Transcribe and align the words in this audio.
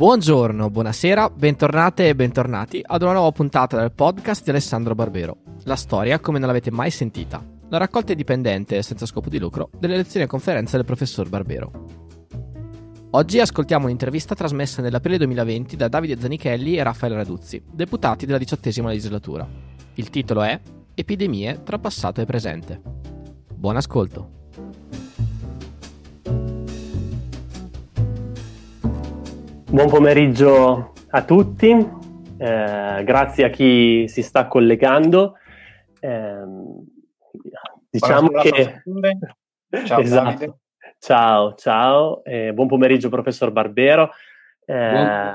Buongiorno, 0.00 0.70
buonasera, 0.70 1.28
bentornate 1.28 2.08
e 2.08 2.14
bentornati 2.14 2.80
ad 2.82 3.02
una 3.02 3.12
nuova 3.12 3.32
puntata 3.32 3.78
del 3.78 3.92
podcast 3.92 4.42
di 4.42 4.48
Alessandro 4.48 4.94
Barbero. 4.94 5.42
La 5.64 5.76
storia 5.76 6.18
come 6.20 6.38
non 6.38 6.46
l'avete 6.46 6.70
mai 6.70 6.90
sentita. 6.90 7.44
La 7.68 7.76
raccolta 7.76 8.12
indipendente 8.12 8.80
senza 8.80 9.04
scopo 9.04 9.28
di 9.28 9.38
lucro 9.38 9.68
delle 9.78 9.96
lezioni 9.96 10.24
e 10.24 10.26
conferenze 10.26 10.76
del 10.76 10.86
professor 10.86 11.28
Barbero. 11.28 11.70
Oggi 13.10 13.40
ascoltiamo 13.40 13.84
un'intervista 13.84 14.34
trasmessa 14.34 14.80
nell'aprile 14.80 15.18
2020 15.18 15.76
da 15.76 15.88
Davide 15.88 16.18
Zanichelli 16.18 16.78
e 16.78 16.82
Raffaele 16.82 17.16
Raduzzi, 17.16 17.62
deputati 17.70 18.24
della 18.24 18.38
diciottesima 18.38 18.88
legislatura. 18.88 19.46
Il 19.96 20.08
titolo 20.08 20.40
è 20.40 20.58
Epidemie 20.94 21.62
tra 21.62 21.78
passato 21.78 22.22
e 22.22 22.24
presente. 22.24 22.80
Buon 23.54 23.76
ascolto. 23.76 24.39
Buon 29.70 29.88
pomeriggio 29.88 30.94
a 31.10 31.22
tutti, 31.22 31.70
eh, 31.70 33.02
grazie 33.04 33.44
a 33.44 33.50
chi 33.50 34.08
si 34.08 34.20
sta 34.20 34.48
collegando. 34.48 35.36
Eh, 36.00 36.42
diciamo 37.88 38.30
che... 38.30 38.82
Ciao, 39.86 40.00
esatto. 40.02 40.58
ciao, 40.98 41.54
ciao. 41.54 42.24
Eh, 42.24 42.52
buon 42.52 42.66
pomeriggio 42.66 43.10
professor 43.10 43.52
Barbero. 43.52 44.10
Eh, 44.64 45.34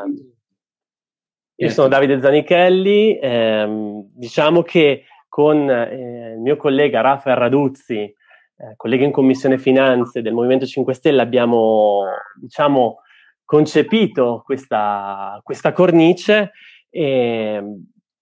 io 1.56 1.70
sono 1.70 1.88
Davide 1.88 2.20
Zanichelli, 2.20 3.18
ehm, 3.18 4.10
diciamo 4.14 4.64
che 4.64 5.06
con 5.30 5.70
eh, 5.70 6.34
il 6.34 6.42
mio 6.42 6.58
collega 6.58 7.00
Raffaele 7.00 7.40
Raduzzi, 7.40 8.00
eh, 8.02 8.74
collega 8.76 9.06
in 9.06 9.12
Commissione 9.12 9.58
Finanze 9.58 10.22
del 10.22 10.34
Movimento 10.34 10.66
5 10.66 10.94
Stelle, 10.94 11.22
abbiamo 11.22 12.04
diciamo, 12.38 13.00
concepito 13.46 14.42
questa, 14.44 15.40
questa 15.44 15.72
cornice 15.72 16.52
eh, 16.90 17.64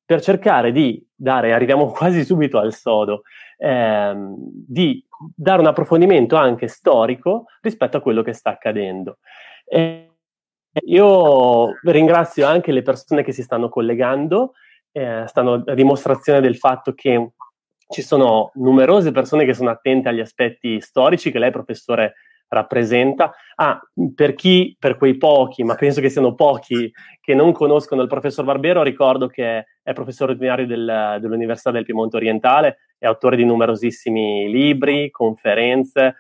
per 0.06 0.22
cercare 0.22 0.72
di 0.72 1.04
dare, 1.16 1.54
arriviamo 1.54 1.88
quasi 1.92 2.24
subito 2.24 2.60
al 2.60 2.74
sodo, 2.74 3.24
ehm, 3.58 4.36
di 4.38 5.04
dare 5.36 5.62
un 5.62 5.68
approfondimento 5.68 6.36
anche 6.36 6.68
storico 6.68 7.46
rispetto 7.62 7.98
a 7.98 8.02
quello 8.02 8.22
che 8.22 8.34
sta 8.34 8.52
accadendo. 8.52 9.20
Eh, 9.66 10.10
io 10.86 11.74
ringrazio 11.84 12.48
anche 12.48 12.72
le 12.72 12.82
persone 12.82 13.24
che 13.24 13.32
si 13.32 13.44
stanno 13.44 13.70
collegando, 13.70 14.54
eh, 14.92 15.24
stanno 15.28 15.64
a 15.66 15.74
dimostrazione 15.74 16.42
del 16.42 16.58
fatto 16.58 16.94
che 16.94 17.32
ci 17.90 18.02
sono 18.02 18.52
numerose 18.56 19.12
persone 19.12 19.46
che 19.46 19.54
sono 19.54 19.70
attente 19.70 20.10
agli 20.10 20.20
aspetti 20.20 20.82
storici 20.82 21.32
che 21.32 21.40
lei, 21.40 21.52
professore, 21.52 22.16
rappresenta. 22.54 23.34
Ah, 23.56 23.80
per 24.16 24.34
chi, 24.34 24.76
per 24.80 24.98
quei 24.98 25.18
pochi, 25.18 25.64
ma 25.64 25.76
penso 25.76 26.02
che 26.02 26.10
siano 26.10 26.34
pochi 26.36 26.92
che 27.20 27.34
non 27.34 27.52
conoscono 27.52 28.02
il 28.02 28.08
professor 28.08 28.46
Barbero, 28.46 28.84
ricordo 28.84 29.28
che 29.28 29.66
è 29.82 29.94
professore 29.94 30.34
ordinario 30.34 30.66
del, 30.66 31.18
dell'Università 31.20 31.72
del 31.72 31.86
Piemonte 31.86 32.18
Orientale, 32.18 32.78
è 32.98 33.06
autore 33.06 33.36
di 33.36 33.46
numerosissimi 33.46 34.50
libri, 34.50 35.10
conferenze. 35.12 36.16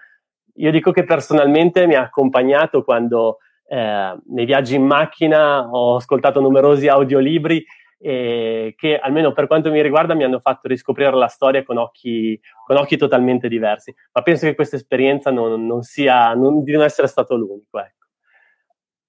Io 0.55 0.71
dico 0.71 0.91
che 0.91 1.03
personalmente 1.03 1.87
mi 1.87 1.95
ha 1.95 2.01
accompagnato 2.01 2.83
quando 2.83 3.37
eh, 3.67 4.17
nei 4.27 4.45
viaggi 4.45 4.75
in 4.75 4.85
macchina 4.85 5.69
ho 5.69 5.95
ascoltato 5.95 6.41
numerosi 6.41 6.87
audiolibri 6.87 7.63
e 8.03 8.73
che 8.75 8.99
almeno 8.99 9.31
per 9.31 9.47
quanto 9.47 9.71
mi 9.71 9.81
riguarda 9.81 10.13
mi 10.13 10.25
hanno 10.25 10.39
fatto 10.39 10.67
riscoprire 10.67 11.15
la 11.15 11.27
storia 11.27 11.63
con 11.63 11.77
occhi, 11.77 12.37
con 12.65 12.75
occhi 12.75 12.97
totalmente 12.97 13.47
diversi. 13.47 13.95
Ma 14.11 14.21
penso 14.21 14.45
che 14.45 14.55
questa 14.55 14.75
esperienza 14.75 15.31
non, 15.31 15.65
non 15.65 15.83
sia, 15.83 16.33
non, 16.33 16.63
di 16.63 16.73
non 16.73 16.83
essere 16.83 17.07
stato 17.07 17.37
l'unico. 17.37 17.79
Ecco. 17.79 18.07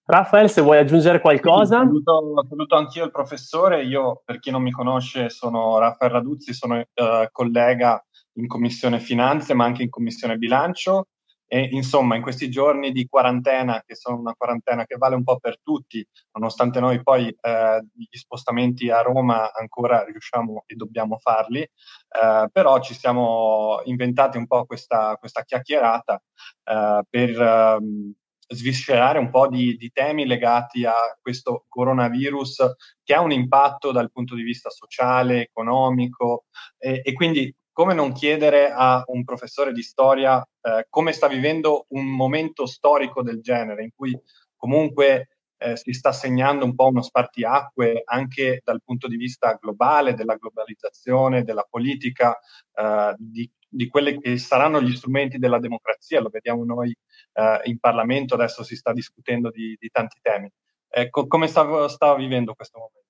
Raffaele, 0.07 0.47
se 0.49 0.61
vuoi 0.61 0.79
aggiungere 0.79 1.19
qualcosa. 1.19 1.81
Sì, 1.81 1.87
saluto, 1.87 2.47
saluto, 2.49 2.77
anch'io 2.77 3.05
il 3.05 3.11
professore. 3.11 3.83
Io, 3.83 4.23
per 4.25 4.39
chi 4.39 4.53
non 4.53 4.63
mi 4.63 4.71
conosce, 4.71 5.29
sono 5.29 5.79
Raffaele 5.79 6.15
Raduzzi, 6.15 6.55
sono 6.55 6.79
uh, 6.79 7.27
collega 7.33 8.01
in 8.35 8.47
Commissione 8.47 9.01
Finanze, 9.01 9.55
ma 9.55 9.65
anche 9.65 9.83
in 9.83 9.91
Commissione 9.91 10.37
Bilancio. 10.37 11.09
E 11.47 11.69
insomma, 11.73 12.17
in 12.17 12.23
questi 12.23 12.51
giorni 12.51 12.91
di 12.91 13.07
quarantena, 13.07 13.83
che 13.87 13.95
sono 13.95 14.19
una 14.19 14.35
quarantena 14.37 14.85
che 14.87 14.97
vale 14.97 15.15
un 15.15 15.23
po' 15.23 15.39
per 15.39 15.61
tutti, 15.63 16.07
nonostante 16.33 16.81
noi 16.81 17.03
poi 17.03 17.29
eh, 17.29 17.85
gli 17.93 18.17
spostamenti 18.17 18.91
a 18.91 19.03
Roma 19.03 19.53
ancora 19.53 20.05
riusciamo 20.05 20.65
e 20.67 20.75
dobbiamo 20.75 21.19
farli, 21.19 21.61
eh, 21.61 22.49
però 22.51 22.81
ci 22.81 22.95
siamo 22.95 23.81
inventati 23.85 24.39
un 24.39 24.47
po' 24.47 24.65
questa, 24.65 25.17
questa 25.17 25.43
chiacchierata 25.43 26.21
eh, 26.65 27.03
per 27.09 27.41
ehm, 27.41 28.13
sviscerare 28.49 29.19
un 29.19 29.31
po' 29.31 29.49
di, 29.49 29.77
di, 29.77 29.91
temi 29.91 30.27
legati 30.27 30.85
a 30.85 30.95
questo 31.21 31.65
coronavirus 31.69 32.75
che 33.03 33.15
ha 33.15 33.21
un 33.21 33.33
impatto 33.33 33.93
dal 33.93 34.11
punto 34.11 34.35
di 34.35 34.43
vista 34.43 34.71
sociale, 34.71 35.43
economico 35.43 36.45
e, 36.79 37.01
e 37.03 37.13
quindi 37.13 37.55
come 37.75 37.93
non 37.93 38.13
chiedere 38.13 38.71
a 38.71 39.03
un 39.09 39.25
professore 39.25 39.73
di 39.73 39.83
storia 39.83 40.41
eh, 40.63 40.87
come 40.89 41.13
sta 41.13 41.27
vivendo 41.27 41.87
un 41.89 42.07
momento 42.07 42.67
storico 42.67 43.21
del 43.21 43.41
genere, 43.41 43.83
in 43.83 43.91
cui 43.95 44.17
comunque 44.57 45.31
eh, 45.59 45.77
si 45.77 45.93
sta 45.93 46.13
segnando 46.13 46.65
un 46.65 46.77
po' 46.77 46.87
uno 46.87 47.03
spartiacque 47.03 48.03
anche 48.05 48.61
dal 48.65 48.81
punto 48.85 49.09
di 49.09 49.17
vista 49.17 49.59
globale, 49.61 50.15
della 50.15 50.37
globalizzazione, 50.37 51.43
della 51.43 51.67
politica, 51.69 52.39
eh, 52.75 53.15
di, 53.19 53.51
di 53.69 53.89
quelli 53.89 54.21
che 54.21 54.39
saranno 54.39 54.81
gli 54.81 54.95
strumenti 54.95 55.39
della 55.39 55.59
democrazia, 55.59 56.21
lo 56.21 56.29
vediamo 56.29 56.65
noi 56.65 56.97
eh, 57.33 57.61
in 57.65 57.81
Parlamento, 57.81 58.35
adesso 58.35 58.63
si 58.63 58.77
sta 58.77 58.93
discutendo 58.93 59.51
di, 59.51 59.77
di 59.79 59.89
tanti 59.89 60.19
temi. 60.23 60.49
Ecco, 60.89 61.27
come 61.27 61.49
sta, 61.49 61.89
sta 61.89 62.15
vivendo 62.15 62.55
questo 62.55 62.79
momento? 62.79 63.04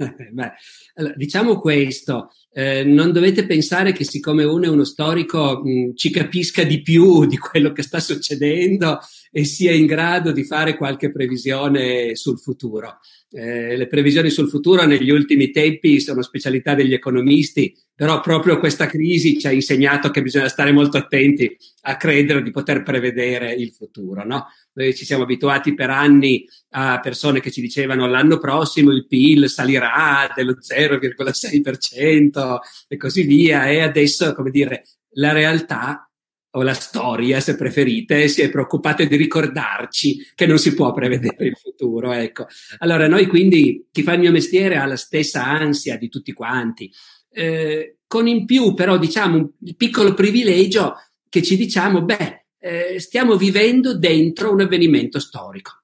Beh, 0.32 0.52
allora, 0.94 1.14
diciamo 1.14 1.60
questo, 1.60 2.30
eh, 2.52 2.84
non 2.84 3.12
dovete 3.12 3.44
pensare 3.44 3.92
che 3.92 4.04
siccome 4.04 4.44
uno 4.44 4.64
è 4.64 4.68
uno 4.68 4.84
storico 4.84 5.60
mh, 5.62 5.94
ci 5.94 6.10
capisca 6.10 6.64
di 6.64 6.80
più 6.80 7.26
di 7.26 7.36
quello 7.36 7.72
che 7.72 7.82
sta 7.82 8.00
succedendo 8.00 8.98
e 9.30 9.44
sia 9.44 9.72
in 9.72 9.86
grado 9.86 10.32
di 10.32 10.44
fare 10.44 10.76
qualche 10.76 11.12
previsione 11.12 12.16
sul 12.16 12.38
futuro. 12.38 12.98
Eh, 13.30 13.76
le 13.76 13.86
previsioni 13.86 14.30
sul 14.30 14.48
futuro 14.48 14.84
negli 14.86 15.10
ultimi 15.10 15.50
tempi 15.50 16.00
sono 16.00 16.22
specialità 16.22 16.74
degli 16.74 16.94
economisti, 16.94 17.72
però 18.00 18.20
proprio 18.20 18.58
questa 18.58 18.86
crisi 18.86 19.38
ci 19.38 19.46
ha 19.46 19.52
insegnato 19.52 20.10
che 20.10 20.22
bisogna 20.22 20.48
stare 20.48 20.72
molto 20.72 20.96
attenti 20.96 21.54
a 21.82 21.98
credere 21.98 22.42
di 22.42 22.50
poter 22.50 22.82
prevedere 22.82 23.52
il 23.52 23.72
futuro. 23.72 24.24
No? 24.24 24.46
Noi 24.72 24.94
ci 24.94 25.04
siamo 25.04 25.24
abituati 25.24 25.74
per 25.74 25.90
anni 25.90 26.48
a 26.70 26.98
persone 27.00 27.40
che 27.40 27.50
ci 27.50 27.60
dicevano 27.60 28.06
l'anno 28.06 28.38
prossimo 28.38 28.90
il 28.90 29.06
PIL 29.06 29.50
salirà 29.50 30.32
dello 30.34 30.56
0,6% 30.58 32.56
e 32.88 32.96
così 32.96 33.24
via, 33.24 33.68
e 33.68 33.80
adesso, 33.82 34.32
come 34.32 34.50
dire, 34.50 34.82
la 35.16 35.32
realtà 35.32 36.10
o 36.52 36.62
la 36.62 36.72
storia, 36.72 37.38
se 37.40 37.54
preferite, 37.54 38.28
si 38.28 38.40
è 38.40 38.48
preoccupata 38.48 39.04
di 39.04 39.16
ricordarci 39.16 40.32
che 40.34 40.46
non 40.46 40.58
si 40.58 40.72
può 40.72 40.90
prevedere 40.94 41.44
il 41.44 41.56
futuro. 41.60 42.12
Ecco. 42.12 42.46
Allora, 42.78 43.06
noi 43.08 43.26
quindi, 43.26 43.88
chi 43.92 44.02
fa 44.02 44.14
il 44.14 44.20
mio 44.20 44.32
mestiere 44.32 44.78
ha 44.78 44.86
la 44.86 44.96
stessa 44.96 45.44
ansia 45.44 45.98
di 45.98 46.08
tutti 46.08 46.32
quanti, 46.32 46.90
eh, 47.32 47.98
con 48.06 48.26
in 48.26 48.44
più 48.44 48.74
però, 48.74 48.98
diciamo, 48.98 49.52
il 49.64 49.76
piccolo 49.76 50.14
privilegio 50.14 50.94
che 51.28 51.42
ci 51.42 51.56
diciamo, 51.56 52.02
beh, 52.02 52.46
eh, 52.58 53.00
stiamo 53.00 53.36
vivendo 53.36 53.96
dentro 53.96 54.52
un 54.52 54.60
avvenimento 54.60 55.18
storico, 55.18 55.82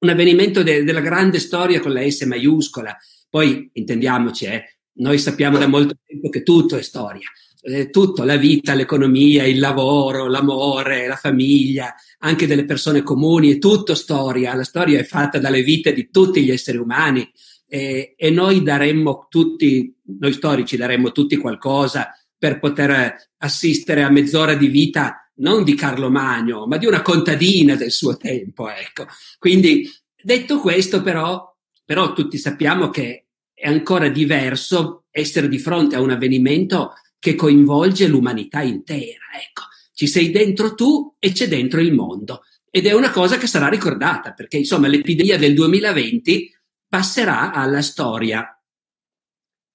un 0.00 0.08
avvenimento 0.08 0.62
de- 0.62 0.84
della 0.84 1.00
grande 1.00 1.38
storia 1.38 1.80
con 1.80 1.92
la 1.92 2.08
S 2.08 2.22
maiuscola. 2.22 2.96
Poi, 3.28 3.70
intendiamoci, 3.74 4.46
eh, 4.46 4.78
noi 4.96 5.18
sappiamo 5.18 5.58
da 5.58 5.66
molto 5.66 5.96
tempo 6.04 6.28
che 6.28 6.42
tutto 6.42 6.76
è 6.76 6.82
storia 6.82 7.28
eh, 7.64 7.88
tutto, 7.88 8.24
la 8.24 8.36
vita, 8.36 8.74
l'economia, 8.74 9.46
il 9.46 9.58
lavoro, 9.58 10.28
l'amore, 10.28 11.06
la 11.06 11.16
famiglia, 11.16 11.94
anche 12.18 12.46
delle 12.46 12.66
persone 12.66 13.02
comuni, 13.02 13.52
è 13.52 13.58
tutto 13.58 13.94
storia. 13.94 14.54
La 14.54 14.64
storia 14.64 14.98
è 14.98 15.04
fatta 15.04 15.38
dalle 15.38 15.62
vite 15.62 15.94
di 15.94 16.10
tutti 16.10 16.42
gli 16.44 16.50
esseri 16.50 16.76
umani 16.76 17.28
eh, 17.66 18.14
e 18.16 18.30
noi 18.30 18.62
daremmo 18.62 19.26
tutti, 19.28 19.94
noi 20.20 20.32
storici 20.32 20.76
daremmo 20.76 21.12
tutti 21.12 21.36
qualcosa 21.36 22.12
per 22.36 22.58
poter 22.58 23.14
assistere 23.38 24.02
a 24.02 24.10
mezz'ora 24.10 24.54
di 24.54 24.68
vita 24.68 25.24
non 25.36 25.64
di 25.64 25.74
Carlo 25.74 26.10
Magno, 26.10 26.66
ma 26.66 26.76
di 26.76 26.86
una 26.86 27.02
contadina 27.02 27.74
del 27.74 27.90
suo 27.90 28.16
tempo, 28.16 28.68
ecco. 28.70 29.06
Quindi, 29.38 29.90
detto 30.22 30.60
questo, 30.60 31.02
però, 31.02 31.56
però 31.84 32.12
tutti 32.12 32.38
sappiamo 32.38 32.90
che 32.90 33.26
è 33.52 33.68
ancora 33.68 34.08
diverso 34.08 35.04
essere 35.10 35.48
di 35.48 35.58
fronte 35.58 35.96
a 35.96 36.00
un 36.00 36.10
avvenimento 36.10 36.92
che 37.18 37.34
coinvolge 37.34 38.06
l'umanità 38.06 38.60
intera. 38.60 39.24
Ecco, 39.34 39.62
ci 39.94 40.06
sei 40.06 40.30
dentro 40.30 40.74
tu 40.74 41.14
e 41.18 41.32
c'è 41.32 41.48
dentro 41.48 41.80
il 41.80 41.92
mondo. 41.92 42.42
Ed 42.70 42.86
è 42.86 42.92
una 42.92 43.10
cosa 43.10 43.38
che 43.38 43.46
sarà 43.46 43.68
ricordata, 43.68 44.32
perché 44.32 44.58
insomma 44.58 44.88
l'epidemia 44.88 45.38
del 45.38 45.54
2020 45.54 46.53
passerà 46.94 47.50
alla 47.52 47.82
storia. 47.82 48.56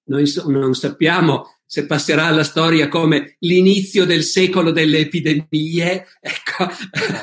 Noi 0.06 0.24
non 0.46 0.74
sappiamo 0.74 1.58
se 1.66 1.84
passerà 1.84 2.24
alla 2.24 2.44
storia 2.44 2.88
come 2.88 3.36
l'inizio 3.40 4.06
del 4.06 4.22
secolo 4.22 4.70
delle 4.70 5.00
epidemie, 5.00 6.06
ecco, 6.18 6.66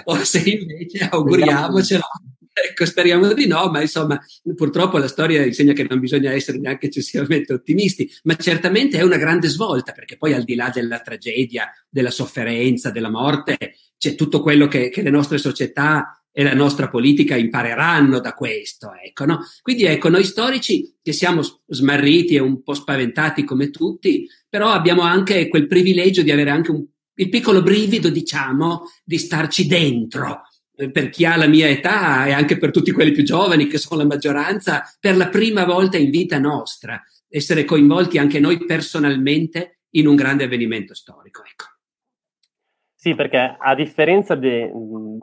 o 0.04 0.24
se 0.24 0.38
invece 0.38 1.08
auguriamocelo 1.10 2.04
ecco, 2.54 2.86
speriamo 2.86 3.34
di 3.34 3.48
no, 3.48 3.72
ma 3.72 3.82
insomma, 3.82 4.24
purtroppo 4.56 5.00
la 5.00 5.08
storia 5.08 5.44
insegna 5.44 5.74
che 5.74 5.88
non 5.90 6.00
bisogna 6.00 6.32
essere 6.32 6.60
neanche 6.60 6.86
eccessivamente 6.86 7.54
ottimisti, 7.54 8.08
ma 8.24 8.36
certamente 8.36 9.00
è 9.00 9.02
una 9.02 9.18
grande 9.18 9.48
svolta, 9.48 9.94
perché 9.94 10.16
poi 10.16 10.34
al 10.34 10.44
di 10.44 10.54
là 10.54 10.70
della 10.72 11.00
tragedia, 11.00 11.72
della 11.90 12.12
sofferenza, 12.12 12.92
della 12.92 13.10
morte, 13.10 13.78
c'è 13.98 14.14
tutto 14.14 14.42
quello 14.42 14.68
che, 14.68 14.90
che 14.90 15.02
le 15.02 15.10
nostre 15.10 15.40
società 15.40 16.22
e 16.38 16.44
la 16.44 16.54
nostra 16.54 16.88
politica 16.88 17.36
impareranno 17.36 18.20
da 18.20 18.34
questo. 18.34 18.92
Ecco, 18.94 19.26
no? 19.26 19.40
Quindi 19.64 19.86
ecco, 19.86 20.08
noi 20.08 20.24
storici 20.24 20.96
che 21.02 21.12
siamo 21.12 21.42
smarriti 21.66 22.36
e 22.36 22.40
un 22.40 22.62
po' 22.62 22.76
spaventati 22.76 23.44
come 23.44 23.72
tutti, 23.72 24.30
però 24.48 24.68
abbiamo 24.70 25.02
anche 25.02 25.48
quel 25.48 25.66
privilegio 25.66 26.22
di 26.22 26.30
avere 26.30 26.52
anche 26.52 26.70
un, 26.70 26.86
il 27.16 27.30
piccolo 27.30 27.64
brivido, 27.64 28.10
diciamo, 28.10 28.84
di 29.04 29.18
starci 29.18 29.66
dentro. 29.66 30.44
Per 30.76 31.10
chi 31.10 31.26
ha 31.26 31.38
la 31.38 31.48
mia 31.48 31.70
età 31.70 32.28
e 32.28 32.34
anche 32.34 32.60
per 32.60 32.70
tutti 32.70 32.92
quelli 32.92 33.14
più 33.14 33.24
giovani, 33.24 33.66
che 33.66 33.80
sono 33.80 34.02
la 34.02 34.08
maggioranza, 34.08 34.84
per 35.00 35.18
la 35.18 35.30
prima 35.30 35.66
volta 35.66 35.98
in 35.98 36.12
vita 36.12 36.38
nostra, 36.38 37.02
essere 37.28 37.66
coinvolti 37.66 38.20
anche 38.20 38.40
noi 38.40 38.64
personalmente 38.64 39.80
in 39.96 40.06
un 40.06 40.16
grande 40.16 40.44
avvenimento 40.44 40.94
storico. 40.94 41.42
Ecco. 41.44 41.66
Sì, 42.94 43.16
perché 43.16 43.58
a 43.60 43.74
differenza 43.74 44.36
di 44.36 44.70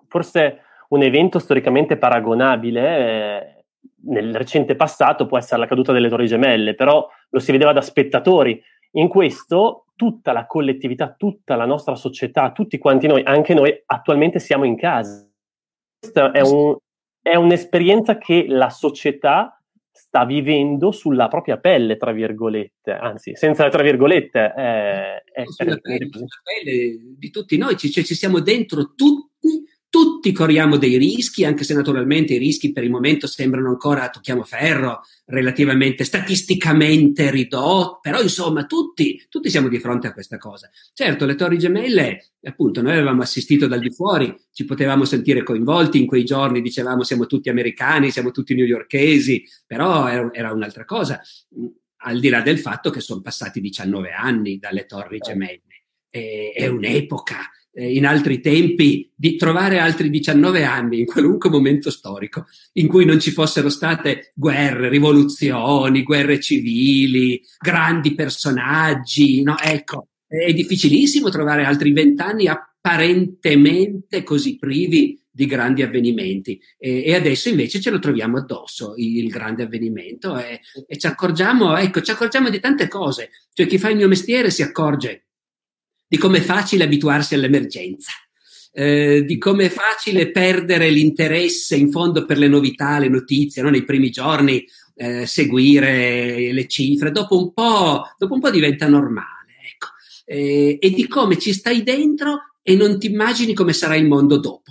forse 0.08 0.58
un 0.94 1.02
evento 1.02 1.38
storicamente 1.38 1.96
paragonabile 1.96 2.80
eh, 2.80 3.64
nel 4.06 4.34
recente 4.34 4.76
passato 4.76 5.26
può 5.26 5.38
essere 5.38 5.60
la 5.60 5.66
caduta 5.66 5.92
delle 5.92 6.08
Torri 6.08 6.26
Gemelle, 6.26 6.74
però 6.74 7.06
lo 7.28 7.38
si 7.38 7.52
vedeva 7.52 7.72
da 7.72 7.80
spettatori. 7.80 8.60
In 8.92 9.08
questo 9.08 9.86
tutta 9.96 10.32
la 10.32 10.46
collettività, 10.46 11.14
tutta 11.16 11.56
la 11.56 11.64
nostra 11.64 11.96
società, 11.96 12.52
tutti 12.52 12.78
quanti 12.78 13.06
noi, 13.06 13.22
anche 13.24 13.54
noi 13.54 13.72
attualmente 13.86 14.38
siamo 14.38 14.64
in 14.64 14.76
casa. 14.76 15.28
Questa 15.98 16.30
è, 16.30 16.40
un, 16.42 16.76
è 17.20 17.34
un'esperienza 17.34 18.18
che 18.18 18.46
la 18.48 18.70
società 18.70 19.58
sta 19.90 20.24
vivendo 20.24 20.90
sulla 20.90 21.28
propria 21.28 21.56
pelle, 21.58 21.96
tra 21.96 22.12
virgolette, 22.12 22.92
anzi, 22.92 23.34
senza 23.36 23.68
tra 23.68 23.82
virgolette, 23.82 24.52
è, 24.52 25.22
è 25.32 25.44
sulla 25.46 25.76
pelle, 25.78 26.08
sulla 26.10 26.26
pelle 26.42 26.98
di 27.16 27.30
tutti 27.30 27.56
noi, 27.56 27.76
ci, 27.76 27.90
cioè, 27.90 28.04
ci 28.04 28.14
siamo 28.14 28.40
dentro 28.40 28.92
tutti 28.94 29.72
tutti 29.94 30.32
corriamo 30.32 30.76
dei 30.76 30.96
rischi, 30.96 31.44
anche 31.44 31.62
se 31.62 31.72
naturalmente 31.72 32.34
i 32.34 32.38
rischi 32.38 32.72
per 32.72 32.82
il 32.82 32.90
momento 32.90 33.28
sembrano 33.28 33.68
ancora, 33.68 34.10
tocchiamo 34.10 34.42
ferro, 34.42 35.02
relativamente 35.26 36.02
statisticamente 36.02 37.30
ridotti, 37.30 37.98
però 38.02 38.20
insomma 38.20 38.64
tutti, 38.64 39.24
tutti 39.28 39.48
siamo 39.48 39.68
di 39.68 39.78
fronte 39.78 40.08
a 40.08 40.12
questa 40.12 40.36
cosa. 40.36 40.68
Certo, 40.92 41.26
le 41.26 41.36
torri 41.36 41.58
gemelle, 41.58 42.32
appunto, 42.42 42.82
noi 42.82 42.94
avevamo 42.94 43.22
assistito 43.22 43.68
dal 43.68 43.78
di 43.78 43.92
fuori, 43.92 44.34
ci 44.50 44.64
potevamo 44.64 45.04
sentire 45.04 45.44
coinvolti 45.44 46.00
in 46.00 46.06
quei 46.06 46.24
giorni, 46.24 46.60
dicevamo 46.60 47.04
siamo 47.04 47.26
tutti 47.26 47.48
americani, 47.48 48.10
siamo 48.10 48.32
tutti 48.32 48.56
newyorkesi, 48.56 49.44
però 49.64 50.08
era, 50.08 50.28
era 50.32 50.52
un'altra 50.52 50.84
cosa, 50.84 51.20
al 51.98 52.18
di 52.18 52.30
là 52.30 52.40
del 52.40 52.58
fatto 52.58 52.90
che 52.90 52.98
sono 52.98 53.20
passati 53.20 53.60
19 53.60 54.10
anni 54.10 54.58
dalle 54.58 54.86
torri 54.86 55.20
certo. 55.20 55.28
gemelle. 55.28 55.62
È, 56.10 56.52
è 56.52 56.66
un'epoca 56.66 57.48
in 57.76 58.06
altri 58.06 58.40
tempi, 58.40 59.10
di 59.14 59.36
trovare 59.36 59.78
altri 59.78 60.10
19 60.10 60.64
anni 60.64 61.00
in 61.00 61.06
qualunque 61.06 61.50
momento 61.50 61.90
storico 61.90 62.46
in 62.74 62.86
cui 62.86 63.04
non 63.04 63.20
ci 63.20 63.30
fossero 63.30 63.68
state 63.68 64.32
guerre, 64.34 64.88
rivoluzioni, 64.88 66.02
guerre 66.02 66.40
civili, 66.40 67.40
grandi 67.58 68.14
personaggi, 68.14 69.42
no? 69.42 69.56
Ecco, 69.58 70.08
è 70.26 70.52
difficilissimo 70.52 71.28
trovare 71.28 71.64
altri 71.64 71.92
vent'anni 71.92 72.48
apparentemente 72.48 74.22
così 74.22 74.56
privi 74.56 75.18
di 75.34 75.46
grandi 75.46 75.82
avvenimenti 75.82 76.60
e, 76.78 77.02
e, 77.04 77.14
adesso 77.14 77.48
invece 77.48 77.80
ce 77.80 77.90
lo 77.90 77.98
troviamo 77.98 78.38
addosso 78.38 78.94
il, 78.96 79.18
il 79.18 79.28
grande 79.28 79.64
avvenimento 79.64 80.38
e, 80.38 80.60
e, 80.86 80.96
ci 80.96 81.08
accorgiamo, 81.08 81.76
ecco, 81.76 82.00
ci 82.02 82.12
accorgiamo 82.12 82.50
di 82.50 82.60
tante 82.60 82.86
cose, 82.86 83.30
cioè 83.52 83.66
chi 83.66 83.78
fa 83.78 83.90
il 83.90 83.96
mio 83.96 84.06
mestiere 84.06 84.50
si 84.50 84.62
accorge 84.62 85.24
di 86.06 86.16
come 86.16 86.38
è 86.38 86.42
facile 86.42 86.84
abituarsi 86.84 87.34
all'emergenza, 87.34 88.12
eh, 88.72 89.24
di 89.24 89.38
come 89.38 89.66
è 89.66 89.68
facile 89.68 90.30
perdere 90.30 90.90
l'interesse 90.90 91.76
in 91.76 91.90
fondo 91.90 92.24
per 92.24 92.38
le 92.38 92.48
novità, 92.48 92.98
le 92.98 93.08
notizie, 93.08 93.62
no? 93.62 93.70
nei 93.70 93.84
primi 93.84 94.10
giorni 94.10 94.64
eh, 94.96 95.26
seguire 95.26 96.52
le 96.52 96.68
cifre, 96.68 97.10
dopo 97.10 97.38
un 97.38 97.52
po', 97.52 98.02
dopo 98.16 98.34
un 98.34 98.40
po 98.40 98.50
diventa 98.50 98.88
normale, 98.88 99.52
ecco. 99.72 99.88
eh, 100.24 100.78
e 100.80 100.90
di 100.90 101.06
come 101.08 101.38
ci 101.38 101.52
stai 101.52 101.82
dentro 101.82 102.54
e 102.62 102.74
non 102.76 102.98
ti 102.98 103.10
immagini 103.10 103.54
come 103.54 103.72
sarà 103.72 103.96
il 103.96 104.06
mondo 104.06 104.38
dopo. 104.38 104.62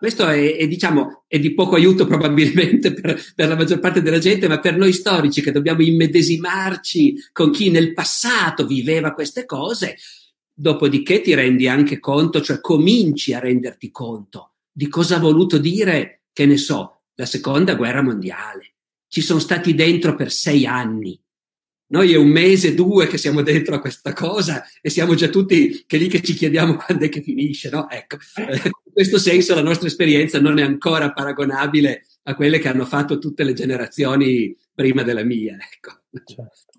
Questo 0.00 0.26
è, 0.26 0.56
è, 0.56 0.66
diciamo, 0.66 1.24
è 1.26 1.38
di 1.38 1.52
poco 1.52 1.74
aiuto 1.74 2.06
probabilmente 2.06 2.92
per, 2.98 3.22
per, 3.34 3.48
la 3.48 3.54
maggior 3.54 3.80
parte 3.80 4.00
della 4.00 4.18
gente, 4.18 4.48
ma 4.48 4.58
per 4.58 4.76
noi 4.76 4.94
storici 4.94 5.42
che 5.42 5.52
dobbiamo 5.52 5.82
immedesimarci 5.82 7.28
con 7.32 7.50
chi 7.50 7.70
nel 7.70 7.92
passato 7.92 8.66
viveva 8.66 9.12
queste 9.12 9.44
cose, 9.44 9.96
Dopodiché 10.60 11.22
ti 11.22 11.32
rendi 11.32 11.68
anche 11.68 11.98
conto, 11.98 12.42
cioè 12.42 12.60
cominci 12.60 13.32
a 13.32 13.38
renderti 13.38 13.90
conto 13.90 14.50
di 14.70 14.88
cosa 14.88 15.16
ha 15.16 15.20
voluto 15.20 15.56
dire, 15.56 16.24
che 16.34 16.44
ne 16.44 16.58
so, 16.58 17.04
la 17.14 17.24
seconda 17.24 17.74
guerra 17.76 18.02
mondiale. 18.02 18.74
Ci 19.08 19.22
sono 19.22 19.38
stati 19.38 19.74
dentro 19.74 20.14
per 20.14 20.30
sei 20.30 20.66
anni. 20.66 21.18
Noi 21.92 22.12
è 22.12 22.16
un 22.16 22.28
mese, 22.28 22.74
due 22.74 23.06
che 23.06 23.16
siamo 23.16 23.40
dentro 23.40 23.74
a 23.74 23.80
questa 23.80 24.12
cosa 24.12 24.62
e 24.82 24.90
siamo 24.90 25.14
già 25.14 25.28
tutti 25.28 25.84
che 25.86 25.96
lì 25.96 26.08
che 26.08 26.22
ci 26.22 26.34
chiediamo 26.34 26.76
quando 26.84 27.06
è 27.06 27.08
che 27.08 27.22
finisce, 27.22 27.70
no? 27.70 27.88
Ecco, 27.88 28.18
in 28.36 28.92
questo 28.92 29.18
senso 29.18 29.54
la 29.54 29.62
nostra 29.62 29.88
esperienza 29.88 30.38
non 30.40 30.58
è 30.58 30.62
ancora 30.62 31.10
paragonabile 31.10 32.04
a 32.24 32.34
quelle 32.34 32.58
che 32.58 32.68
hanno 32.68 32.84
fatto 32.84 33.18
tutte 33.18 33.44
le 33.44 33.54
generazioni 33.54 34.54
prima 34.74 35.02
della 35.02 35.24
mia, 35.24 35.56
ecco. 35.56 36.02
Certo. 36.22 36.69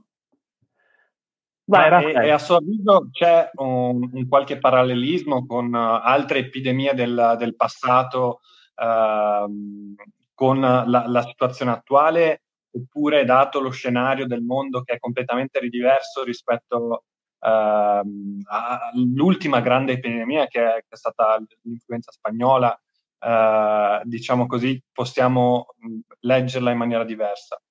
Ma 1.71 2.01
e, 2.01 2.25
e, 2.25 2.29
a 2.31 2.37
suo 2.37 2.57
avviso 2.57 3.07
c'è 3.11 3.49
un, 3.55 4.09
un 4.11 4.27
qualche 4.27 4.57
parallelismo 4.57 5.45
con 5.45 5.73
uh, 5.73 5.99
altre 6.03 6.39
epidemie 6.39 6.93
del, 6.93 7.35
del 7.37 7.55
passato 7.55 8.41
uh, 8.75 9.95
con 10.33 10.59
la, 10.59 10.83
la, 10.85 11.21
situazione 11.21 11.71
attuale 11.71 12.41
oppure 12.71 13.23
dato 13.23 13.61
lo 13.61 13.69
scenario 13.69 14.27
del 14.27 14.41
mondo 14.41 14.81
che 14.81 14.95
è 14.95 14.99
completamente 14.99 15.59
ridiverso 15.59 16.25
rispetto 16.25 17.05
uh, 17.39 18.07
all'ultima 18.47 19.61
grande 19.61 19.93
epidemia 19.93 20.47
che 20.47 20.61
è, 20.61 20.73
che 20.81 20.87
è 20.89 20.95
stata 20.97 21.41
l'influenza 21.61 22.11
spagnola, 22.11 22.77
uh, 23.19 24.01
diciamo 24.03 24.45
così, 24.45 24.81
possiamo 24.91 25.67
leggerla 26.19 26.71
in 26.71 26.77
maniera 26.77 27.05
diversa? 27.05 27.61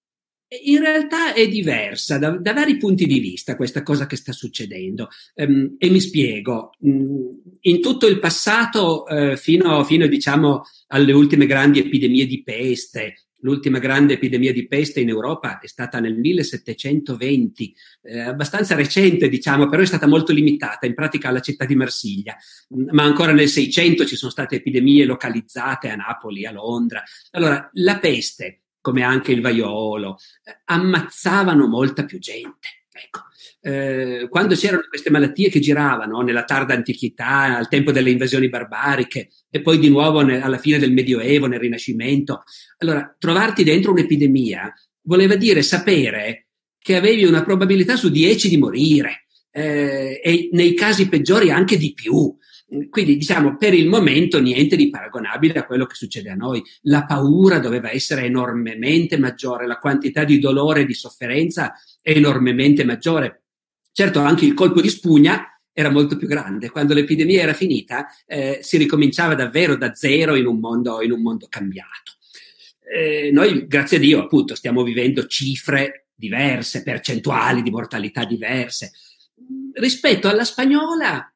In 0.52 0.80
realtà 0.80 1.32
è 1.32 1.46
diversa 1.46 2.18
da, 2.18 2.30
da, 2.30 2.52
vari 2.52 2.76
punti 2.76 3.06
di 3.06 3.20
vista 3.20 3.54
questa 3.54 3.84
cosa 3.84 4.06
che 4.06 4.16
sta 4.16 4.32
succedendo 4.32 5.08
um, 5.34 5.76
e 5.78 5.90
mi 5.90 6.00
spiego. 6.00 6.72
In 6.80 7.80
tutto 7.80 8.08
il 8.08 8.18
passato, 8.18 9.04
uh, 9.04 9.36
fino, 9.36 9.84
fino 9.84 10.08
diciamo 10.08 10.62
alle 10.88 11.12
ultime 11.12 11.46
grandi 11.46 11.78
epidemie 11.78 12.26
di 12.26 12.42
peste, 12.42 13.14
l'ultima 13.42 13.78
grande 13.78 14.14
epidemia 14.14 14.52
di 14.52 14.66
peste 14.66 14.98
in 14.98 15.08
Europa 15.08 15.60
è 15.60 15.68
stata 15.68 16.00
nel 16.00 16.16
1720, 16.16 17.74
eh, 18.02 18.18
abbastanza 18.18 18.74
recente 18.74 19.28
diciamo, 19.28 19.68
però 19.68 19.82
è 19.82 19.86
stata 19.86 20.08
molto 20.08 20.32
limitata, 20.32 20.84
in 20.84 20.94
pratica 20.94 21.28
alla 21.28 21.40
città 21.40 21.64
di 21.64 21.76
Marsiglia, 21.76 22.36
ma 22.90 23.04
ancora 23.04 23.32
nel 23.32 23.48
600 23.48 24.04
ci 24.04 24.16
sono 24.16 24.32
state 24.32 24.56
epidemie 24.56 25.04
localizzate 25.04 25.88
a 25.88 25.94
Napoli, 25.94 26.44
a 26.44 26.50
Londra. 26.50 27.02
Allora, 27.30 27.70
la 27.74 27.98
peste 27.98 28.62
come 28.80 29.02
anche 29.02 29.32
il 29.32 29.40
vaiolo, 29.40 30.16
eh, 30.44 30.60
ammazzavano 30.64 31.66
molta 31.66 32.04
più 32.04 32.18
gente. 32.18 32.68
Ecco. 32.92 33.20
Eh, 33.62 34.26
quando 34.28 34.54
c'erano 34.54 34.84
queste 34.88 35.10
malattie 35.10 35.48
che 35.50 35.60
giravano 35.60 36.20
nella 36.22 36.44
tarda 36.44 36.74
antichità, 36.74 37.56
al 37.56 37.68
tempo 37.68 37.92
delle 37.92 38.10
invasioni 38.10 38.48
barbariche 38.48 39.30
e 39.50 39.60
poi 39.60 39.78
di 39.78 39.88
nuovo 39.88 40.22
ne, 40.22 40.42
alla 40.42 40.58
fine 40.58 40.78
del 40.78 40.92
Medioevo, 40.92 41.46
nel 41.46 41.60
Rinascimento, 41.60 42.42
allora 42.78 43.14
trovarti 43.18 43.64
dentro 43.64 43.92
un'epidemia 43.92 44.72
voleva 45.02 45.36
dire 45.36 45.62
sapere 45.62 46.48
che 46.78 46.96
avevi 46.96 47.24
una 47.24 47.42
probabilità 47.42 47.96
su 47.96 48.10
10 48.10 48.48
di 48.48 48.56
morire 48.56 49.26
eh, 49.50 50.20
e 50.22 50.48
nei 50.52 50.74
casi 50.74 51.08
peggiori 51.08 51.50
anche 51.50 51.76
di 51.76 51.92
più. 51.92 52.34
Quindi 52.88 53.16
diciamo 53.16 53.56
per 53.56 53.74
il 53.74 53.88
momento 53.88 54.40
niente 54.40 54.76
di 54.76 54.90
paragonabile 54.90 55.58
a 55.58 55.66
quello 55.66 55.86
che 55.86 55.96
succede 55.96 56.30
a 56.30 56.36
noi. 56.36 56.62
La 56.82 57.04
paura 57.04 57.58
doveva 57.58 57.90
essere 57.90 58.24
enormemente 58.24 59.18
maggiore, 59.18 59.66
la 59.66 59.78
quantità 59.78 60.22
di 60.22 60.38
dolore 60.38 60.82
e 60.82 60.86
di 60.86 60.94
sofferenza 60.94 61.74
è 62.00 62.12
enormemente 62.12 62.84
maggiore. 62.84 63.42
Certo 63.92 64.20
anche 64.20 64.44
il 64.44 64.54
colpo 64.54 64.80
di 64.80 64.88
spugna 64.88 65.60
era 65.72 65.90
molto 65.90 66.16
più 66.16 66.28
grande. 66.28 66.70
Quando 66.70 66.94
l'epidemia 66.94 67.42
era 67.42 67.54
finita 67.54 68.06
eh, 68.24 68.60
si 68.62 68.76
ricominciava 68.76 69.34
davvero 69.34 69.76
da 69.76 69.94
zero 69.94 70.36
in 70.36 70.46
un 70.46 70.60
mondo, 70.60 71.02
in 71.02 71.10
un 71.10 71.22
mondo 71.22 71.46
cambiato. 71.48 72.18
Eh, 72.92 73.30
noi, 73.32 73.66
grazie 73.66 73.96
a 73.96 74.00
Dio, 74.00 74.20
appunto, 74.20 74.54
stiamo 74.54 74.82
vivendo 74.82 75.26
cifre 75.26 76.08
diverse, 76.14 76.82
percentuali 76.82 77.62
di 77.62 77.70
mortalità 77.70 78.24
diverse. 78.24 78.92
Rispetto 79.72 80.28
alla 80.28 80.44
spagnola, 80.44 81.32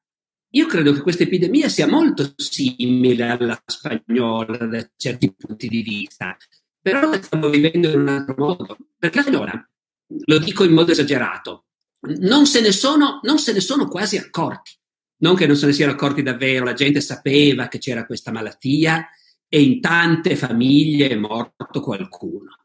io 0.54 0.66
credo 0.66 0.92
che 0.92 1.00
questa 1.00 1.24
epidemia 1.24 1.68
sia 1.68 1.88
molto 1.88 2.32
simile 2.36 3.28
alla 3.28 3.60
spagnola 3.66 4.66
da 4.66 4.88
certi 4.96 5.34
punti 5.34 5.66
di 5.66 5.82
vista, 5.82 6.36
però 6.80 7.10
la 7.10 7.20
stiamo 7.20 7.48
vivendo 7.48 7.90
in 7.90 7.98
un 7.98 8.08
altro 8.08 8.34
modo. 8.38 8.76
Perché 8.96 9.18
allora, 9.18 9.68
lo 10.26 10.38
dico 10.38 10.62
in 10.62 10.72
modo 10.72 10.92
esagerato, 10.92 11.64
non 12.20 12.46
se 12.46 12.60
ne 12.60 12.70
sono, 12.70 13.20
se 13.36 13.52
ne 13.52 13.58
sono 13.58 13.88
quasi 13.88 14.16
accorti. 14.16 14.70
Non 15.16 15.34
che 15.34 15.46
non 15.48 15.56
se 15.56 15.66
ne 15.66 15.72
siano 15.72 15.92
accorti 15.92 16.22
davvero, 16.22 16.64
la 16.64 16.72
gente 16.72 17.00
sapeva 17.00 17.66
che 17.66 17.78
c'era 17.78 18.06
questa 18.06 18.30
malattia 18.30 19.08
e 19.48 19.60
in 19.60 19.80
tante 19.80 20.36
famiglie 20.36 21.08
è 21.08 21.16
morto 21.16 21.80
qualcuno. 21.80 22.58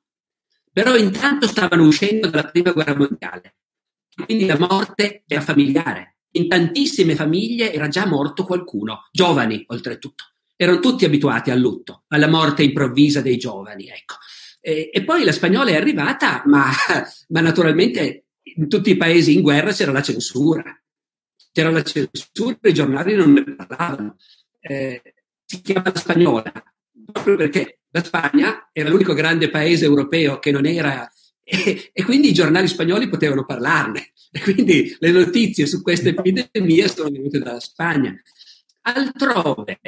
Però 0.71 0.95
intanto 0.95 1.47
stavano 1.47 1.87
uscendo 1.87 2.27
dalla 2.27 2.51
prima 2.51 2.71
guerra 2.71 2.95
mondiale, 2.95 3.55
quindi 4.25 4.45
la 4.45 4.59
morte 4.59 5.23
era 5.25 5.41
familiare 5.41 6.18
in 6.31 6.47
tantissime 6.47 7.15
famiglie 7.15 7.73
era 7.73 7.87
già 7.87 8.05
morto 8.05 8.45
qualcuno, 8.45 9.07
giovani 9.11 9.63
oltretutto. 9.67 10.25
Erano 10.55 10.79
tutti 10.79 11.05
abituati 11.05 11.51
al 11.51 11.59
lutto, 11.59 12.03
alla 12.07 12.27
morte 12.27 12.63
improvvisa 12.63 13.21
dei 13.21 13.37
giovani, 13.37 13.87
ecco. 13.87 14.15
E, 14.59 14.89
e 14.91 15.03
poi 15.03 15.23
la 15.23 15.31
spagnola 15.31 15.69
è 15.69 15.75
arrivata, 15.75 16.43
ma, 16.45 16.69
ma, 17.29 17.41
naturalmente 17.41 18.25
in 18.43 18.67
tutti 18.67 18.91
i 18.91 18.97
paesi 18.97 19.33
in 19.33 19.41
guerra 19.41 19.71
c'era 19.71 19.91
la 19.91 20.01
censura. 20.01 20.63
C'era 21.51 21.71
la 21.71 21.81
censura, 21.81 22.57
i 22.61 22.73
giornali 22.73 23.15
non 23.15 23.31
ne 23.33 23.55
parlavano. 23.55 24.17
Eh, 24.59 25.01
si 25.45 25.61
chiama 25.61 25.91
la 25.93 25.99
spagnola 25.99 26.51
proprio 27.11 27.35
perché 27.35 27.79
la 27.91 28.03
Spagna 28.03 28.69
era 28.71 28.89
l'unico 28.89 29.13
grande 29.13 29.49
paese 29.49 29.85
europeo 29.85 30.39
che 30.39 30.51
non 30.51 30.65
era 30.65 31.09
e, 31.43 31.89
e, 31.91 32.03
quindi 32.03 32.29
i 32.29 32.33
giornali 32.33 32.67
spagnoli 32.67 33.09
potevano 33.09 33.45
parlarne. 33.45 34.11
E 34.31 34.39
quindi 34.41 34.95
le 34.99 35.11
notizie 35.11 35.65
su 35.65 35.81
questa 35.81 36.09
epidemia 36.09 36.87
sono 36.87 37.09
venute 37.09 37.39
dalla 37.39 37.59
Spagna. 37.59 38.15
Altrove, 38.81 39.79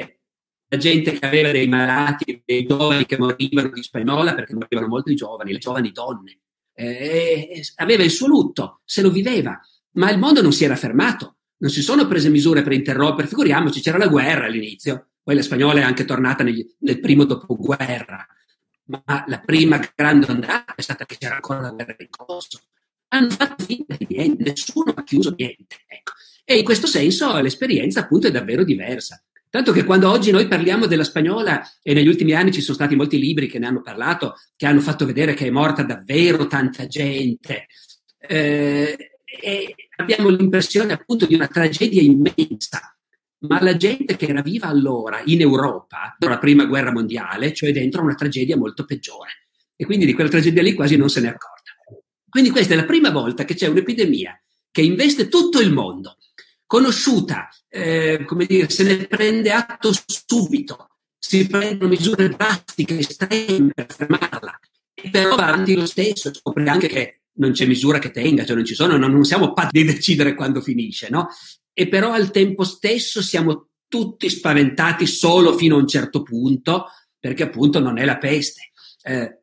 la 0.68 0.76
gente 0.78 1.12
che 1.12 1.26
aveva 1.26 1.52
dei 1.52 1.68
malati, 1.68 2.42
dei 2.44 2.66
giovani 2.66 3.06
che 3.06 3.18
morivano 3.18 3.70
di 3.70 3.82
spagnola, 3.82 4.34
perché 4.34 4.54
morivano 4.54 4.88
molto 4.88 5.10
i 5.10 5.14
giovani, 5.14 5.52
le 5.52 5.58
giovani 5.58 5.92
donne, 5.92 6.40
eh, 6.74 7.62
aveva 7.76 8.02
il 8.02 8.10
suo 8.10 8.26
lutto, 8.26 8.80
se 8.84 9.02
lo 9.02 9.10
viveva, 9.10 9.60
ma 9.92 10.10
il 10.10 10.18
mondo 10.18 10.42
non 10.42 10.52
si 10.52 10.64
era 10.64 10.76
fermato. 10.76 11.36
Non 11.58 11.70
si 11.70 11.82
sono 11.82 12.08
prese 12.08 12.28
misure 12.28 12.62
per 12.62 12.72
interrompere, 12.72 13.28
figuriamoci, 13.28 13.80
c'era 13.80 13.98
la 13.98 14.08
guerra 14.08 14.46
all'inizio, 14.46 15.10
poi 15.22 15.36
la 15.36 15.42
spagnola 15.42 15.80
è 15.80 15.84
anche 15.84 16.04
tornata 16.04 16.42
negli, 16.42 16.66
nel 16.78 16.98
primo 16.98 17.24
dopoguerra, 17.24 18.26
ma 18.86 19.24
la 19.28 19.38
prima 19.38 19.80
grande 19.94 20.26
ondata 20.28 20.74
è 20.74 20.80
stata 20.80 21.06
che 21.06 21.16
c'era 21.18 21.36
ancora 21.36 21.60
la 21.60 21.70
guerra 21.70 21.94
di 21.96 22.08
Kosovo. 22.10 22.64
Hanno 23.14 23.30
fatto 23.30 23.64
finta 23.64 23.94
di 23.96 24.06
niente, 24.08 24.42
nessuno 24.42 24.92
ha 24.94 25.02
chiuso 25.04 25.34
niente. 25.36 25.76
Ecco. 25.86 26.12
E 26.44 26.58
in 26.58 26.64
questo 26.64 26.86
senso 26.86 27.38
l'esperienza 27.40 28.00
appunto 28.00 28.26
è 28.26 28.30
davvero 28.30 28.64
diversa. 28.64 29.22
Tanto 29.50 29.72
che 29.72 29.84
quando 29.84 30.10
oggi 30.10 30.30
noi 30.30 30.48
parliamo 30.48 30.86
della 30.86 31.04
spagnola, 31.04 31.62
e 31.82 31.92
negli 31.92 32.08
ultimi 32.08 32.32
anni 32.32 32.52
ci 32.52 32.62
sono 32.62 32.76
stati 32.76 32.96
molti 32.96 33.18
libri 33.18 33.48
che 33.48 33.58
ne 33.58 33.66
hanno 33.66 33.82
parlato, 33.82 34.36
che 34.56 34.66
hanno 34.66 34.80
fatto 34.80 35.04
vedere 35.04 35.34
che 35.34 35.46
è 35.46 35.50
morta 35.50 35.82
davvero 35.82 36.46
tanta 36.46 36.86
gente, 36.86 37.66
eh, 38.18 38.96
abbiamo 39.96 40.30
l'impressione 40.30 40.94
appunto 40.94 41.26
di 41.26 41.34
una 41.34 41.48
tragedia 41.48 42.00
immensa 42.00 42.96
ma 43.42 43.62
la 43.62 43.76
gente 43.76 44.16
che 44.16 44.26
era 44.26 44.42
viva 44.42 44.68
allora 44.68 45.20
in 45.24 45.40
Europa, 45.40 46.14
dopo 46.18 46.32
la 46.32 46.38
prima 46.38 46.64
guerra 46.64 46.92
mondiale, 46.92 47.52
cioè 47.52 47.72
dentro 47.72 48.02
una 48.02 48.14
tragedia 48.14 48.56
molto 48.56 48.84
peggiore. 48.84 49.48
E 49.74 49.84
quindi 49.84 50.06
di 50.06 50.12
quella 50.12 50.30
tragedia 50.30 50.62
lì 50.62 50.74
quasi 50.74 50.96
non 50.96 51.08
se 51.08 51.20
ne 51.20 51.26
è 51.26 51.30
accorta. 51.30 51.51
Quindi 52.32 52.48
questa 52.48 52.72
è 52.72 52.76
la 52.76 52.86
prima 52.86 53.10
volta 53.10 53.44
che 53.44 53.52
c'è 53.52 53.66
un'epidemia 53.66 54.42
che 54.70 54.80
investe 54.80 55.28
tutto 55.28 55.60
il 55.60 55.70
mondo, 55.70 56.16
conosciuta, 56.64 57.50
eh, 57.68 58.24
come 58.26 58.46
dire, 58.46 58.70
se 58.70 58.84
ne 58.84 59.06
prende 59.06 59.52
atto 59.52 59.90
subito, 60.06 60.88
si 61.18 61.46
prendono 61.46 61.90
misure 61.90 62.30
drastiche, 62.30 63.00
estreme 63.00 63.72
per 63.74 63.86
fermarla, 63.94 64.58
e 64.94 65.10
però 65.10 65.36
va 65.36 65.48
avanti 65.48 65.74
lo 65.74 65.84
stesso, 65.84 66.32
scopre 66.32 66.66
anche 66.70 66.88
che 66.88 67.20
non 67.32 67.52
c'è 67.52 67.66
misura 67.66 67.98
che 67.98 68.10
tenga, 68.10 68.46
cioè 68.46 68.56
non 68.56 68.64
ci 68.64 68.74
sono, 68.74 68.96
non, 68.96 69.24
siamo 69.24 69.52
patti 69.52 69.82
di 69.82 69.92
decidere 69.92 70.34
quando 70.34 70.62
finisce, 70.62 71.10
no? 71.10 71.28
e 71.74 71.86
però 71.86 72.12
al 72.12 72.30
tempo 72.30 72.64
stesso 72.64 73.20
siamo 73.20 73.68
tutti 73.88 74.30
spaventati 74.30 75.06
solo 75.06 75.54
fino 75.54 75.76
a 75.76 75.80
un 75.80 75.86
certo 75.86 76.22
punto, 76.22 76.86
perché 77.18 77.42
appunto 77.42 77.78
non 77.78 77.98
è 77.98 78.06
la 78.06 78.16
peste. 78.16 78.70
Eh, 79.02 79.40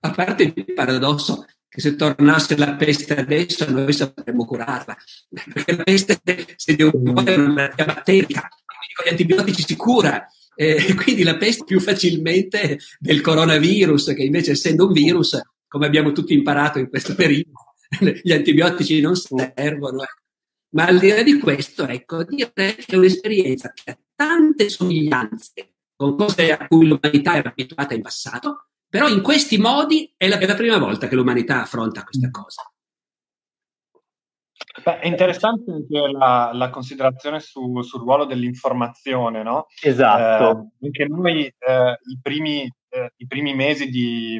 a 0.00 0.10
parte 0.12 0.54
il 0.54 0.72
paradosso 0.72 1.44
che 1.70 1.80
se 1.80 1.94
tornasse 1.94 2.56
la 2.56 2.74
peste 2.74 3.14
adesso 3.14 3.70
noi 3.70 3.92
sapremmo 3.92 4.44
curarla, 4.44 4.96
perché 5.52 5.76
la 5.76 5.82
peste 5.84 6.20
se 6.56 6.74
di 6.74 6.82
un 6.82 6.90
po' 6.90 7.22
è 7.22 7.36
una 7.36 7.52
malattia 7.52 7.84
batterica, 7.84 8.40
quindi 8.40 8.94
con 8.94 9.04
gli 9.06 9.10
antibiotici 9.10 9.62
si 9.62 9.76
cura, 9.76 10.26
eh, 10.56 10.94
quindi 11.00 11.22
la 11.22 11.36
peste 11.36 11.62
più 11.64 11.78
facilmente 11.78 12.80
del 12.98 13.20
coronavirus, 13.20 14.14
che 14.14 14.24
invece 14.24 14.50
essendo 14.50 14.88
un 14.88 14.92
virus, 14.92 15.40
come 15.68 15.86
abbiamo 15.86 16.10
tutti 16.10 16.34
imparato 16.34 16.80
in 16.80 16.88
questo 16.88 17.14
periodo, 17.14 17.52
gli 18.20 18.32
antibiotici 18.32 19.00
non 19.00 19.14
servono. 19.14 20.02
Eh. 20.02 20.18
Ma 20.70 20.86
al 20.86 20.98
di 20.98 21.08
là 21.08 21.22
di 21.22 21.38
questo, 21.38 21.86
ecco, 21.86 22.24
dire 22.24 22.52
che 22.52 22.84
è 22.84 22.96
un'esperienza 22.96 23.72
che 23.72 23.92
ha 23.92 23.98
tante 24.16 24.68
somiglianze 24.68 25.74
con 25.94 26.16
cose 26.16 26.50
a 26.50 26.66
cui 26.66 26.88
l'umanità 26.88 27.36
era 27.36 27.50
abituata 27.50 27.94
in 27.94 28.02
passato, 28.02 28.69
però 28.90 29.08
in 29.08 29.22
questi 29.22 29.56
modi 29.56 30.12
è 30.16 30.26
la, 30.26 30.38
è 30.38 30.46
la 30.46 30.56
prima 30.56 30.76
volta 30.76 31.06
che 31.06 31.14
l'umanità 31.14 31.62
affronta 31.62 32.02
questa 32.02 32.26
mm. 32.26 32.32
cosa. 32.32 32.62
Beh, 34.82 34.98
è 34.98 35.06
interessante 35.06 35.70
anche 35.70 36.10
la, 36.10 36.50
la 36.52 36.70
considerazione 36.70 37.38
su, 37.40 37.80
sul 37.82 38.00
ruolo 38.00 38.24
dell'informazione, 38.24 39.42
no? 39.42 39.66
Esatto. 39.80 40.70
Eh, 40.80 40.86
anche 40.86 41.06
noi 41.06 41.44
eh, 41.44 41.98
i, 42.02 42.18
primi, 42.20 42.70
eh, 42.88 43.12
i, 43.16 43.26
primi, 43.26 43.54
mesi 43.54 43.88
di, 43.88 44.38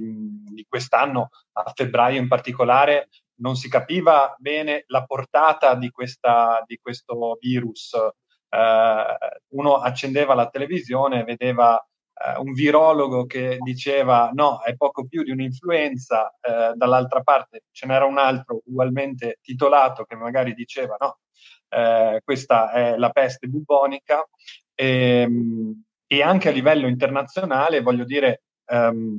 di, 0.52 0.66
quest'anno, 0.68 1.28
a 1.52 1.72
febbraio 1.74 2.20
in 2.20 2.28
particolare, 2.28 3.08
non 3.36 3.54
si 3.54 3.68
capiva 3.68 4.34
bene 4.38 4.84
la 4.88 5.04
portata 5.04 5.74
di, 5.74 5.90
questa, 5.90 6.62
di 6.66 6.78
questo 6.80 7.36
virus. 7.40 7.94
Eh, 7.94 9.18
uno 9.48 9.74
accendeva 9.76 10.34
la 10.34 10.48
televisione 10.48 11.20
e 11.20 11.24
vedeva 11.24 11.82
eh, 12.26 12.38
un 12.38 12.52
virologo 12.52 13.26
che 13.26 13.58
diceva 13.60 14.30
no, 14.32 14.62
è 14.62 14.74
poco 14.76 15.06
più 15.06 15.22
di 15.22 15.30
un'influenza, 15.30 16.34
eh, 16.40 16.72
dall'altra 16.74 17.22
parte 17.22 17.64
ce 17.70 17.86
n'era 17.86 18.04
un 18.04 18.18
altro 18.18 18.60
ugualmente 18.66 19.38
titolato 19.42 20.04
che 20.04 20.16
magari 20.16 20.54
diceva 20.54 20.96
no, 20.98 21.18
eh, 21.68 22.20
questa 22.24 22.70
è 22.72 22.96
la 22.96 23.10
peste 23.10 23.46
bubonica. 23.46 24.26
E, 24.74 25.22
ehm, 25.22 25.82
e 26.12 26.22
anche 26.22 26.48
a 26.48 26.52
livello 26.52 26.88
internazionale, 26.88 27.82
voglio 27.82 28.02
dire, 28.04 28.42
ehm, 28.66 29.16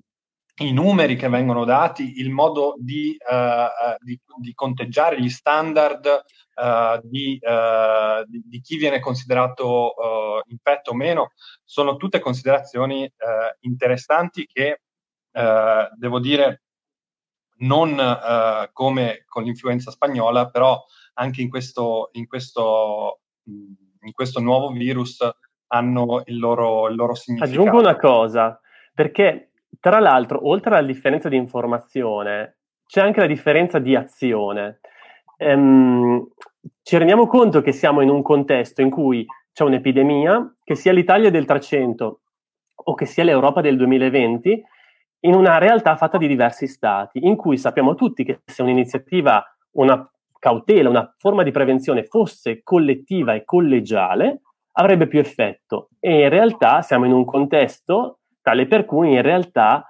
i 0.57 0.71
numeri 0.73 1.15
che 1.15 1.29
vengono 1.29 1.65
dati, 1.65 2.19
il 2.19 2.29
modo 2.29 2.75
di, 2.77 3.15
uh, 3.19 3.95
di, 4.03 4.19
di 4.39 4.53
conteggiare 4.53 5.19
gli 5.19 5.29
standard 5.29 6.05
uh, 6.05 6.99
di, 7.03 7.39
uh, 7.41 8.23
di, 8.27 8.61
chi 8.61 8.77
viene 8.77 8.99
considerato 8.99 9.93
infetto 10.47 10.91
o 10.91 10.95
meno, 10.95 11.31
sono 11.63 11.95
tutte 11.95 12.19
considerazioni 12.19 13.09
interessanti 13.61 14.45
che, 14.45 14.81
devo 15.31 16.19
dire, 16.19 16.63
non 17.59 17.95
come 18.73 19.23
con 19.25 19.43
l'influenza 19.43 19.91
spagnola, 19.91 20.49
però 20.49 20.83
anche 21.13 21.41
in 21.41 21.49
questo, 21.49 22.09
in 22.13 22.27
questo, 22.27 23.21
in 23.45 24.11
questo 24.11 24.39
nuovo 24.39 24.69
virus 24.69 25.27
hanno 25.67 26.21
il 26.25 26.37
loro, 26.37 26.89
il 26.89 26.95
loro 26.95 27.15
significato. 27.15 27.51
Aggiungo 27.51 27.79
una 27.79 27.95
cosa, 27.95 28.59
perché 28.93 29.50
tra 29.79 29.99
l'altro, 29.99 30.47
oltre 30.47 30.75
alla 30.75 30.85
differenza 30.85 31.29
di 31.29 31.37
informazione, 31.37 32.57
c'è 32.85 33.01
anche 33.01 33.19
la 33.21 33.27
differenza 33.27 33.79
di 33.79 33.95
azione. 33.95 34.79
Ehm, 35.37 36.27
ci 36.81 36.97
rendiamo 36.97 37.27
conto 37.27 37.61
che 37.61 37.71
siamo 37.71 38.01
in 38.01 38.09
un 38.09 38.21
contesto 38.21 38.81
in 38.81 38.89
cui 38.89 39.25
c'è 39.53 39.63
un'epidemia, 39.63 40.55
che 40.63 40.75
sia 40.75 40.91
l'Italia 40.91 41.29
del 41.29 41.45
300 41.45 42.19
o 42.83 42.93
che 42.93 43.05
sia 43.05 43.23
l'Europa 43.23 43.61
del 43.61 43.77
2020, 43.77 44.63
in 45.23 45.35
una 45.35 45.57
realtà 45.57 45.95
fatta 45.95 46.17
di 46.17 46.27
diversi 46.27 46.67
stati, 46.67 47.25
in 47.25 47.35
cui 47.35 47.57
sappiamo 47.57 47.95
tutti 47.95 48.23
che 48.23 48.41
se 48.45 48.61
un'iniziativa, 48.61 49.43
una 49.73 50.09
cautela, 50.39 50.89
una 50.89 51.13
forma 51.17 51.43
di 51.43 51.51
prevenzione 51.51 52.03
fosse 52.03 52.61
collettiva 52.63 53.33
e 53.33 53.43
collegiale, 53.45 54.41
avrebbe 54.73 55.07
più 55.07 55.19
effetto. 55.19 55.89
E 55.99 56.21
in 56.21 56.29
realtà 56.29 56.81
siamo 56.81 57.05
in 57.05 57.11
un 57.11 57.25
contesto 57.25 58.20
tale 58.41 58.67
per 58.67 58.85
cui 58.85 59.13
in 59.13 59.21
realtà 59.21 59.85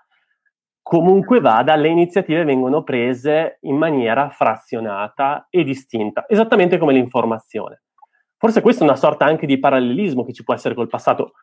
comunque 0.81 1.39
vada, 1.39 1.75
le 1.75 1.89
iniziative 1.89 2.43
vengono 2.43 2.83
prese 2.83 3.59
in 3.61 3.77
maniera 3.77 4.29
frazionata 4.29 5.47
e 5.49 5.63
distinta, 5.63 6.25
esattamente 6.27 6.77
come 6.77 6.93
l'informazione. 6.93 7.83
Forse 8.37 8.61
questa 8.61 8.81
è 8.81 8.87
una 8.87 8.95
sorta 8.95 9.25
anche 9.25 9.45
di 9.45 9.59
parallelismo 9.59 10.25
che 10.25 10.33
ci 10.33 10.43
può 10.43 10.53
essere 10.53 10.73
col 10.73 10.89
passato. 10.89 11.33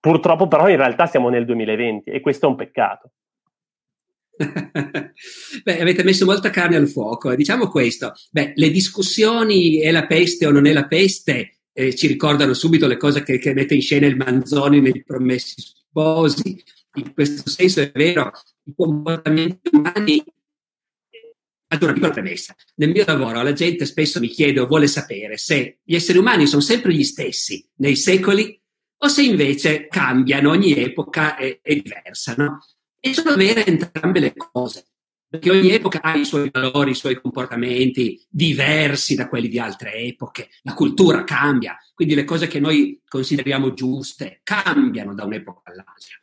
Purtroppo 0.00 0.48
però 0.48 0.68
in 0.68 0.76
realtà 0.76 1.06
siamo 1.06 1.28
nel 1.28 1.44
2020 1.44 2.10
e 2.10 2.20
questo 2.20 2.46
è 2.46 2.48
un 2.48 2.56
peccato. 2.56 3.10
Beh, 5.62 5.80
avete 5.80 6.02
messo 6.02 6.24
molta 6.24 6.50
carne 6.50 6.76
al 6.76 6.88
fuoco. 6.88 7.34
Diciamo 7.34 7.68
questo, 7.68 8.12
Beh, 8.30 8.52
le 8.54 8.70
discussioni 8.70 9.80
è 9.80 9.90
la 9.90 10.06
peste 10.06 10.46
o 10.46 10.50
non 10.50 10.66
è 10.66 10.72
la 10.72 10.86
peste 10.86 11.56
eh, 11.78 11.94
ci 11.94 12.06
ricordano 12.06 12.54
subito 12.54 12.86
le 12.86 12.96
cose 12.96 13.22
che, 13.22 13.38
che 13.38 13.52
mette 13.52 13.74
in 13.74 13.82
scena 13.82 14.06
il 14.06 14.16
Manzoni 14.16 14.80
nei 14.80 15.04
Promessi 15.04 15.62
Sposi. 15.96 16.62
In 16.96 17.14
questo 17.14 17.48
senso 17.48 17.80
è 17.80 17.90
vero, 17.90 18.30
i 18.64 18.74
comportamenti 18.76 19.70
umani 19.72 20.22
una 21.80 21.92
piccola 21.92 22.12
premessa. 22.12 22.54
Nel 22.76 22.90
mio 22.90 23.04
lavoro 23.06 23.42
la 23.42 23.52
gente 23.52 23.86
spesso 23.86 24.20
mi 24.20 24.28
chiede 24.28 24.60
o 24.60 24.66
vuole 24.66 24.86
sapere 24.86 25.36
se 25.36 25.78
gli 25.82 25.94
esseri 25.94 26.18
umani 26.18 26.46
sono 26.46 26.62
sempre 26.62 26.92
gli 26.92 27.02
stessi 27.02 27.66
nei 27.76 27.96
secoli 27.96 28.58
o 28.98 29.08
se 29.08 29.22
invece 29.22 29.88
cambiano, 29.88 30.50
ogni 30.50 30.74
epoca 30.74 31.36
è, 31.36 31.60
è 31.60 31.74
diversa. 31.74 32.34
No? 32.36 32.64
E 33.00 33.14
sono 33.14 33.34
vere 33.34 33.64
entrambe 33.64 34.20
le 34.20 34.34
cose, 34.34 34.86
perché 35.28 35.50
ogni 35.50 35.70
epoca 35.70 36.00
ha 36.02 36.16
i 36.16 36.24
suoi 36.24 36.50
valori, 36.52 36.92
i 36.92 36.94
suoi 36.94 37.20
comportamenti 37.20 38.24
diversi 38.28 39.14
da 39.14 39.28
quelli 39.28 39.48
di 39.48 39.58
altre 39.58 39.94
epoche. 39.94 40.48
La 40.62 40.74
cultura 40.74 41.24
cambia, 41.24 41.76
quindi 41.94 42.14
le 42.14 42.24
cose 42.24 42.46
che 42.46 42.60
noi 42.60 43.00
consideriamo 43.06 43.72
giuste 43.72 44.40
cambiano 44.42 45.14
da 45.14 45.24
un'epoca 45.24 45.70
all'altra. 45.70 46.14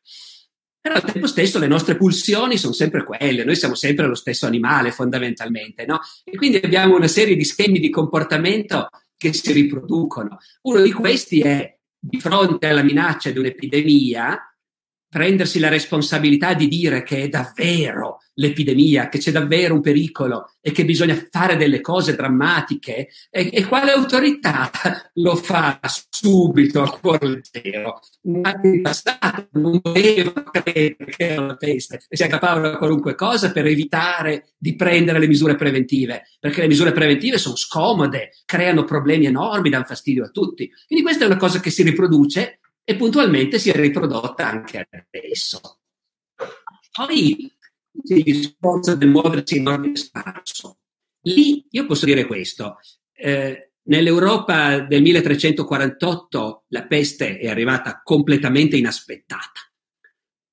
Però 0.79 0.95
al 0.95 1.03
tempo 1.03 1.27
stesso 1.27 1.59
le 1.59 1.67
nostre 1.67 1.95
pulsioni 1.95 2.57
sono 2.57 2.73
sempre 2.73 3.05
quelle, 3.05 3.45
noi 3.45 3.55
siamo 3.55 3.75
sempre 3.75 4.05
lo 4.05 4.15
stesso 4.15 4.45
animale 4.45 4.91
fondamentalmente, 4.91 5.85
no? 5.85 5.99
E 6.25 6.35
quindi 6.35 6.57
abbiamo 6.57 6.97
una 6.97 7.07
serie 7.07 7.37
di 7.37 7.45
schemi 7.45 7.79
di 7.79 7.89
comportamento 7.89 8.89
che 9.15 9.31
si 9.31 9.53
riproducono. 9.53 10.37
Uno 10.63 10.81
di 10.81 10.91
questi 10.91 11.39
è 11.39 11.77
di 11.97 12.19
fronte 12.19 12.67
alla 12.67 12.83
minaccia 12.83 13.29
di 13.29 13.39
un'epidemia, 13.39 14.52
prendersi 15.13 15.59
la 15.59 15.69
responsabilità 15.69 16.55
di 16.55 16.67
dire 16.67 17.03
che 17.03 17.21
è 17.21 17.29
davvero 17.29 18.17
l'epidemia, 18.35 19.09
che 19.09 19.19
c'è 19.19 19.31
davvero 19.31 19.75
un 19.75 19.81
pericolo 19.81 20.53
e 20.59 20.71
che 20.71 20.85
bisogna 20.85 21.15
fare 21.29 21.55
delle 21.55 21.81
cose 21.81 22.15
drammatiche, 22.15 23.09
e, 23.29 23.49
e 23.53 23.65
quale 23.65 23.91
autorità 23.91 24.71
lo 25.15 25.35
fa 25.35 25.79
subito 26.09 26.81
a 26.81 26.97
cuore? 26.97 27.41
Ma 28.23 28.59
in 28.63 28.81
passato 28.81 29.49
non 29.51 29.79
doveva 29.83 30.49
credere 30.51 31.11
che 31.15 31.27
era 31.27 31.45
la 31.45 31.55
peste 31.57 32.01
e 32.07 32.17
si 32.17 32.23
aggrappavano 32.23 32.69
a 32.69 32.77
qualunque 32.77 33.13
cosa 33.13 33.51
per 33.51 33.67
evitare 33.67 34.53
di 34.57 34.75
prendere 34.75 35.19
le 35.19 35.27
misure 35.27 35.53
preventive, 35.53 36.23
perché 36.39 36.61
le 36.61 36.67
misure 36.67 36.91
preventive 36.91 37.37
sono 37.37 37.55
scomode, 37.55 38.31
creano 38.45 38.83
problemi 38.83 39.27
enormi, 39.27 39.69
danno 39.69 39.83
fastidio 39.83 40.25
a 40.25 40.29
tutti. 40.29 40.71
Quindi 40.87 41.05
questa 41.05 41.25
è 41.25 41.27
una 41.27 41.37
cosa 41.37 41.59
che 41.59 41.69
si 41.69 41.83
riproduce 41.83 42.57
e 42.83 42.95
puntualmente 42.95 43.59
si 43.59 43.69
è 43.69 43.75
riprodotta 43.75 44.47
anche 44.47 44.87
adesso. 44.89 45.79
Poi 46.91 47.51
il 48.05 48.23
discorso 48.23 48.95
del 48.95 49.09
muoversi 49.09 49.57
in 49.57 49.67
ordine 49.67 49.95
sparso. 49.95 50.79
Lì 51.21 51.65
io 51.69 51.85
posso 51.85 52.05
dire 52.05 52.25
questo. 52.25 52.77
Eh, 53.13 53.71
nell'Europa 53.83 54.79
del 54.79 55.01
1348 55.01 56.65
la 56.69 56.85
peste 56.85 57.39
è 57.39 57.47
arrivata 57.47 58.01
completamente 58.03 58.77
inaspettata. 58.77 59.61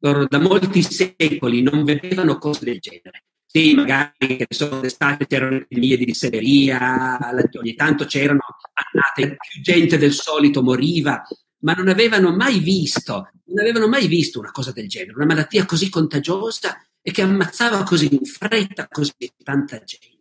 Loro 0.03 0.27
da 0.27 0.39
molti 0.39 0.83
secoli 0.83 1.63
non 1.63 1.85
vedevano 1.85 2.39
cose 2.39 2.65
del 2.65 2.79
genere. 2.79 3.25
Sì, 3.45 3.75
magari 3.75 4.37
che 4.37 4.47
sono 4.49 4.79
d'estate 4.79 5.27
c'erano 5.27 5.57
epidemie 5.57 5.97
di 5.97 6.05
disseveria, 6.05 7.19
ogni 7.59 7.75
tanto 7.75 8.05
c'erano 8.05 8.43
annate, 8.73 9.37
più 9.37 9.61
gente 9.61 9.99
del 9.99 10.13
solito 10.13 10.63
moriva, 10.63 11.21
ma 11.61 11.73
non 11.73 11.89
avevano 11.89 12.35
mai 12.35 12.59
visto, 12.61 13.31
non 13.45 13.59
avevano 13.59 13.89
mai 13.89 14.07
visto 14.07 14.39
una 14.39 14.51
cosa 14.51 14.73
del 14.73 14.89
genere, 14.89 15.15
una 15.15 15.27
malattia 15.27 15.65
così 15.65 15.89
contagiosa 15.89 16.83
e 17.03 17.11
che 17.11 17.23
ammazzava 17.23 17.83
così 17.83 18.15
in 18.15 18.25
fretta 18.25 18.89
così 18.89 19.15
tanta 19.43 19.83
gente. 19.83 20.19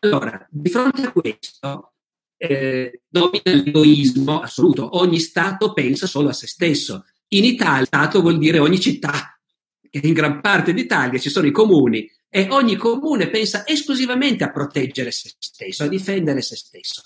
Allora, 0.00 0.46
di 0.50 0.70
fronte 0.70 1.02
a 1.02 1.12
questo, 1.12 1.92
eh, 2.36 3.02
domina 3.08 3.42
l'egoismo 3.44 4.40
assoluto. 4.40 4.98
Ogni 4.98 5.20
Stato 5.20 5.72
pensa 5.72 6.06
solo 6.06 6.28
a 6.28 6.32
se 6.32 6.46
stesso. 6.46 7.06
In 7.28 7.44
Italia, 7.44 7.84
Stato 7.84 8.20
vuol 8.20 8.38
dire 8.38 8.58
ogni 8.58 8.80
città. 8.80 9.38
In 9.90 10.12
gran 10.12 10.40
parte 10.40 10.72
d'Italia 10.72 11.18
ci 11.18 11.28
sono 11.28 11.46
i 11.46 11.50
comuni 11.50 12.10
e 12.28 12.48
ogni 12.50 12.76
comune 12.76 13.28
pensa 13.28 13.66
esclusivamente 13.66 14.42
a 14.42 14.50
proteggere 14.50 15.10
se 15.10 15.32
stesso, 15.38 15.84
a 15.84 15.88
difendere 15.88 16.40
se 16.40 16.56
stesso 16.56 17.02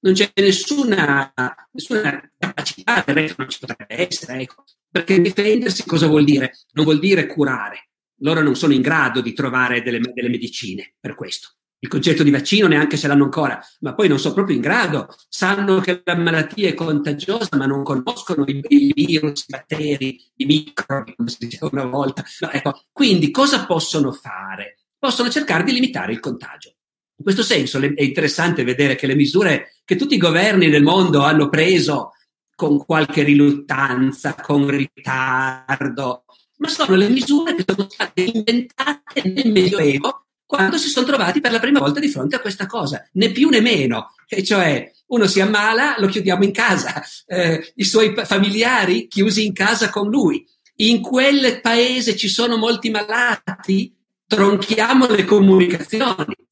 non 0.00 0.14
c'è 0.14 0.30
nessuna, 0.34 1.32
nessuna 1.72 2.30
capacità, 2.38 3.02
del 3.06 3.34
non 3.36 3.48
ci 3.48 3.58
potrebbe 3.58 4.08
essere, 4.08 4.40
ecco. 4.40 4.64
perché 4.90 5.20
difendersi 5.20 5.84
cosa 5.86 6.06
vuol 6.06 6.24
dire? 6.24 6.52
Non 6.72 6.84
vuol 6.84 6.98
dire 6.98 7.26
curare. 7.26 7.88
Loro 8.20 8.42
non 8.42 8.56
sono 8.56 8.72
in 8.72 8.82
grado 8.82 9.20
di 9.20 9.32
trovare 9.32 9.82
delle, 9.82 10.00
delle 10.00 10.28
medicine 10.28 10.94
per 10.98 11.14
questo. 11.14 11.50
Il 11.78 11.88
concetto 11.88 12.22
di 12.22 12.30
vaccino 12.30 12.66
neanche 12.66 12.96
ce 12.96 13.06
l'hanno 13.06 13.24
ancora, 13.24 13.60
ma 13.80 13.94
poi 13.94 14.08
non 14.08 14.18
sono 14.18 14.32
proprio 14.32 14.56
in 14.56 14.62
grado. 14.62 15.14
Sanno 15.28 15.80
che 15.80 16.00
la 16.04 16.16
malattia 16.16 16.68
è 16.68 16.74
contagiosa, 16.74 17.56
ma 17.56 17.66
non 17.66 17.82
conoscono 17.82 18.44
i, 18.46 18.64
i 18.68 18.92
virus, 18.94 19.42
i 19.42 19.44
batteri, 19.48 20.18
i 20.36 20.46
microbi, 20.46 21.14
come 21.14 21.28
si 21.28 21.36
diceva 21.40 21.68
una 21.70 21.84
volta. 21.84 22.24
No, 22.40 22.50
ecco. 22.50 22.84
Quindi 22.90 23.30
cosa 23.30 23.66
possono 23.66 24.10
fare? 24.12 24.78
Possono 24.98 25.28
cercare 25.28 25.64
di 25.64 25.72
limitare 25.72 26.12
il 26.12 26.20
contagio. 26.20 26.75
In 27.18 27.24
questo 27.24 27.42
senso 27.42 27.78
è 27.78 28.02
interessante 28.02 28.62
vedere 28.62 28.94
che 28.94 29.06
le 29.06 29.14
misure 29.14 29.76
che 29.84 29.96
tutti 29.96 30.14
i 30.14 30.18
governi 30.18 30.68
del 30.68 30.82
mondo 30.82 31.22
hanno 31.22 31.48
preso 31.48 32.12
con 32.54 32.84
qualche 32.84 33.22
riluttanza, 33.22 34.34
con 34.34 34.68
ritardo, 34.68 36.24
ma 36.58 36.68
sono 36.68 36.94
le 36.94 37.08
misure 37.08 37.54
che 37.54 37.64
sono 37.66 37.88
state 37.88 38.22
inventate 38.22 39.22
nel 39.24 39.50
Medioevo 39.50 40.26
quando 40.46 40.78
si 40.78 40.88
sono 40.88 41.06
trovati 41.06 41.40
per 41.40 41.50
la 41.52 41.58
prima 41.58 41.80
volta 41.80 42.00
di 42.00 42.08
fronte 42.08 42.36
a 42.36 42.40
questa 42.40 42.66
cosa, 42.66 43.06
né 43.14 43.30
più 43.32 43.48
né 43.48 43.60
meno, 43.60 44.12
e 44.28 44.44
cioè 44.44 44.90
uno 45.08 45.26
si 45.26 45.40
ammala, 45.40 45.96
lo 45.98 46.06
chiudiamo 46.06 46.44
in 46.44 46.52
casa, 46.52 47.02
eh, 47.26 47.72
i 47.74 47.84
suoi 47.84 48.14
familiari 48.24 49.08
chiusi 49.08 49.44
in 49.44 49.52
casa 49.52 49.90
con 49.90 50.08
lui. 50.08 50.46
In 50.76 51.00
quel 51.00 51.60
paese 51.60 52.16
ci 52.16 52.28
sono 52.28 52.56
molti 52.56 52.90
malati, 52.90 53.94
tronchiamo 54.26 55.06
le 55.08 55.24
comunicazioni. 55.24 56.45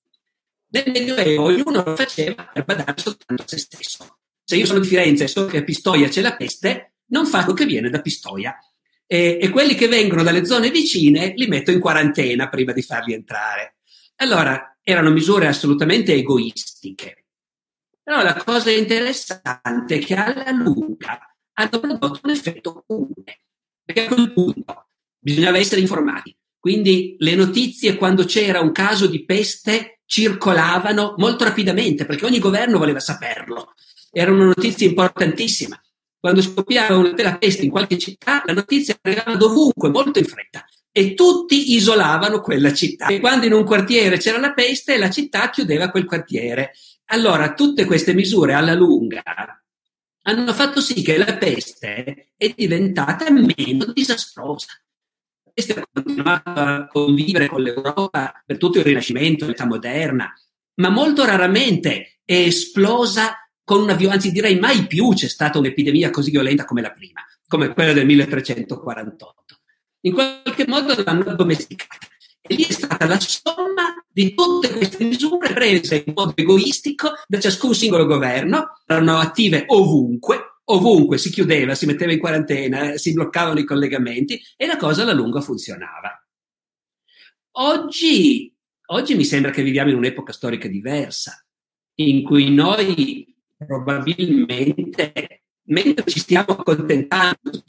Nel 0.74 0.90
Medioevo 0.90 1.44
ognuno 1.44 1.84
lo 1.84 1.94
faceva 1.94 2.50
per 2.52 2.64
badare 2.64 2.94
soltanto 2.96 3.44
a 3.44 3.46
se 3.46 3.58
stesso. 3.58 4.18
Se 4.42 4.56
io 4.56 4.66
sono 4.66 4.80
di 4.80 4.88
Firenze 4.88 5.24
e 5.24 5.28
so 5.28 5.46
che 5.46 5.58
a 5.58 5.62
Pistoia 5.62 6.08
c'è 6.08 6.20
la 6.20 6.34
peste, 6.34 6.94
non 7.10 7.26
faccio 7.26 7.52
che 7.52 7.64
viene 7.64 7.90
da 7.90 8.00
Pistoia. 8.00 8.58
E, 9.06 9.38
e, 9.40 9.48
quelli 9.50 9.76
che 9.76 9.86
vengono 9.86 10.24
dalle 10.24 10.44
zone 10.44 10.72
vicine 10.72 11.32
li 11.36 11.46
metto 11.46 11.70
in 11.70 11.78
quarantena 11.78 12.48
prima 12.48 12.72
di 12.72 12.82
farli 12.82 13.12
entrare. 13.12 13.76
Allora, 14.16 14.76
erano 14.82 15.10
misure 15.10 15.46
assolutamente 15.46 16.12
egoistiche. 16.12 17.26
Però 18.02 18.22
la 18.22 18.34
cosa 18.34 18.72
interessante 18.72 19.94
è 19.94 19.98
che 20.00 20.14
alla 20.16 20.50
lunga 20.50 21.20
hanno 21.52 21.78
prodotto 21.78 22.20
un 22.24 22.30
effetto 22.30 22.82
comune, 22.84 23.42
perché 23.84 24.06
a 24.06 24.08
quel 24.08 24.32
punto 24.32 24.88
bisognava 25.20 25.58
essere 25.58 25.80
informati. 25.80 26.36
Quindi 26.58 27.14
le 27.18 27.36
notizie 27.36 27.94
quando 27.94 28.24
c'era 28.24 28.58
un 28.58 28.72
caso 28.72 29.06
di 29.06 29.24
peste 29.24 29.93
circolavano 30.06 31.14
molto 31.18 31.44
rapidamente 31.44 32.04
perché 32.04 32.26
ogni 32.26 32.38
governo 32.38 32.78
voleva 32.78 33.00
saperlo. 33.00 33.74
Era 34.10 34.32
una 34.32 34.44
notizia 34.44 34.86
importantissima. 34.86 35.80
Quando 36.18 36.40
scoppiava 36.40 36.96
una 36.96 37.12
della 37.12 37.36
peste 37.36 37.64
in 37.64 37.70
qualche 37.70 37.98
città, 37.98 38.42
la 38.46 38.52
notizia 38.52 38.96
arrivava 39.00 39.36
dovunque, 39.36 39.90
molto 39.90 40.18
in 40.18 40.24
fretta. 40.24 40.64
E 40.90 41.14
tutti 41.14 41.74
isolavano 41.74 42.40
quella 42.40 42.72
città. 42.72 43.08
E 43.08 43.20
quando 43.20 43.46
in 43.46 43.52
un 43.52 43.64
quartiere 43.64 44.18
c'era 44.18 44.38
la 44.38 44.52
peste, 44.52 44.96
la 44.96 45.10
città 45.10 45.50
chiudeva 45.50 45.90
quel 45.90 46.04
quartiere. 46.04 46.72
Allora, 47.06 47.52
tutte 47.52 47.84
queste 47.84 48.14
misure 48.14 48.54
alla 48.54 48.74
lunga 48.74 49.22
hanno 50.26 50.52
fatto 50.54 50.80
sì 50.80 51.02
che 51.02 51.18
la 51.18 51.36
peste 51.36 52.32
è 52.36 52.52
diventata 52.56 53.30
meno 53.30 53.92
disastrosa 53.92 54.68
questo 55.54 55.80
ha 55.80 55.88
continuato 55.92 56.50
a 56.50 56.86
convivere 56.88 57.46
con 57.46 57.62
l'Europa 57.62 58.42
per 58.44 58.58
tutto 58.58 58.78
il 58.78 58.84
Rinascimento, 58.84 59.46
l'età 59.46 59.64
moderna, 59.64 60.34
ma 60.80 60.88
molto 60.88 61.24
raramente 61.24 62.18
è 62.24 62.34
esplosa 62.34 63.38
con 63.62 63.80
una 63.80 63.94
violenza, 63.94 64.26
anzi 64.26 64.32
direi 64.32 64.58
mai 64.58 64.86
più 64.86 65.14
c'è 65.14 65.28
stata 65.28 65.58
un'epidemia 65.58 66.10
così 66.10 66.32
violenta 66.32 66.64
come 66.64 66.82
la 66.82 66.90
prima, 66.90 67.24
come 67.46 67.72
quella 67.72 67.92
del 67.92 68.04
1348. 68.04 69.44
In 70.00 70.12
qualche 70.12 70.66
modo 70.66 71.00
l'hanno 71.02 71.30
addomesticata. 71.30 72.08
E 72.46 72.56
lì 72.56 72.64
è 72.64 72.72
stata 72.72 73.06
la 73.06 73.18
somma 73.18 74.04
di 74.10 74.34
tutte 74.34 74.70
queste 74.70 75.04
misure 75.04 75.54
prese 75.54 76.02
in 76.04 76.12
modo 76.14 76.32
egoistico 76.34 77.12
da 77.26 77.40
ciascun 77.40 77.74
singolo 77.74 78.04
governo, 78.04 78.80
erano 78.86 79.18
attive 79.18 79.64
ovunque, 79.68 80.53
ovunque 80.66 81.18
si 81.18 81.30
chiudeva, 81.30 81.74
si 81.74 81.86
metteva 81.86 82.12
in 82.12 82.18
quarantena, 82.18 82.96
si 82.96 83.12
bloccavano 83.12 83.58
i 83.58 83.64
collegamenti 83.64 84.40
e 84.56 84.66
la 84.66 84.76
cosa 84.76 85.02
alla 85.02 85.12
lunga 85.12 85.40
funzionava. 85.40 86.18
Oggi, 87.56 88.52
oggi 88.86 89.14
mi 89.14 89.24
sembra 89.24 89.50
che 89.50 89.62
viviamo 89.62 89.90
in 89.90 89.96
un'epoca 89.96 90.32
storica 90.32 90.68
diversa, 90.68 91.44
in 91.96 92.22
cui 92.24 92.52
noi 92.52 93.32
probabilmente 93.56 95.44
mentre 95.66 96.04
ci 96.06 96.18
stiamo 96.18 96.56
accontentando, 96.56 97.62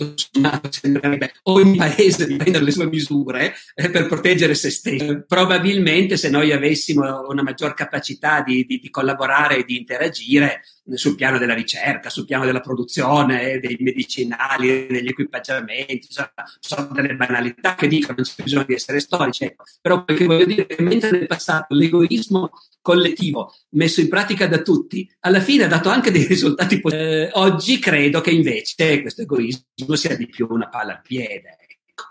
sembrerebbe 0.69 1.33
ogni 1.43 1.77
paese 1.77 2.25
di 2.25 2.35
prendere 2.35 2.65
le 2.65 2.71
sue 2.71 2.87
misure 2.87 3.53
eh, 3.73 3.89
per 3.89 4.07
proteggere 4.07 4.55
se 4.55 4.69
stesso. 4.69 5.23
Probabilmente 5.27 6.17
se 6.17 6.29
noi 6.29 6.51
avessimo 6.51 7.27
una 7.29 7.43
maggior 7.43 7.73
capacità 7.73 8.41
di, 8.41 8.65
di, 8.65 8.79
di 8.79 8.89
collaborare 8.89 9.57
e 9.57 9.63
di 9.63 9.77
interagire, 9.77 10.61
sul 10.93 11.15
piano 11.15 11.37
della 11.39 11.55
ricerca, 11.55 12.09
sul 12.09 12.25
piano 12.25 12.45
della 12.45 12.59
produzione, 12.59 13.59
dei 13.59 13.77
medicinali, 13.79 14.85
degli 14.87 15.07
equipaggiamenti, 15.07 16.07
cioè, 16.09 16.31
sono 16.59 16.89
delle 16.93 17.15
banalità 17.15 17.75
che 17.75 17.87
dicono 17.87 18.15
non 18.17 18.25
c'è 18.25 18.43
bisogno 18.43 18.65
di 18.65 18.73
essere 18.73 18.99
storici, 18.99 19.45
ecco. 19.45 19.63
però 19.81 20.03
perché 20.03 20.25
voglio 20.25 20.45
dire 20.45 20.67
che 20.67 20.81
mentre 20.81 21.11
nel 21.11 21.25
passato 21.25 21.73
l'egoismo 21.73 22.51
collettivo 22.81 23.51
messo 23.69 23.99
in 24.01 24.09
pratica 24.09 24.47
da 24.47 24.61
tutti, 24.61 25.11
alla 25.21 25.39
fine 25.39 25.63
ha 25.63 25.67
dato 25.67 25.89
anche 25.89 26.11
dei 26.11 26.25
risultati 26.25 26.79
positivi. 26.79 27.09
Eh, 27.09 27.29
oggi 27.33 27.79
credo 27.79 28.21
che 28.21 28.29
invece 28.29 29.01
questo 29.01 29.23
egoismo 29.23 29.95
sia 29.95 30.15
di 30.15 30.27
più 30.27 30.47
una 30.49 30.69
palla 30.69 30.93
al 30.93 31.01
piede. 31.01 31.57
Ecco. 31.61 32.03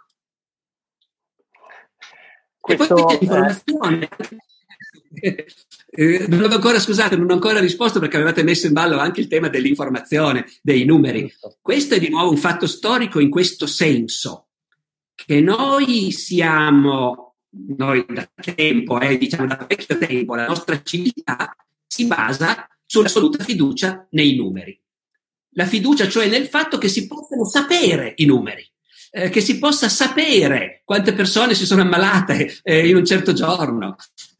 Questo, 2.59 2.85
e 2.85 3.03
poi 3.03 3.19
l'informazione. 3.21 4.09
Eh... 5.21 5.47
Eh, 5.97 6.27
non 6.27 6.43
ho 6.43 6.47
ancora, 6.47 6.81
scusate, 6.81 7.15
non 7.15 7.31
ho 7.31 7.35
ancora 7.35 7.61
risposto 7.61 8.01
perché 8.01 8.17
avevate 8.17 8.43
messo 8.43 8.67
in 8.67 8.73
ballo 8.73 8.99
anche 8.99 9.21
il 9.21 9.29
tema 9.29 9.49
dell'informazione, 9.49 10.45
dei 10.61 10.85
numeri. 10.85 11.33
Questo 11.61 11.95
è 11.95 12.01
di 12.01 12.09
nuovo 12.09 12.31
un 12.31 12.37
fatto 12.37 12.67
storico 12.67 13.21
in 13.21 13.31
questo 13.31 13.69
senso, 13.69 14.49
che 15.15 15.41
noi 15.41 16.11
siamo, 16.11 17.37
noi 17.77 18.05
da 18.09 18.29
tempo, 18.57 18.99
eh, 18.99 19.17
diciamo 19.17 19.47
da 19.47 19.65
vecchio 19.69 19.97
tempo, 19.97 20.35
la 20.35 20.49
nostra 20.49 20.83
civiltà 20.83 21.55
si 21.87 22.07
basa 22.07 22.69
sull'assoluta 22.85 23.45
fiducia 23.45 24.09
nei 24.11 24.35
numeri. 24.35 24.77
La 25.51 25.67
fiducia 25.67 26.09
cioè 26.09 26.27
nel 26.29 26.47
fatto 26.47 26.77
che 26.77 26.89
si 26.89 27.07
possano 27.07 27.45
sapere 27.45 28.15
i 28.17 28.25
numeri. 28.25 28.69
Eh, 29.17 29.31
che 29.31 29.41
si 29.41 29.61
possa 29.61 29.89
sapere 29.89 30.83
quante 30.85 31.13
persone 31.13 31.55
si 31.55 31.67
sono 31.67 31.83
ammalate 31.83 32.59
eh, 32.65 32.89
in 32.89 32.97
un 32.97 33.05
certo 33.05 33.33
giorno, 33.33 33.95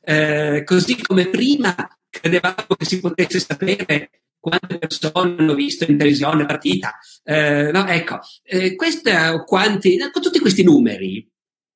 eh, 0.05 0.63
così 0.65 1.01
come 1.01 1.29
prima 1.29 1.75
credevamo 2.09 2.77
che 2.77 2.85
si 2.85 3.01
potesse 3.01 3.41
sapere 3.41 4.11
quante 4.39 4.79
persone 4.79 5.37
hanno 5.39 5.55
visto 5.55 5.85
in 5.91 5.97
televisione 5.97 6.43
la 6.43 6.47
partita. 6.47 6.99
Eh, 7.23 7.71
no, 7.73 7.87
ecco, 7.87 8.19
eh, 8.43 8.75
questa, 8.77 9.43
quanti, 9.45 9.99
con 10.13 10.23
tutti 10.23 10.39
questi 10.39 10.63
numeri, 10.63 11.27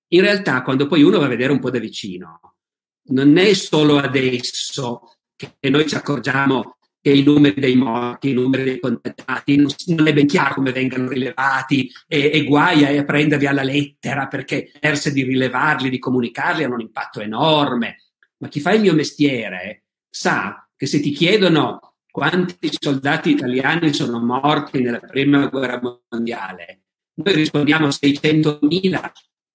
in 0.09 0.21
realtà 0.21 0.63
quando 0.63 0.87
poi 0.87 1.03
uno 1.03 1.19
va 1.19 1.25
a 1.25 1.29
vedere 1.29 1.53
un 1.53 1.61
po' 1.61 1.71
da 1.71 1.79
vicino, 1.79 2.57
non 3.11 3.39
è 3.39 3.55
solo 3.55 3.97
adesso 3.97 5.17
che 5.35 5.71
noi 5.71 5.89
ci 5.89 5.95
accorgiamo 5.95 6.77
che 7.01 7.11
i 7.11 7.23
numeri 7.23 7.59
dei 7.59 7.77
morti, 7.77 8.31
i 8.31 8.35
numeri 8.35 8.65
dei 8.65 8.81
contagiati, 8.81 9.57
non, 9.57 9.69
non 9.87 10.07
è 10.07 10.13
ben 10.13 10.27
chiaro 10.27 10.55
come 10.55 10.73
vengano 10.73 11.09
rilevati 11.09 11.91
e, 12.07 12.31
e 12.33 12.45
guai 12.45 12.99
a 12.99 13.05
prenderli 13.05 13.47
alla 13.47 13.63
lettera 13.63 14.27
perché 14.27 14.73
perse 14.79 15.13
di 15.13 15.23
rilevarli, 15.23 15.89
di 15.89 15.99
comunicarli 15.99 16.65
hanno 16.65 16.75
un 16.75 16.81
impatto 16.81 17.21
enorme 17.21 17.97
ma 18.39 18.49
chi 18.49 18.61
fa 18.61 18.73
il 18.73 18.81
mio 18.81 18.95
mestiere 18.95 19.85
sa 20.09 20.69
che 20.77 20.87
se 20.87 21.01
ti 21.01 21.11
chiedono 21.11 21.95
quanti 22.11 22.71
soldati 22.79 23.31
italiani 23.31 23.93
sono 23.93 24.19
morti 24.19 24.81
nella 24.81 25.01
prima 25.01 25.47
guerra 25.47 25.81
mondiale, 26.09 26.83
noi 27.15 27.35
rispondiamo 27.35 27.89
600.000, 27.89 29.11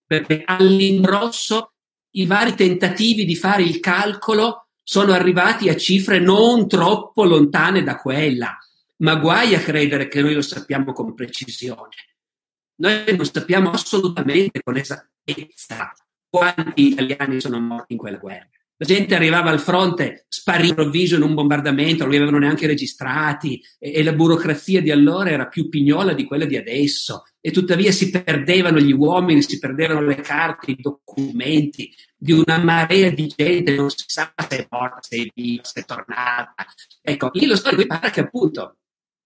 perché 0.05 0.43
all'ingrosso 0.45 1.73
i 2.11 2.25
vari 2.25 2.55
tentativi 2.55 3.25
di 3.25 3.35
fare 3.35 3.63
il 3.63 3.79
calcolo 3.79 4.67
sono 4.83 5.13
arrivati 5.13 5.69
a 5.69 5.77
cifre 5.77 6.19
non 6.19 6.67
troppo 6.67 7.23
lontane 7.23 7.83
da 7.83 7.95
quella, 7.95 8.57
ma 8.97 9.15
guai 9.15 9.55
a 9.55 9.59
credere 9.59 10.07
che 10.07 10.21
noi 10.21 10.33
lo 10.33 10.41
sappiamo 10.41 10.91
con 10.91 11.13
precisione. 11.13 11.95
Noi 12.75 13.15
non 13.15 13.25
sappiamo 13.25 13.71
assolutamente 13.71 14.61
con 14.61 14.77
esattezza 14.77 15.93
quanti 16.29 16.87
italiani 16.87 17.39
sono 17.39 17.59
morti 17.59 17.93
in 17.93 17.99
quella 17.99 18.17
guerra. 18.17 18.49
La 18.77 18.87
gente 18.87 19.13
arrivava 19.15 19.51
al 19.51 19.59
fronte, 19.59 20.25
sparì 20.27 20.69
improvviso 20.69 21.15
in 21.15 21.21
un 21.21 21.35
bombardamento, 21.35 22.03
non 22.03 22.11
li 22.11 22.17
avevano 22.17 22.39
neanche 22.39 22.65
registrati 22.65 23.61
e, 23.77 23.93
e, 23.93 24.03
la 24.03 24.13
burocrazia 24.13 24.81
di 24.81 24.89
allora 24.89 25.29
era 25.29 25.47
più 25.47 25.69
pignola 25.69 26.13
di 26.13 26.25
quella 26.25 26.45
di 26.45 26.57
adesso 26.57 27.23
e 27.39 27.51
tuttavia 27.51 27.91
si 27.91 28.09
perdevano 28.09 28.79
gli 28.79 28.91
uomini, 28.91 29.43
si 29.43 29.59
perdevano 29.59 30.01
le 30.01 30.15
carte, 30.15 30.71
i 30.71 30.77
documenti 30.79 31.93
di 32.17 32.31
una 32.31 32.57
marea 32.57 33.11
di 33.11 33.31
gente, 33.33 33.75
non 33.75 33.89
si 33.89 34.05
sa 34.07 34.33
se 34.49 34.57
è 34.57 34.67
morta, 34.69 34.99
se 35.01 35.17
è 35.17 35.27
viva, 35.33 35.63
se 35.63 35.81
è 35.81 35.85
tornata. 35.85 36.55
Ecco, 37.01 37.29
lì 37.33 37.45
lo 37.45 37.55
storico 37.55 37.81
impara 37.81 38.09
che 38.09 38.21
appunto 38.21 38.77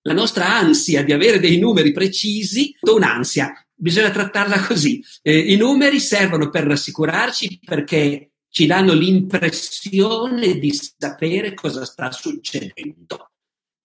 la 0.01 0.13
nostra 0.13 0.55
ansia 0.55 1.03
di 1.03 1.13
avere 1.13 1.39
dei 1.39 1.57
numeri 1.57 1.91
precisi 1.91 2.75
è 2.79 2.89
un'ansia, 2.89 3.53
bisogna 3.73 4.09
trattarla 4.09 4.65
così. 4.65 5.03
Eh, 5.21 5.37
I 5.37 5.55
numeri 5.55 5.99
servono 5.99 6.49
per 6.49 6.65
rassicurarci 6.65 7.59
perché 7.63 8.31
ci 8.57 8.65
danno 8.65 8.93
l'impressione 8.93 10.57
di 10.57 10.73
sapere 10.73 11.53
cosa 11.53 11.85
sta 11.85 12.11
succedendo, 12.11 13.29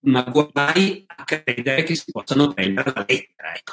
ma 0.07 0.23
guai 0.23 1.05
a 1.07 1.25
credere 1.25 1.83
che 1.83 1.95
si 1.95 2.11
possano 2.11 2.55
prendere 2.55 2.91
la 2.95 3.05
lettera. 3.07 3.55
Ecco. 3.55 3.73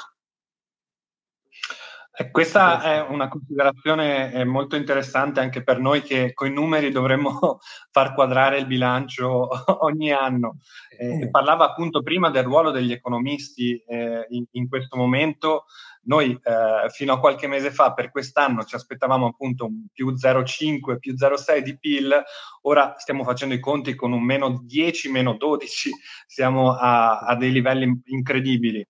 Eh, 2.20 2.30
questa 2.30 2.82
è 2.82 3.00
una 3.00 3.28
considerazione 3.28 4.30
eh, 4.34 4.44
molto 4.44 4.76
interessante 4.76 5.40
anche 5.40 5.62
per 5.62 5.78
noi 5.78 6.02
che 6.02 6.34
con 6.34 6.48
i 6.48 6.52
numeri 6.52 6.90
dovremmo 6.90 7.60
far 7.90 8.12
quadrare 8.12 8.58
il 8.58 8.66
bilancio 8.66 9.48
ogni 9.86 10.12
anno. 10.12 10.58
Eh, 10.98 11.30
parlava 11.30 11.64
appunto 11.64 12.02
prima 12.02 12.28
del 12.28 12.42
ruolo 12.42 12.72
degli 12.72 12.92
economisti 12.92 13.74
eh, 13.86 14.26
in, 14.28 14.44
in, 14.50 14.68
questo 14.68 14.98
momento. 14.98 15.64
Noi 16.02 16.32
eh, 16.32 16.90
fino 16.90 17.14
a 17.14 17.20
qualche 17.20 17.46
mese 17.46 17.70
fa 17.70 17.94
per 17.94 18.10
quest'anno 18.10 18.64
ci 18.64 18.74
aspettavamo 18.74 19.28
appunto 19.28 19.64
un 19.64 19.86
più 19.90 20.10
0,5, 20.10 20.98
più 20.98 21.14
0,6 21.14 21.58
di 21.60 21.78
PIL, 21.78 22.22
ora 22.62 22.96
stiamo 22.98 23.24
facendo 23.24 23.54
i 23.54 23.60
conti 23.60 23.94
con 23.94 24.12
un 24.12 24.22
meno 24.22 24.60
10, 24.62 25.10
meno 25.10 25.36
12, 25.38 25.90
siamo 26.26 26.74
a, 26.74 27.20
a 27.20 27.34
dei 27.34 27.50
livelli 27.50 28.02
incredibili. 28.04 28.86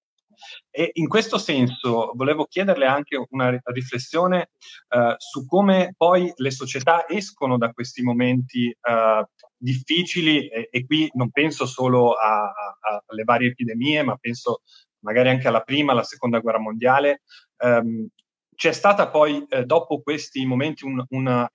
E 0.71 0.91
in 0.95 1.09
questo 1.09 1.39
senso 1.39 2.13
volevo 2.15 2.47
chiederle 2.47 2.87
anche 2.87 3.23
una 3.31 3.59
riflessione 3.65 4.51
uh, 4.95 5.15
su 5.17 5.47
come 5.47 5.95
poi 5.97 6.33
le 6.37 6.51
società 6.51 7.09
escono 7.09 7.59
da 7.59 7.73
questi 7.73 8.03
momenti 8.03 8.67
uh, 8.69 9.25
difficili 9.57 10.49
e, 10.49 10.69
e, 10.71 10.87
qui 10.87 11.11
non 11.15 11.31
penso 11.31 11.67
solo 11.67 12.15
alle 12.15 13.25
varie 13.25 13.49
epidemie, 13.49 14.03
ma 14.03 14.17
penso 14.17 14.63
magari 15.01 15.29
anche 15.29 15.49
alla 15.49 15.63
prima, 15.63 15.93
alla 15.93 16.03
seconda 16.03 16.39
guerra 16.39 16.59
mondiale. 16.59 17.23
Um, 17.59 18.09
c'è 18.55 18.73
stata 18.73 19.09
poi, 19.09 19.47
eh, 19.49 19.65
dopo 19.65 20.03
questi 20.03 20.45
momenti, 20.45 20.85
un, 20.85 21.03
una 21.11 21.49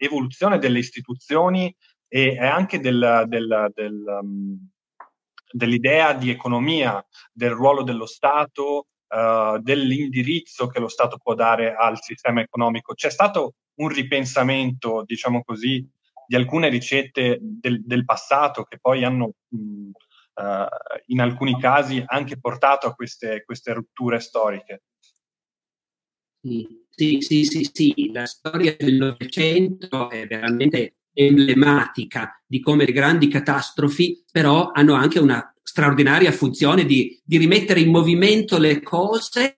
delle 0.58 0.80
istituzioni 0.80 1.76
e, 2.08 2.40
anche 2.40 2.80
del, 2.80 3.26
del, 3.28 3.72
del 3.74 4.04
um, 4.22 4.70
dell'idea 5.56 6.14
di 6.14 6.30
economia, 6.30 7.04
del 7.32 7.52
ruolo 7.52 7.84
dello 7.84 8.06
Stato, 8.06 8.88
uh, 9.08 9.58
dell'indirizzo 9.60 10.68
che 10.68 10.80
lo 10.80 10.90
Stato 10.90 11.18
può 11.18 11.34
dare 11.34 11.74
al 11.74 12.02
sistema 12.02 12.42
economico. 12.42 12.94
C'è 12.94 13.10
stato 13.10 13.54
un 13.76 13.88
ripensamento, 13.88 15.04
diciamo 15.06 15.44
così, 15.44 15.88
di 16.28 16.36
alcune 16.36 16.68
ricette 16.70 17.40
del, 17.42 17.86
del 17.86 18.04
passato 18.04 18.64
che 18.64 18.80
poi 18.80 19.06
hanno 19.06 19.34
mh, 19.48 19.90
uh, 20.34 20.68
in 21.08 21.22
alcuni 21.22 21.58
casi 21.60 22.04
anche 22.06 22.38
portato 22.38 22.88
a 22.88 22.94
queste, 22.94 23.44
queste 23.46 23.74
rupture 23.74 24.20
storiche. 24.20 24.84
Sì, 26.42 26.86
sì, 26.90 27.44
sì, 27.44 27.70
sì, 27.72 28.12
la 28.12 28.26
storia 28.26 28.76
del 28.78 28.96
Novecento 28.96 30.10
è 30.10 30.28
veramente 30.28 30.96
emblematica 31.16 32.40
di 32.46 32.60
come 32.60 32.86
le 32.86 32.92
grandi 32.92 33.28
catastrofi 33.28 34.24
però 34.30 34.72
hanno 34.74 34.94
anche 34.94 35.18
una 35.18 35.50
straordinaria 35.64 36.32
funzione 36.32 36.86
di, 36.86 37.20
di 37.24 37.38
rimettere 37.38 37.80
in 37.80 37.90
movimento 37.90 38.58
le 38.58 38.82
cose 38.82 39.56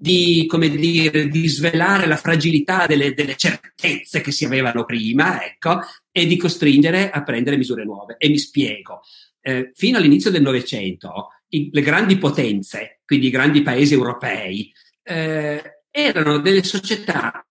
di, 0.00 0.46
come 0.46 0.68
dire, 0.68 1.26
di 1.26 1.48
svelare 1.48 2.06
la 2.06 2.16
fragilità 2.16 2.86
delle, 2.86 3.14
delle, 3.14 3.34
certezze 3.34 4.20
che 4.20 4.30
si 4.30 4.44
avevano 4.44 4.84
prima, 4.84 5.44
ecco, 5.44 5.80
e 6.12 6.26
di 6.26 6.36
costringere 6.36 7.10
a 7.10 7.24
prendere 7.24 7.56
misure 7.56 7.84
nuove. 7.84 8.14
E 8.16 8.28
mi 8.28 8.38
spiego. 8.38 9.00
Eh, 9.40 9.72
fino 9.74 9.98
all'inizio 9.98 10.30
del 10.30 10.42
Novecento, 10.42 11.30
le 11.48 11.80
grandi 11.80 12.16
potenze, 12.16 13.00
quindi 13.04 13.26
i 13.26 13.30
grandi 13.30 13.62
paesi 13.62 13.94
europei, 13.94 14.72
eh, 15.02 15.80
erano 15.90 16.38
delle 16.38 16.62
società 16.62 17.44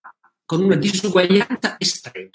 con 0.46 0.62
una 0.62 0.76
disuguaglianza 0.76 1.76
estrema 1.78 2.30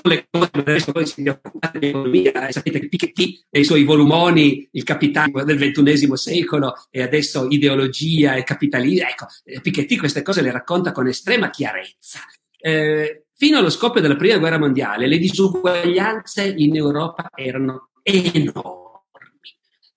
sono 0.00 0.14
le 0.14 0.26
cose 0.30 0.50
che 0.50 0.60
adesso 0.60 0.92
voi 0.92 1.06
si 1.06 1.28
occupate 1.28 1.78
di 1.78 1.86
economia, 1.88 2.50
sapete 2.50 2.80
che 2.80 2.88
Piketty 2.88 3.44
nei 3.50 3.64
suoi 3.64 3.84
volumoni 3.84 4.68
Il 4.72 4.84
capitalismo 4.84 5.44
del 5.44 5.58
ventunesimo 5.58 6.16
secolo 6.16 6.74
e 6.90 7.02
adesso 7.02 7.46
ideologia 7.48 8.34
e 8.34 8.44
capitalismo, 8.44 9.08
ecco, 9.08 9.26
eh, 9.44 9.60
Piketty 9.60 9.96
queste 9.96 10.22
cose 10.22 10.42
le 10.42 10.52
racconta 10.52 10.92
con 10.92 11.06
estrema 11.06 11.50
chiarezza. 11.50 12.20
Eh, 12.60 13.26
fino 13.34 13.58
allo 13.58 13.70
scoppio 13.70 14.00
della 14.00 14.16
prima 14.16 14.38
guerra 14.38 14.58
mondiale 14.58 15.06
le 15.06 15.18
disuguaglianze 15.18 16.54
in 16.56 16.76
Europa 16.76 17.28
erano 17.34 17.90
enormi. 18.02 18.56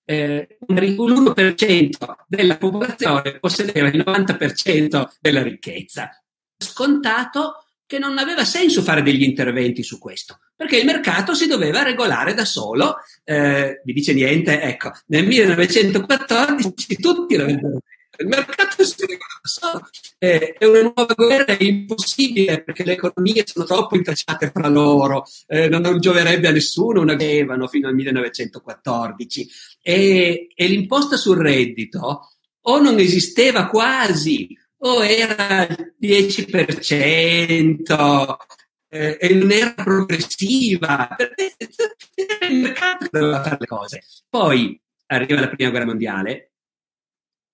Eh, 0.04 0.58
l'1% 0.66 2.14
della 2.26 2.56
popolazione 2.56 3.38
possedeva 3.38 3.88
il 3.88 4.04
90% 4.04 5.08
della 5.20 5.42
ricchezza. 5.42 6.10
Scontato 6.56 7.61
che 7.92 7.98
non 7.98 8.16
aveva 8.16 8.46
senso 8.46 8.80
fare 8.80 9.02
degli 9.02 9.22
interventi 9.22 9.82
su 9.82 9.98
questo, 9.98 10.38
perché 10.56 10.78
il 10.78 10.86
mercato 10.86 11.34
si 11.34 11.46
doveva 11.46 11.82
regolare 11.82 12.32
da 12.32 12.46
solo. 12.46 12.96
Eh, 13.22 13.82
vi 13.84 13.92
dice 13.92 14.14
niente? 14.14 14.62
Ecco, 14.62 14.92
nel 15.08 15.26
1914 15.26 16.96
tutti 16.96 17.36
l'avevano 17.36 17.80
il 18.18 18.28
mercato 18.28 18.82
si 18.82 18.94
regola 19.00 19.40
da 19.42 19.48
solo. 19.48 19.88
Eh, 20.16 20.54
è 20.54 20.64
una 20.64 20.80
nuova 20.80 21.12
guerra 21.14 21.54
è 21.54 21.62
impossibile 21.62 22.62
perché 22.62 22.82
le 22.84 22.92
economie 22.92 23.44
sono 23.44 23.66
troppo 23.66 23.96
intrecciate 23.96 24.50
fra 24.54 24.68
loro, 24.68 25.24
eh, 25.48 25.68
non, 25.68 25.82
non, 25.82 26.00
gioverebbe 26.00 26.48
a 26.48 26.52
nessuno 26.52 27.02
una 27.02 27.12
avevano 27.12 27.66
fino 27.68 27.88
al 27.88 27.94
1914. 27.94 29.50
E, 29.82 30.48
e 30.54 30.66
l'imposta 30.66 31.18
sul 31.18 31.36
reddito 31.36 32.30
o 32.58 32.80
non 32.80 32.98
esisteva 32.98 33.66
quasi 33.66 34.56
o 34.84 35.04
era 35.04 35.66
il 35.66 35.94
10% 36.00 38.36
eh, 38.88 39.18
e 39.20 39.34
non 39.34 39.50
era 39.50 39.74
progressiva, 39.74 41.14
perché 41.16 41.54
il 42.50 42.60
mercato 42.60 43.08
doveva 43.10 43.42
fare 43.42 43.56
le 43.60 43.66
cose. 43.66 44.02
Poi 44.28 44.80
arriva 45.06 45.40
la 45.40 45.48
prima 45.48 45.70
guerra 45.70 45.86
mondiale, 45.86 46.52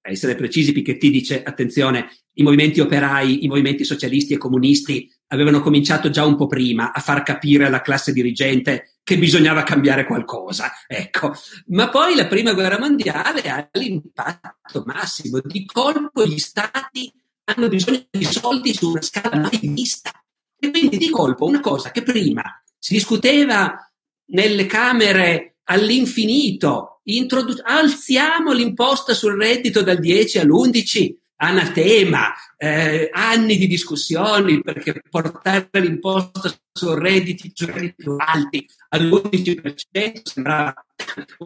a 0.00 0.10
essere 0.10 0.34
precisi, 0.34 0.72
Piketty 0.72 1.10
dice, 1.10 1.42
attenzione, 1.42 2.08
i 2.34 2.42
movimenti 2.42 2.80
operai, 2.80 3.44
i 3.44 3.48
movimenti 3.48 3.84
socialisti 3.84 4.32
e 4.32 4.38
comunisti 4.38 5.10
avevano 5.28 5.60
cominciato 5.60 6.08
già 6.08 6.24
un 6.24 6.36
po' 6.36 6.46
prima 6.46 6.92
a 6.92 7.00
far 7.00 7.22
capire 7.22 7.66
alla 7.66 7.82
classe 7.82 8.12
dirigente 8.12 8.97
che 9.08 9.16
bisognava 9.16 9.62
cambiare 9.62 10.04
qualcosa, 10.04 10.70
ecco. 10.86 11.32
Ma 11.68 11.88
poi 11.88 12.14
la 12.14 12.26
prima 12.26 12.52
guerra 12.52 12.78
mondiale 12.78 13.40
ha 13.48 13.66
l'impatto 13.72 14.82
massimo, 14.84 15.40
di 15.42 15.64
colpo 15.64 16.26
gli 16.26 16.36
stati 16.36 17.10
hanno 17.44 17.68
bisogno 17.68 18.06
di 18.10 18.24
soldi 18.26 18.74
su 18.74 18.90
una 18.90 19.00
scala 19.00 19.38
mai 19.38 19.60
vista. 19.62 20.10
E 20.58 20.70
quindi 20.70 20.98
di 20.98 21.08
colpo 21.08 21.46
una 21.46 21.60
cosa 21.60 21.90
che 21.90 22.02
prima 22.02 22.42
si 22.78 22.92
discuteva 22.92 23.78
nelle 24.26 24.66
camere 24.66 25.56
all'infinito, 25.64 27.00
introdu- 27.04 27.62
alziamo 27.64 28.52
l'imposta 28.52 29.14
sul 29.14 29.38
reddito 29.38 29.82
dal 29.82 29.98
10 29.98 30.40
all'11, 30.40 31.14
anatema, 31.40 32.34
eh, 32.56 33.08
anni 33.12 33.56
di 33.56 33.66
discussioni 33.66 34.60
perché 34.60 35.02
portare 35.08 35.68
l'imposta 35.72 36.52
su 36.72 36.94
redditi, 36.94 37.52
più 37.52 38.16
alti 38.16 38.66
all'11% 38.90 40.20
sembrava 40.24 40.74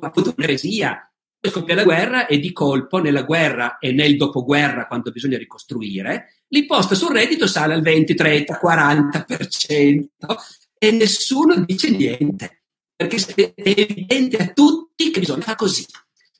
appunto 0.01 0.35
un'eresia. 0.37 1.07
Poi 1.39 1.51
scoppia 1.51 1.75
la 1.75 1.85
guerra 1.85 2.27
e 2.27 2.39
di 2.39 2.53
colpo 2.53 2.99
nella 2.99 3.23
guerra 3.23 3.79
e 3.79 3.93
nel 3.93 4.17
dopoguerra, 4.17 4.87
quando 4.87 5.11
bisogna 5.11 5.39
ricostruire, 5.39 6.45
l'imposta 6.49 6.95
sul 6.95 7.13
reddito 7.13 7.47
sale 7.47 7.75
al 7.75 7.83
20, 7.83 8.15
30, 8.15 8.61
40% 8.63 10.07
e 10.79 10.91
nessuno 10.93 11.65
dice 11.65 11.91
niente, 11.91 12.63
perché 12.95 13.17
è 13.35 13.53
evidente 13.57 14.37
a 14.37 14.53
tutti 14.53 15.11
che 15.11 15.21
bisogna 15.21 15.43
fare 15.43 15.57
così. 15.57 15.85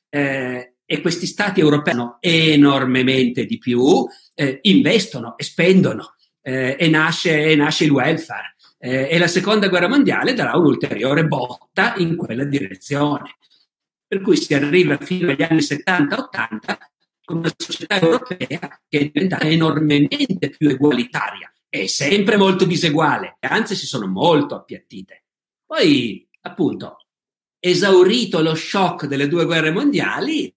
Eh, 0.09 0.72
e 0.93 1.01
questi 1.01 1.25
stati 1.25 1.59
europei 1.59 1.93
hanno 1.93 2.17
enormemente 2.19 3.45
di 3.45 3.57
più, 3.57 4.05
eh, 4.35 4.59
investono 4.61 5.35
e 5.35 5.43
spendono 5.43 6.13
eh, 6.39 6.75
e, 6.79 6.87
nasce, 6.87 7.45
e, 7.45 7.55
nasce, 7.55 7.85
il 7.85 7.91
welfare. 7.91 8.55
Eh, 8.77 9.07
e 9.09 9.17
la 9.17 9.25
seconda 9.25 9.69
guerra 9.69 9.87
mondiale 9.87 10.35
darà 10.35 10.55
un'ulteriore 10.55 11.25
botta 11.25 11.95
in 11.97 12.15
quella 12.15 12.43
direzione. 12.43 13.37
Per 14.05 14.21
cui 14.21 14.37
si 14.37 14.53
arriva 14.53 14.97
fino 14.97 15.31
agli 15.31 15.41
anni 15.41 15.61
70-80 15.61 16.77
con 17.25 17.37
una 17.37 17.51
società 17.57 17.99
europea 17.99 18.79
che 18.87 18.99
è 18.99 19.09
diventata 19.11 19.45
enormemente 19.45 20.51
più 20.55 20.69
egualitaria 20.69 21.51
e 21.69 21.87
sempre 21.87 22.37
molto 22.37 22.65
diseguale, 22.65 23.37
anzi 23.39 23.73
si 23.73 23.87
sono 23.87 24.05
molto 24.05 24.53
appiattite. 24.53 25.23
Poi, 25.65 26.29
appunto, 26.41 26.97
esaurito 27.59 28.43
lo 28.43 28.53
shock 28.53 29.07
delle 29.07 29.27
due 29.27 29.45
guerre 29.45 29.71
mondiali, 29.71 30.53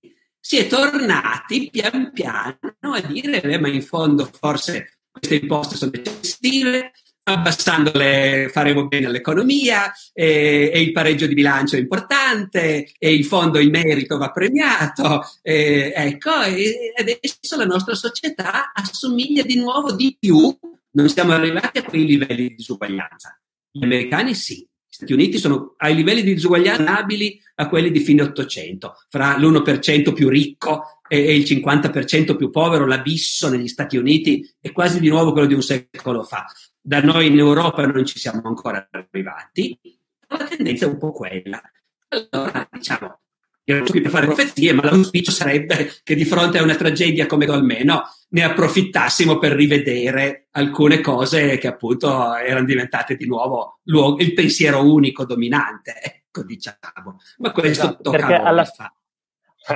si 0.46 0.59
è 0.59 0.68
tornati 0.68 1.70
pian 1.72 2.12
piano 2.12 2.56
a 2.92 3.00
dire, 3.00 3.42
eh, 3.42 3.59
ma 3.59 3.66
in 3.66 3.82
fondo 3.82 4.30
forse 4.32 4.98
queste 5.11 5.40
imposte 5.42 5.74
sono 5.74 5.90
eccessive, 5.92 6.92
abbassandole 7.24 8.48
faremo 8.52 8.87
bene 8.87 9.06
all'economia 9.06 9.92
e, 10.12 10.70
e, 10.72 10.80
il 10.80 10.92
pareggio 10.92 11.26
di 11.26 11.35
bilancio 11.35 11.74
è 11.74 11.80
importante 11.80 12.92
e 12.96 13.12
il 13.12 13.24
fondo 13.24 13.59
in 13.59 13.70
merito 13.70 14.18
va 14.18 14.30
premiato. 14.30 15.26
E, 15.42 15.92
ecco, 15.92 16.42
e 16.42 16.92
adesso 16.96 17.56
la 17.56 17.64
nostra 17.64 17.96
società 17.96 18.70
assomiglia 18.72 19.42
di 19.42 19.56
nuovo 19.56 19.94
di 19.94 20.16
più, 20.16 20.56
non 20.92 21.09
siamo 21.09 21.32
arrivati 21.32 21.78
a 21.78 21.82
quei 21.82 22.04
livelli 22.04 22.50
di 22.50 22.54
disuguaglianza. 22.54 23.37
Gli 23.72 23.82
americani 23.82 24.32
sì, 24.37 24.64
Stati 24.96 25.12
Uniti 25.12 25.38
sono 25.38 25.74
ai 25.76 25.94
livelli 25.94 26.22
di 26.22 26.35
disuguaglianza 26.35 26.96
abili 26.96 27.40
a 27.56 27.68
quelli 27.68 27.90
di 27.90 28.00
fine 28.00 28.22
Ottocento, 28.22 28.96
fra 29.09 29.37
l'1% 29.37 30.12
più 30.12 30.28
ricco 30.28 31.00
e, 31.09 31.35
il 31.35 31.42
50% 31.42 32.37
più 32.37 32.50
povero, 32.50 32.87
l'abisso 32.87 33.48
negli 33.48 33.68
Stati 33.68 33.96
Uniti 33.96 34.48
è 34.61 34.72
quasi 34.72 35.00
di 35.00 35.09
nuovo 35.09 35.32
quello 35.32 35.46
di 35.46 35.54
un 35.54 35.62
secolo 35.62 36.22
fa 36.22 36.46
da 36.87 37.00
noi 37.00 37.26
in 37.26 37.37
Europa 37.37 37.85
non 37.85 38.06
ci 38.06 38.20
siamo 38.20 38.42
ancora 38.44 38.88
arrivati, 38.92 39.76
la 40.28 40.44
tendenza 40.44 40.87
è 40.87 40.88
un 40.88 40.98
po' 40.98 41.11
quella. 41.11 41.61
Allora, 42.09 42.68
diciamo, 42.70 43.22
io 43.68 43.74
non 43.74 43.87
sono 43.87 43.98
qui 43.98 44.00
per 44.00 44.11
fare 44.11 44.26
profezie, 44.26 44.72
ma 44.72 44.85
l'auspicio 44.85 45.33
sarebbe 45.33 45.90
che 46.05 46.14
di 46.14 46.24
fronte 46.24 46.59
a 46.59 46.62
una 46.62 46.76
tragedia 46.76 47.26
come 47.26 47.46
almeno 47.46 48.05
ne 48.29 48.44
approfittassimo 48.44 49.38
per 49.38 49.52
rivedere 49.52 50.46
alcune 50.52 51.00
cose 51.00 51.59
che 51.59 51.66
appunto 51.66 52.35
erano 52.37 52.64
diventate 52.64 53.16
di 53.16 53.26
nuovo 53.26 53.81
luogo, 53.85 54.22
il 54.22 54.35
pensiero 54.35 54.88
unico 54.88 55.24
dominante, 55.24 55.94
ecco 56.00 56.44
diciamo. 56.44 57.18
Ma 57.38 57.50
questo 57.50 57.87
esatto, 57.87 58.02
tocca 58.02 58.18
perché 58.18 58.35
alla, 58.35 58.64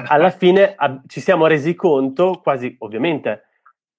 alla 0.07 0.31
fine 0.31 0.75
a, 0.77 1.03
ci 1.09 1.21
siamo 1.21 1.49
resi 1.49 1.75
conto, 1.75 2.41
quasi 2.41 2.77
ovviamente, 2.79 3.47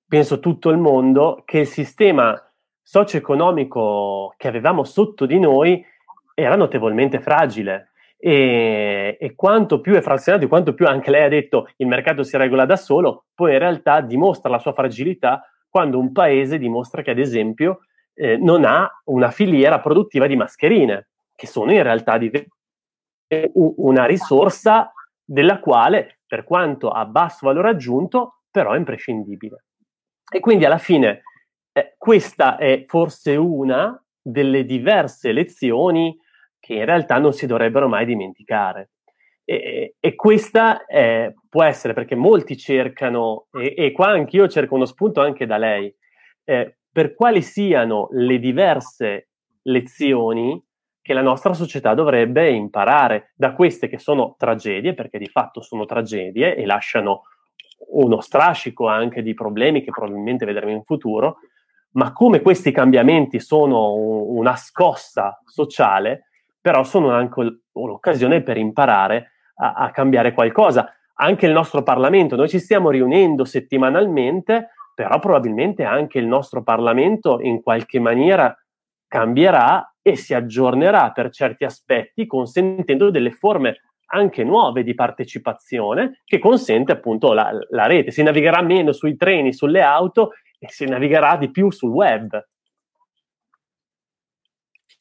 penso 0.07 0.39
tutto 0.39 0.69
il 0.69 0.77
mondo, 0.77 1.43
che 1.45 1.59
il 1.59 1.67
sistema 1.67 2.41
socio-economico 2.81 4.33
che 4.37 4.47
avevamo 4.47 4.85
sotto 4.85 5.25
di 5.25 5.37
noi 5.37 5.83
era 6.33 6.55
notevolmente 6.55 7.19
fragile. 7.19 7.90
E, 8.23 9.17
e, 9.19 9.35
quanto 9.35 9.81
più 9.81 9.95
è 9.95 10.01
frazionato, 10.01 10.47
quanto 10.47 10.75
più 10.75 10.85
anche 10.85 11.09
lei 11.09 11.23
ha 11.23 11.29
detto 11.29 11.69
il 11.77 11.87
mercato 11.87 12.21
si 12.21 12.37
regola 12.37 12.65
da 12.65 12.75
solo, 12.75 13.25
poi 13.33 13.53
in 13.53 13.57
realtà 13.57 13.99
dimostra 14.01 14.51
la 14.51 14.59
sua 14.59 14.73
fragilità 14.73 15.43
quando 15.67 15.97
un 15.97 16.11
paese 16.11 16.59
dimostra 16.59 17.01
che, 17.01 17.09
ad 17.09 17.17
esempio, 17.17 17.79
eh, 18.13 18.37
non 18.37 18.63
ha 18.63 18.87
una 19.05 19.31
filiera 19.31 19.79
produttiva 19.79 20.27
di 20.27 20.35
mascherine, 20.35 21.07
che 21.35 21.47
sono 21.47 21.71
in 21.71 21.81
realtà 21.81 22.19
una 23.53 24.05
risorsa 24.05 24.91
della 25.23 25.59
quale, 25.59 26.19
per 26.27 26.43
quanto 26.43 26.89
a 26.89 27.05
basso 27.05 27.47
valore 27.47 27.69
aggiunto, 27.69 28.41
però 28.51 28.73
è 28.73 28.77
imprescindibile. 28.77 29.63
E 30.31 30.39
quindi 30.39 30.65
alla 30.65 30.77
fine 30.77 31.23
eh, 31.71 31.95
questa 31.97 32.57
è 32.57 32.83
forse 32.85 33.35
una 33.35 33.99
delle 34.21 34.65
diverse 34.65 35.31
lezioni 35.31 36.15
che 36.61 36.75
in 36.75 36.85
realtà 36.85 37.17
non 37.17 37.33
si 37.33 37.45
dovrebbero 37.45 37.89
mai 37.89 38.05
dimenticare. 38.05 38.91
E, 39.43 39.95
e 39.99 40.15
questa 40.15 40.85
eh, 40.85 41.33
può 41.49 41.63
essere 41.63 41.93
perché 41.93 42.15
molti 42.15 42.55
cercano, 42.55 43.47
e, 43.51 43.73
e, 43.75 43.91
qua 43.91 44.09
anch'io 44.09 44.47
cerco 44.47 44.75
uno 44.75 44.85
spunto 44.85 45.19
anche 45.19 45.45
da 45.45 45.57
lei, 45.57 45.93
eh, 46.45 46.77
per 46.89 47.15
quali 47.15 47.41
siano 47.41 48.07
le 48.11 48.39
diverse 48.39 49.29
lezioni 49.63 50.63
che 51.01 51.13
la 51.13 51.21
nostra 51.21 51.53
società 51.53 51.95
dovrebbe 51.95 52.49
imparare 52.51 53.33
da 53.35 53.53
queste 53.53 53.89
che 53.89 53.97
sono 53.97 54.35
tragedie, 54.37 54.93
perché 54.93 55.17
di 55.17 55.27
fatto 55.27 55.61
sono 55.61 55.85
tragedie 55.85 56.55
e 56.55 56.65
lasciano 56.65 57.23
uno 57.93 58.21
strascico 58.21 58.87
anche 58.87 59.23
di 59.23 59.33
problemi 59.33 59.83
che 59.83 59.89
probabilmente 59.89 60.45
vedremo 60.45 60.71
in 60.71 60.83
futuro, 60.83 61.37
ma 61.93 62.13
come 62.13 62.41
questi 62.41 62.71
cambiamenti 62.71 63.39
sono 63.39 63.93
una 63.93 64.55
scossa 64.55 65.41
sociale, 65.45 66.27
però 66.61 66.83
sono 66.83 67.09
anche 67.09 67.61
un'occasione 67.71 68.43
per 68.43 68.57
imparare 68.57 69.31
a, 69.55 69.73
a 69.73 69.91
cambiare 69.91 70.33
qualcosa. 70.33 70.93
Anche 71.15 71.45
il 71.45 71.51
nostro 71.51 71.83
Parlamento, 71.83 72.35
noi 72.35 72.47
ci 72.49 72.59
stiamo 72.59 72.89
riunendo 72.89 73.43
settimanalmente, 73.43 74.69
però 74.93 75.19
probabilmente 75.19 75.83
anche 75.83 76.19
il 76.19 76.27
nostro 76.27 76.63
Parlamento 76.63 77.39
in 77.41 77.61
qualche 77.61 77.99
maniera 77.99 78.55
cambierà 79.07 79.93
e 80.01 80.15
si 80.15 80.33
aggiornerà 80.33 81.11
per 81.11 81.29
certi 81.31 81.63
aspetti, 81.63 82.25
consentendo 82.25 83.11
delle 83.11 83.31
forme 83.31 83.81
anche 84.13 84.43
nuove 84.43 84.83
di 84.83 84.93
partecipazione 84.93 86.21
che 86.25 86.39
consente 86.39 86.91
appunto 86.91 87.33
la, 87.33 87.51
la 87.69 87.85
rete. 87.85 88.11
Si 88.11 88.23
navigherà 88.23 88.61
meno 88.61 88.91
sui 88.91 89.15
treni, 89.15 89.53
sulle 89.53 89.81
auto 89.81 90.31
e 90.59 90.67
si 90.69 90.85
navigherà 90.85 91.37
di 91.37 91.49
più 91.49 91.71
sul 91.71 91.91
web. 91.91 92.29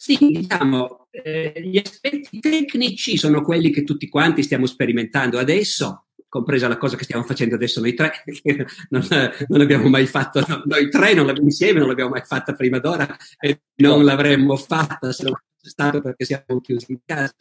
Sì, 0.03 0.17
diciamo, 0.19 1.09
eh, 1.11 1.53
gli 1.63 1.77
aspetti 1.77 2.41
tecnici 2.41 3.19
sono 3.19 3.43
quelli 3.43 3.69
che 3.69 3.85
tutti 3.85 4.09
quanti 4.09 4.43
stiamo 4.43 4.65
sperimentando 4.65 5.39
adesso 5.39 6.07
compresa 6.27 6.69
la 6.69 6.79
cosa 6.79 6.97
che 6.97 7.05
stiamo 7.05 7.23
facendo 7.23 7.57
adesso 7.57 7.81
noi 7.81 7.93
tre, 7.93 8.11
che 8.25 8.67
non, 8.89 9.07
non 9.49 9.61
abbiamo 9.61 9.91
mai 9.91 10.07
fatto, 10.07 10.43
noi 10.65 10.89
tre 10.89 11.13
non 11.13 11.31
insieme, 11.43 11.81
non 11.81 11.89
l'abbiamo 11.89 12.13
mai 12.13 12.23
fatta 12.25 12.55
prima 12.55 12.79
d'ora 12.79 13.15
e 13.39 13.61
non 13.83 14.03
l'avremmo 14.03 14.57
fatta 14.57 15.13
se 15.13 15.25
non 15.25 15.35
fosse 15.35 15.71
stato 15.71 16.01
perché 16.01 16.25
siamo 16.25 16.63
chiusi 16.63 16.93
in 16.93 17.01
casa. 17.05 17.35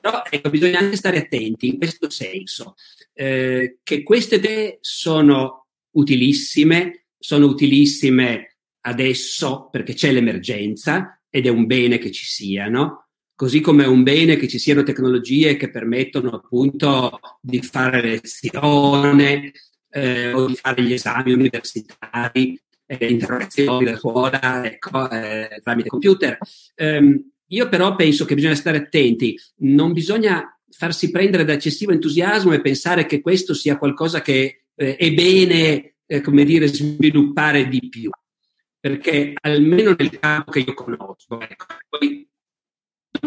Però 0.00 0.22
ecco, 0.30 0.48
bisogna 0.48 0.78
anche 0.78 0.96
stare 0.96 1.18
attenti 1.18 1.66
in 1.66 1.76
questo 1.76 2.08
senso, 2.08 2.74
eh, 3.12 3.80
che 3.82 4.02
queste 4.02 4.36
idee 4.36 4.78
sono 4.80 5.66
utilissime, 5.96 7.08
sono 7.18 7.44
utilissime 7.44 8.56
adesso 8.86 9.68
perché 9.70 9.92
c'è 9.92 10.10
l'emergenza 10.10 11.18
ed 11.34 11.46
è 11.46 11.48
un 11.48 11.66
bene 11.66 11.98
che 11.98 12.12
ci 12.12 12.26
siano, 12.26 13.08
così 13.34 13.60
come 13.60 13.82
è 13.82 13.88
un 13.88 14.04
bene 14.04 14.36
che 14.36 14.46
ci 14.46 14.60
siano 14.60 14.84
tecnologie 14.84 15.56
che 15.56 15.68
permettono 15.68 16.30
appunto 16.30 17.18
di 17.40 17.60
fare 17.60 18.00
lezione 18.00 19.50
eh, 19.90 20.32
o 20.32 20.46
di 20.46 20.54
fare 20.54 20.82
gli 20.82 20.92
esami 20.92 21.32
universitari, 21.32 22.56
eh, 22.86 23.06
interrogazioni 23.06 23.84
da 23.84 23.96
scuola 23.96 24.64
ecco, 24.64 25.10
eh, 25.10 25.60
tramite 25.60 25.88
computer. 25.88 26.38
Um, 26.76 27.32
io 27.48 27.68
però 27.68 27.96
penso 27.96 28.24
che 28.26 28.36
bisogna 28.36 28.54
stare 28.54 28.78
attenti, 28.78 29.36
non 29.56 29.92
bisogna 29.92 30.56
farsi 30.70 31.10
prendere 31.10 31.44
da 31.44 31.54
eccessivo 31.54 31.90
entusiasmo 31.90 32.52
e 32.52 32.60
pensare 32.60 33.06
che 33.06 33.20
questo 33.20 33.54
sia 33.54 33.76
qualcosa 33.76 34.22
che 34.22 34.66
eh, 34.72 34.94
è 34.94 35.12
bene, 35.12 35.94
eh, 36.06 36.20
come 36.20 36.44
dire, 36.44 36.68
sviluppare 36.68 37.66
di 37.66 37.88
più. 37.88 38.08
Perché 38.84 39.32
almeno 39.40 39.94
nel 39.96 40.18
campo 40.18 40.50
che 40.50 40.58
io 40.58 40.74
conosco, 40.74 41.40
ecco, 41.40 41.64
poi 41.88 42.28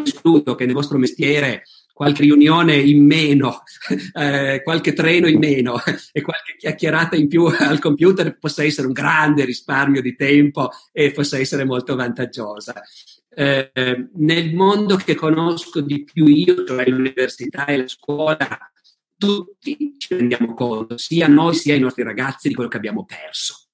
escludo 0.03 0.53
che 0.53 0.65
nel 0.65 0.75
vostro 0.75 0.99
mestiere 0.99 1.63
qualche 1.91 2.21
riunione 2.21 2.75
in 2.75 3.03
meno, 3.03 3.63
eh, 4.13 4.61
qualche 4.63 4.93
treno 4.93 5.25
in 5.25 5.39
meno 5.39 5.81
e 6.13 6.21
qualche 6.21 6.57
chiacchierata 6.59 7.15
in 7.15 7.27
più 7.27 7.45
al 7.45 7.79
computer 7.79 8.37
possa 8.37 8.63
essere 8.63 8.85
un 8.85 8.93
grande 8.93 9.45
risparmio 9.45 9.99
di 9.99 10.15
tempo 10.15 10.69
e 10.91 11.11
possa 11.11 11.39
essere 11.39 11.63
molto 11.63 11.95
vantaggiosa. 11.95 12.79
Eh, 13.27 13.71
nel 14.13 14.53
mondo 14.53 14.95
che 14.97 15.15
conosco 15.15 15.81
di 15.81 16.03
più 16.03 16.27
io, 16.27 16.65
cioè 16.65 16.87
l'università 16.87 17.65
e 17.65 17.77
la 17.77 17.87
scuola, 17.87 18.59
tutti 19.17 19.95
ci 19.97 20.13
rendiamo 20.13 20.53
conto, 20.53 20.99
sia 20.99 21.25
noi 21.27 21.55
sia 21.55 21.73
i 21.73 21.79
nostri 21.79 22.03
ragazzi, 22.03 22.47
di 22.47 22.53
quello 22.53 22.69
che 22.69 22.77
abbiamo 22.77 23.05
perso. 23.05 23.66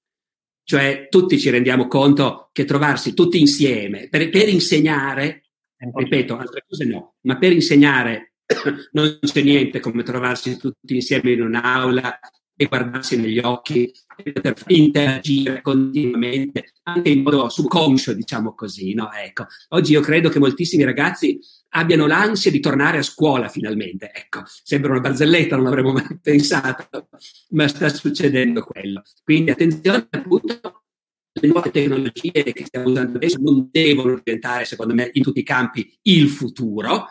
Cioè 0.64 1.08
tutti 1.10 1.38
ci 1.38 1.50
rendiamo 1.50 1.86
conto 1.86 2.48
che 2.52 2.64
trovarsi 2.64 3.12
tutti 3.14 3.38
insieme 3.38 4.08
per, 4.08 4.30
per 4.30 4.48
insegnare 4.48 5.44
ripeto, 5.92 6.36
altre 6.38 6.64
cose 6.66 6.84
no, 6.84 7.16
ma 7.22 7.36
per 7.36 7.52
insegnare 7.52 8.32
non 8.92 9.18
c'è 9.20 9.42
niente 9.42 9.80
come 9.80 10.02
trovarsi 10.02 10.56
tutti 10.56 10.94
insieme 10.94 11.32
in 11.32 11.42
un'aula 11.42 12.18
e 12.56 12.66
guardarsi 12.66 13.16
negli 13.16 13.38
occhi 13.38 13.92
e 14.16 14.54
interagire 14.68 15.60
continuamente, 15.60 16.72
anche 16.84 17.08
in 17.08 17.22
modo 17.22 17.48
subconscio, 17.48 18.12
diciamo 18.12 18.54
così. 18.54 18.94
No? 18.94 19.10
Ecco. 19.12 19.46
Oggi 19.70 19.92
io 19.92 20.00
credo 20.00 20.28
che 20.28 20.38
moltissimi 20.38 20.84
ragazzi 20.84 21.38
abbiano 21.70 22.06
l'ansia 22.06 22.50
di 22.50 22.60
tornare 22.60 22.98
a 22.98 23.02
scuola 23.02 23.48
finalmente. 23.48 24.10
Ecco, 24.14 24.42
sembra 24.46 24.92
una 24.92 25.00
barzelletta, 25.00 25.56
non 25.56 25.64
l'avremmo 25.64 25.92
mai 25.92 26.06
pensato, 26.22 27.08
ma 27.50 27.66
sta 27.68 27.88
succedendo 27.88 28.62
quello. 28.62 29.02
Quindi 29.22 29.50
attenzione 29.50 30.06
appunto 30.10 30.84
le 31.32 31.48
nuove 31.48 31.70
tecnologie 31.72 32.44
che 32.44 32.64
stiamo 32.64 32.90
usando 32.90 33.16
adesso 33.16 33.38
non 33.40 33.68
devono 33.70 34.20
diventare, 34.22 34.64
secondo 34.64 34.94
me, 34.94 35.10
in 35.12 35.22
tutti 35.22 35.40
i 35.40 35.44
campi 35.44 35.98
il 36.02 36.28
futuro. 36.28 37.06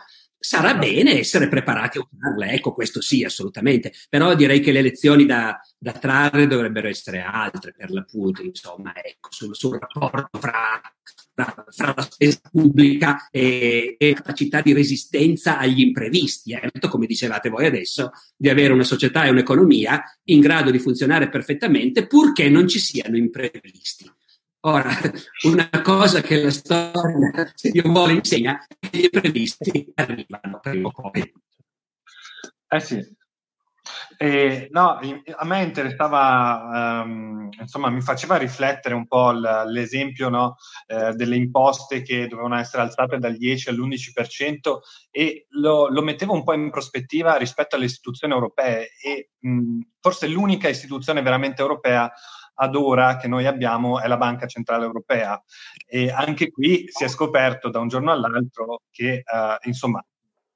Sarà 0.46 0.74
bene 0.74 1.18
essere 1.18 1.48
preparati 1.48 1.96
a 1.96 2.06
usarle, 2.06 2.52
ecco, 2.52 2.74
questo 2.74 3.00
sì, 3.00 3.24
assolutamente. 3.24 3.94
Però 4.10 4.34
direi 4.34 4.60
che 4.60 4.72
le 4.72 4.82
lezioni 4.82 5.24
da, 5.24 5.58
da 5.78 5.92
trarre 5.92 6.46
dovrebbero 6.46 6.86
essere 6.86 7.22
altre, 7.22 7.72
per 7.74 7.90
l'appunto, 7.90 8.42
insomma, 8.42 8.92
ecco, 8.94 9.30
sul, 9.32 9.56
sul 9.56 9.78
rapporto 9.78 10.38
fra, 10.38 10.82
fra, 11.32 11.64
fra, 11.70 11.94
la 11.96 12.02
spesa 12.02 12.40
pubblica 12.52 13.30
e, 13.30 13.94
e, 13.96 14.12
capacità 14.12 14.60
di 14.60 14.74
resistenza 14.74 15.56
agli 15.56 15.80
imprevisti. 15.80 16.52
Eh. 16.52 16.88
Come 16.90 17.06
dicevate 17.06 17.48
voi 17.48 17.64
adesso, 17.64 18.10
di 18.36 18.50
avere 18.50 18.74
una 18.74 18.84
società 18.84 19.24
e 19.24 19.30
un'economia 19.30 20.02
in 20.24 20.40
grado 20.40 20.70
di 20.70 20.78
funzionare 20.78 21.30
perfettamente 21.30 22.06
purché 22.06 22.50
non 22.50 22.68
ci 22.68 22.80
siano 22.80 23.16
imprevisti. 23.16 24.12
Ora, 24.66 24.88
una 25.42 25.68
cosa 25.82 26.22
che 26.22 26.40
la 26.40 26.50
storia, 26.50 27.52
se 27.54 27.70
Dio 27.70 27.82
vuole, 27.82 28.14
insegna 28.14 28.64
è 28.66 28.88
che 28.88 28.98
gli 28.98 29.04
imprevisti 29.04 29.92
arrivano 29.94 30.58
prima 30.60 30.88
o 30.88 30.90
poi. 30.90 31.34
Eh 32.68 32.80
sì. 32.80 33.16
Eh, 34.16 34.68
no, 34.70 35.00
a 35.36 35.44
me 35.44 35.62
interessava, 35.62 37.02
um, 37.04 37.50
insomma, 37.60 37.90
mi 37.90 38.00
faceva 38.00 38.36
riflettere 38.36 38.94
un 38.94 39.06
po' 39.06 39.32
l'esempio 39.32 40.30
no, 40.30 40.56
eh, 40.86 41.12
delle 41.12 41.36
imposte 41.36 42.00
che 42.00 42.26
dovevano 42.26 42.56
essere 42.56 42.82
alzate 42.82 43.18
dal 43.18 43.36
10 43.36 43.68
all'11% 43.68 44.78
e 45.10 45.46
lo, 45.50 45.88
lo, 45.88 46.00
mettevo 46.00 46.32
un 46.32 46.42
po' 46.42 46.54
in 46.54 46.70
prospettiva 46.70 47.36
rispetto 47.36 47.76
alle 47.76 47.84
istituzioni 47.84 48.32
europee 48.32 48.88
e 49.02 49.32
mh, 49.40 49.80
forse 50.00 50.26
l'unica 50.26 50.68
istituzione 50.68 51.20
veramente 51.20 51.60
europea 51.60 52.10
ad 52.54 52.76
ora 52.76 53.16
che 53.16 53.28
noi 53.28 53.46
abbiamo 53.46 54.00
è 54.00 54.06
la 54.06 54.16
Banca 54.16 54.46
Centrale 54.46 54.84
Europea. 54.84 55.42
E 55.86 56.10
anche 56.10 56.50
qui 56.50 56.84
si 56.88 57.04
è 57.04 57.08
scoperto 57.08 57.70
da 57.70 57.80
un 57.80 57.88
giorno 57.88 58.12
all'altro 58.12 58.82
che 58.90 59.22
eh, 59.24 59.58
insomma 59.62 60.04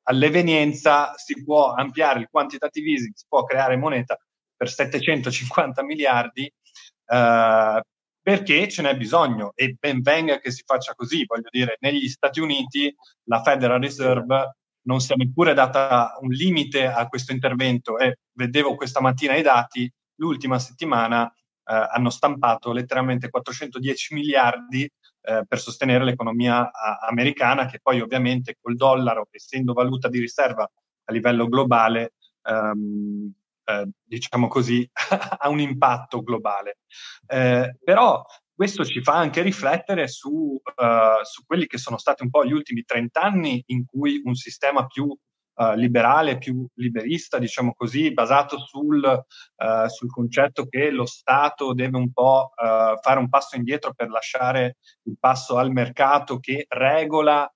all'evenienza 0.05 1.13
si 1.17 1.43
può 1.45 1.73
ampliare 1.73 2.21
il 2.21 2.29
quantitative 2.31 2.91
easing, 2.91 3.15
si 3.15 3.27
può 3.29 3.45
creare 3.45 3.77
moneta 3.77 4.19
per 4.57 4.71
750 4.71 5.83
miliardi 5.85 6.45
eh, 6.45 7.83
perché 8.21 8.69
ce 8.69 8.83
n'è 8.83 8.97
bisogno 8.97 9.53
e 9.55 9.77
ben 9.79 10.03
venga 10.03 10.39
che 10.39 10.51
si 10.51 10.63
faccia 10.67 10.93
così, 10.95 11.25
voglio 11.25 11.49
dire, 11.51 11.77
negli 11.81 12.09
Stati 12.09 12.41
Uniti 12.41 12.95
la 13.25 13.43
Federal 13.43 13.81
Reserve 13.81 14.57
non 14.83 15.01
si 15.01 15.13
è 15.13 15.17
neppure 15.17 15.55
data 15.55 16.17
un 16.21 16.31
limite 16.31 16.87
a 16.87 17.07
questo 17.09 17.33
intervento 17.33 17.99
e 17.99 18.19
vedevo 18.33 18.75
questa 18.75 19.01
mattina 19.01 19.35
i 19.35 19.43
dati, 19.43 19.91
l'ultima 20.17 20.59
settimana 20.59 21.33
hanno 21.73 22.11
stampato 22.11 22.73
letteralmente 22.73 23.31
410 23.31 24.15
miliardi 24.15 24.83
eh, 24.83 25.45
per 25.47 25.59
sostenere 25.59 26.05
l'economia 26.05 26.71
americana, 27.07 27.67
che 27.67 27.81
poi 27.83 28.01
ovviamente 28.01 28.57
col 28.61 28.77
dollaro, 28.77 29.29
essendo 29.31 29.73
valuta 29.73 30.09
di 30.09 30.21
riserva 30.21 30.63
a 30.63 31.13
livello 31.13 31.47
globale, 31.49 32.15
ehm, 32.43 33.33
eh, 33.65 33.89
diciamo 34.03 34.49
così, 34.49 34.89
ha 35.39 35.49
un 35.49 35.61
impatto 35.61 36.23
globale. 36.23 36.79
Eh, 37.27 37.77
però 37.83 38.25
questo 38.55 38.85
ci 38.85 39.03
fa 39.03 39.17
anche 39.17 39.43
riflettere 39.43 40.09
su, 40.09 40.31
uh, 40.31 41.23
su, 41.23 41.45
quelli 41.47 41.67
che 41.67 41.79
sono 41.79 41.97
stati 41.97 42.25
un 42.25 42.31
po' 42.31 42.45
gli 42.45 42.53
ultimi 42.53 42.83
30 42.83 43.21
anni 43.21 43.63
in 43.67 43.85
cui 43.85 44.21
un 44.25 44.35
sistema 44.35 44.85
più 44.87 45.17
uh, 45.59 45.75
liberale, 45.75 46.39
più 46.39 46.67
liberista, 46.75 47.39
diciamo 47.39 47.75
così, 47.75 48.13
basato 48.13 48.59
sul, 48.59 49.03
uh, 49.05 49.89
sul, 49.89 50.11
concetto 50.11 50.67
che 50.67 50.91
lo 50.91 51.05
Stato 51.05 51.75
deve 51.75 51.97
un 51.97 52.13
po' 52.13 52.53
uh, 52.55 52.99
fare 53.01 53.19
un 53.19 53.29
passo 53.29 53.57
indietro 53.57 53.93
per 53.93 54.09
lasciare 54.09 54.77
il 55.03 55.17
passo 55.19 55.57
al 55.57 55.73
mercato 55.73 56.39
che 56.39 56.67
regola 56.69 57.51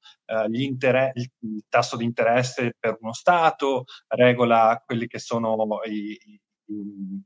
inter- 0.51 1.12
il, 1.15 1.31
tasso 1.69 1.97
di 1.97 2.05
interesse 2.05 2.75
per 2.79 2.97
uno 3.01 3.12
Stato, 3.12 3.85
regola 4.09 4.83
quelli 4.85 5.07
che 5.07 5.19
sono 5.19 5.55
i, 5.85 6.19
i, 6.25 6.41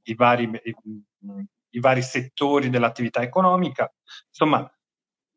i, 0.02 0.14
vari, 0.14 0.50
i 1.70 1.78
vari 1.78 2.02
settori 2.02 2.68
dell'attività 2.68 3.22
economica. 3.22 3.88
Insomma, 4.28 4.68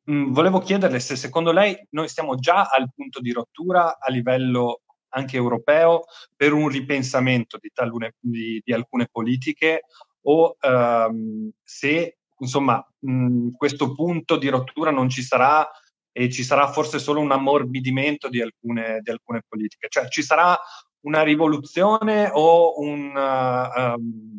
volevo 0.05 0.57
chiederle 0.57 0.99
se 0.99 1.15
secondo 1.15 1.51
lei 1.51 1.77
noi 1.91 2.07
stiamo 2.07 2.35
già 2.35 2.63
al 2.63 2.91
punto 2.91 3.19
di 3.21 3.31
rottura 3.31 3.99
a 3.99 4.11
livello 4.11 4.81
anche 5.09 5.37
europeo 5.37 6.03
per 6.35 6.53
un 6.53 6.67
ripensamento 6.67 7.57
di, 7.59 7.69
talune, 7.73 8.15
di, 8.19 8.61
di 8.63 8.73
alcune 8.73 9.07
politiche 9.11 9.83
o 10.21 10.57
ehm, 10.59 11.49
se 11.63 12.17
insomma 12.39 12.85
mh, 12.99 13.49
questo 13.51 13.93
punto 13.93 14.37
di 14.37 14.49
rottura 14.49 14.91
non 14.91 15.09
ci 15.09 15.21
sarà 15.21 15.69
e 16.11 16.29
ci 16.29 16.43
sarà 16.43 16.71
forse 16.71 16.99
solo 16.99 17.19
un 17.21 17.31
ammorbidimento 17.31 18.29
di 18.29 18.41
alcune, 18.41 18.99
di 19.01 19.11
alcune 19.11 19.43
politiche, 19.47 19.87
cioè 19.89 20.07
ci 20.09 20.21
sarà 20.21 20.57
una 21.01 21.21
rivoluzione 21.21 22.29
o 22.33 22.79
un, 22.79 23.15
uh, 23.15 23.93
um, 23.93 24.37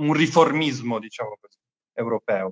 un 0.00 0.12
riformismo, 0.12 0.98
diciamo 0.98 1.36
così, 1.40 1.58
europeo 1.92 2.48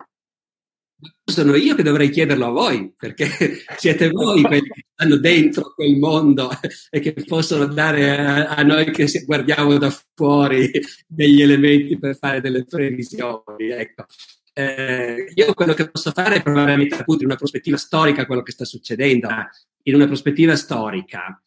sono 1.24 1.54
io 1.56 1.74
che 1.74 1.82
dovrei 1.82 2.08
chiederlo 2.10 2.46
a 2.46 2.50
voi, 2.50 2.92
perché 2.96 3.28
siete 3.76 4.08
voi 4.10 4.42
quelli 4.42 4.68
che 4.68 4.86
stanno 4.92 5.16
dentro 5.16 5.72
quel 5.74 5.96
mondo 5.96 6.50
e 6.90 7.00
che 7.00 7.12
possono 7.26 7.66
dare 7.66 8.46
a, 8.46 8.62
noi 8.62 8.90
che 8.90 9.06
guardiamo 9.24 9.76
da 9.78 9.94
fuori 10.14 10.70
degli 11.06 11.42
elementi 11.42 11.98
per 11.98 12.16
fare 12.16 12.40
delle 12.40 12.64
previsioni. 12.64 13.70
Ecco. 13.70 14.06
Eh, 14.52 15.30
io 15.34 15.52
quello 15.52 15.74
che 15.74 15.90
posso 15.90 16.12
fare 16.12 16.36
è 16.36 16.42
provare 16.42 16.72
a 16.72 16.76
mettere 16.76 17.02
appunto 17.02 17.22
in 17.22 17.28
una 17.28 17.36
prospettiva 17.36 17.76
storica 17.76 18.24
quello 18.24 18.42
che 18.42 18.52
sta 18.52 18.64
succedendo. 18.64 19.28
In 19.82 19.94
una 19.94 20.06
prospettiva 20.06 20.56
storica, 20.56 21.40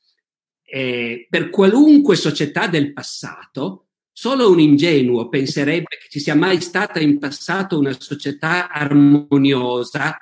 eh, 0.63 1.25
per 1.29 1.49
qualunque 1.49 2.15
società 2.15 2.67
del 2.67 2.93
passato, 2.93 3.88
solo 4.20 4.51
un 4.51 4.59
ingenuo 4.59 5.30
penserebbe 5.30 5.97
che 5.97 6.07
ci 6.09 6.20
sia 6.20 6.36
mai 6.36 6.59
stata 6.59 6.99
in 6.99 7.20
passato 7.20 7.80
una 7.80 7.95
società 7.97 8.70
armoniosa 8.70 10.17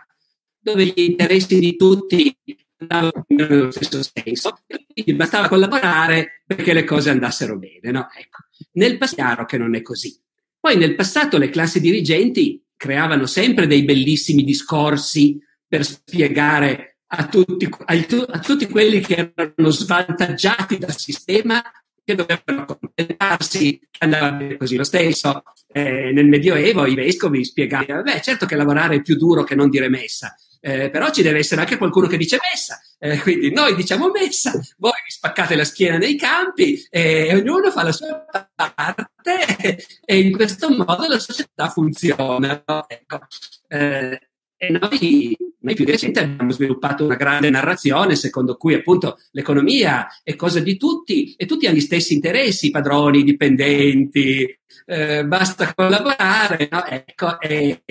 dove 0.60 0.86
gli 0.86 1.02
interessi 1.02 1.58
di 1.58 1.76
tutti 1.76 2.38
andavano 2.78 3.26
nello 3.30 3.72
stesso 3.72 4.08
senso, 4.14 4.60
quindi 4.94 5.16
bastava 5.16 5.48
collaborare 5.48 6.44
perché 6.46 6.74
le 6.74 6.84
cose 6.84 7.10
andassero 7.10 7.58
bene. 7.58 7.90
No? 7.90 8.08
Ecco. 8.16 8.44
Nel 8.74 9.00
passato 9.00 9.46
che 9.46 9.58
non 9.58 9.74
è 9.74 9.82
così. 9.82 10.16
Poi 10.60 10.78
nel 10.78 10.94
passato 10.94 11.40
le 11.40 11.50
classi 11.50 11.80
dirigenti 11.80 12.64
creavano 12.76 13.26
sempre 13.26 13.66
dei 13.66 13.84
bellissimi 13.84 14.44
discorsi 14.44 15.40
per 15.68 15.84
spiegare 15.84 17.00
a 17.08 17.28
tutti, 17.28 17.68
a 17.68 18.40
tutti 18.42 18.68
quelli 18.68 19.00
che 19.00 19.34
erano 19.36 19.72
svantaggiati 19.72 20.78
dal 20.78 20.96
sistema 20.96 21.64
che 22.08 22.16
dovevano 22.16 22.62
accontentarsi, 22.62 23.78
andava 24.00 24.32
bene 24.32 24.56
così 24.56 24.78
lo 24.78 24.86
stesso. 24.86 25.44
Eh, 25.68 26.14
nel 26.14 26.28
Medioevo 26.28 26.86
i 26.86 26.96
vescovi 26.96 27.44
spiegavano, 27.44 28.02
beh, 28.02 28.22
certo 28.22 28.46
che 28.46 28.56
lavorare 28.56 28.96
è 28.96 29.02
più 29.02 29.18
duro 29.18 29.44
che 29.44 29.56
non 29.56 29.70
dire 29.70 29.90
messa, 29.90 30.34
eh, 30.62 30.90
però 30.90 31.12
ci 31.12 31.22
deve 31.22 31.40
essere 31.40 31.60
anche 31.60 31.76
qualcuno 31.76 32.08
che 32.08 32.16
dice 32.16 32.38
messa, 32.50 32.80
eh, 32.98 33.20
quindi 33.20 33.52
noi 33.52 33.76
diciamo 33.76 34.10
messa, 34.10 34.54
voi 34.78 34.94
vi 35.04 35.12
spaccate 35.12 35.58
la 35.58 35.66
schiena 35.66 35.98
nei 35.98 36.16
campi 36.16 36.82
e 36.90 37.36
ognuno 37.36 37.72
fa 37.72 37.84
la 37.84 37.92
sua 37.92 38.26
parte 38.56 39.86
e 40.06 40.20
in 40.20 40.32
questo 40.32 40.70
modo 40.70 41.08
la 41.08 41.20
società 41.20 41.68
funziona. 41.68 42.64
Ecco. 42.88 43.20
Eh, 43.68 44.20
e 44.60 44.70
noi, 44.70 45.38
noi 45.68 45.76
più 45.76 45.84
di 45.84 45.92
recente 45.92 46.22
abbiamo 46.22 46.52
sviluppato 46.52 47.04
una 47.04 47.16
grande 47.16 47.50
narrazione 47.50 48.16
secondo 48.16 48.56
cui 48.56 48.74
appunto 48.74 49.20
l'economia 49.32 50.08
è 50.24 50.38
cosa 50.38 50.62
di 50.62 50.78
tutti 50.78 51.36
e 51.36 51.46
tutti 51.46 51.66
hanno 51.66 51.76
gli 51.76 51.82
stessi 51.82 52.14
interessi, 52.14 52.72
padroni, 52.72 53.24
dipendenti, 53.24 54.58
eh, 54.86 55.26
basta 55.26 55.74
collaborare. 55.74 56.70
No? 56.72 56.86
Ecco, 56.86 57.38
e, 57.42 57.82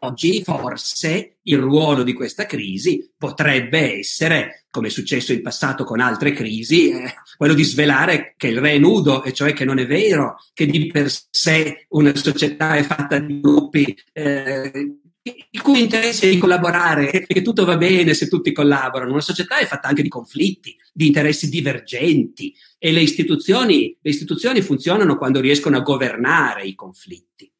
oggi 0.00 0.42
forse 0.42 1.36
il 1.42 1.58
ruolo 1.58 2.02
di 2.02 2.14
questa 2.14 2.46
crisi 2.46 3.12
potrebbe 3.16 3.98
essere, 3.98 4.64
come 4.68 4.88
è 4.88 4.90
successo 4.90 5.32
in 5.32 5.42
passato 5.42 5.84
con 5.84 6.00
altre 6.00 6.32
crisi, 6.32 6.90
eh, 6.90 7.14
quello 7.36 7.54
di 7.54 7.62
svelare 7.62 8.34
che 8.36 8.48
il 8.48 8.58
re 8.58 8.72
è 8.72 8.78
nudo, 8.78 9.22
e 9.22 9.32
cioè 9.32 9.52
che 9.52 9.64
non 9.64 9.78
è 9.78 9.86
vero 9.86 10.34
che 10.52 10.66
di 10.66 10.88
per 10.88 11.08
sé 11.30 11.86
una 11.90 12.12
società 12.16 12.74
è 12.74 12.82
fatta 12.82 13.20
di 13.20 13.40
gruppi. 13.40 13.96
Eh, 14.12 14.96
il 15.22 15.62
cui 15.62 15.80
interesse 15.80 16.26
è 16.26 16.30
di 16.30 16.38
collaborare 16.38 17.10
e 17.10 17.26
che 17.26 17.42
tutto 17.42 17.64
va 17.64 17.76
bene 17.76 18.14
se 18.14 18.28
tutti 18.28 18.52
collaborano. 18.52 19.12
Una 19.12 19.20
società 19.20 19.58
è 19.58 19.66
fatta 19.66 19.88
anche 19.88 20.02
di 20.02 20.08
conflitti, 20.08 20.76
di 20.92 21.06
interessi 21.06 21.48
divergenti 21.48 22.54
e 22.78 22.90
le 22.90 23.00
istituzioni, 23.00 23.96
le 24.00 24.10
istituzioni 24.10 24.62
funzionano 24.62 25.16
quando 25.16 25.40
riescono 25.40 25.76
a 25.76 25.80
governare 25.80 26.64
i 26.64 26.74
conflitti. 26.74 27.50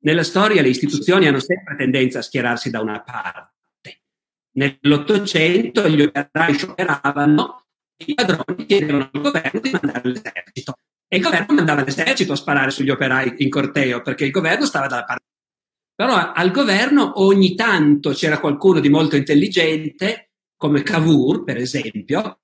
Nella 0.00 0.24
storia 0.24 0.60
le 0.60 0.68
istituzioni 0.68 1.26
hanno 1.28 1.40
sempre 1.40 1.76
tendenza 1.76 2.18
a 2.18 2.22
schierarsi 2.22 2.70
da 2.70 2.80
una 2.80 3.00
parte. 3.00 4.02
Nell'Ottocento 4.54 5.88
gli 5.88 6.02
operai 6.02 6.54
scioperavano 6.54 7.64
e 7.96 8.04
i 8.08 8.14
padroni 8.14 8.66
chiedevano 8.66 9.08
al 9.10 9.20
governo 9.22 9.60
di 9.60 9.70
mandare 9.70 10.08
l'esercito. 10.08 10.74
E 11.08 11.16
il 11.16 11.22
governo 11.22 11.54
mandava 11.54 11.84
l'esercito 11.84 12.32
a 12.32 12.36
sparare 12.36 12.70
sugli 12.70 12.90
operai 12.90 13.34
in 13.38 13.48
corteo 13.48 14.02
perché 14.02 14.24
il 14.24 14.30
governo 14.30 14.66
stava 14.66 14.88
dalla 14.88 15.04
parte 15.04 15.30
però 15.94 16.32
al 16.32 16.50
governo 16.50 17.20
ogni 17.22 17.54
tanto 17.54 18.10
c'era 18.10 18.40
qualcuno 18.40 18.80
di 18.80 18.88
molto 18.88 19.16
intelligente, 19.16 20.30
come 20.56 20.82
Cavour, 20.82 21.44
per 21.44 21.56
esempio. 21.58 22.38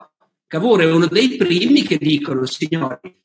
Cavour 0.46 0.80
è 0.80 0.90
uno 0.90 1.07
dei 1.07 1.36
primi 1.36 1.82
che 1.82 1.99
dicono, 1.99 2.44
signori, 2.46 3.16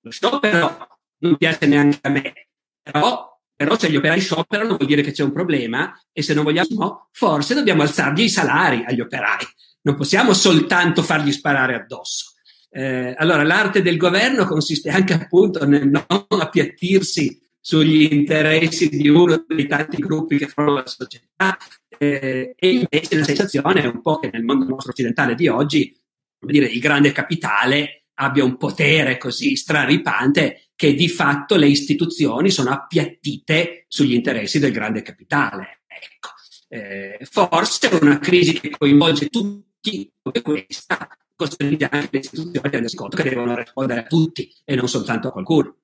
lo 0.00 0.10
sciopero 0.10 0.88
non 1.18 1.36
piace 1.36 1.66
neanche 1.66 1.98
a 2.02 2.08
me, 2.08 2.48
però, 2.82 3.38
però 3.54 3.78
se 3.78 3.90
gli 3.90 3.96
operai 3.96 4.20
scioperano 4.20 4.76
vuol 4.76 4.86
dire 4.86 5.02
che 5.02 5.12
c'è 5.12 5.22
un 5.22 5.32
problema 5.32 5.98
e 6.12 6.22
se 6.22 6.34
non 6.34 6.44
vogliamo, 6.44 7.08
forse 7.12 7.54
dobbiamo 7.54 7.82
alzargli 7.82 8.22
i 8.22 8.28
salari 8.28 8.84
agli 8.86 9.00
operai. 9.00 9.44
Non 9.82 9.96
possiamo 9.96 10.32
soltanto 10.34 11.02
fargli 11.02 11.32
sparare 11.32 11.74
addosso. 11.74 12.32
Eh, 12.70 13.14
allora, 13.16 13.42
l'arte 13.42 13.82
del 13.82 13.96
governo 13.96 14.44
consiste 14.44 14.90
anche 14.90 15.14
appunto 15.14 15.66
nel 15.66 15.88
non 15.88 16.04
appiattirsi 16.28 17.40
sugli 17.60 18.12
interessi 18.12 18.88
di 18.88 19.08
uno 19.08 19.44
dei 19.46 19.66
tanti 19.66 19.96
gruppi 19.98 20.38
che 20.38 20.48
formano 20.48 20.78
la 20.78 20.86
società 20.86 21.56
eh, 21.98 22.54
e 22.56 22.70
invece 22.70 23.16
la 23.16 23.24
sensazione 23.24 23.82
è 23.82 23.86
un 23.86 24.00
po' 24.00 24.18
che 24.18 24.30
nel 24.32 24.44
mondo 24.44 24.64
nostro 24.66 24.92
occidentale 24.92 25.34
di 25.34 25.48
oggi 25.48 25.94
dire, 26.40 26.66
il 26.66 26.80
grande 26.80 27.12
capitale 27.12 28.04
abbia 28.20 28.44
un 28.44 28.56
potere 28.56 29.16
così 29.16 29.56
straripante 29.56 30.70
che 30.74 30.94
di 30.94 31.08
fatto 31.08 31.56
le 31.56 31.68
istituzioni 31.68 32.50
sono 32.50 32.70
appiattite 32.70 33.84
sugli 33.88 34.14
interessi 34.14 34.58
del 34.58 34.72
grande 34.72 35.02
capitale. 35.02 35.82
Ecco. 35.86 36.30
Eh, 36.68 37.18
forse 37.28 37.88
una 38.00 38.18
crisi 38.18 38.60
che 38.60 38.70
coinvolge 38.70 39.28
tutti 39.28 40.12
come 40.20 40.42
questa 40.42 41.08
costringe 41.34 41.88
anche 41.88 42.08
le 42.10 42.18
istituzioni 42.18 42.58
a 42.58 42.70
rendere 42.70 42.94
conto 42.94 43.16
che 43.16 43.28
devono 43.28 43.56
rispondere 43.56 44.00
a 44.00 44.04
tutti 44.04 44.52
e 44.64 44.74
non 44.74 44.88
soltanto 44.88 45.28
a 45.28 45.32
qualcuno. 45.32 45.76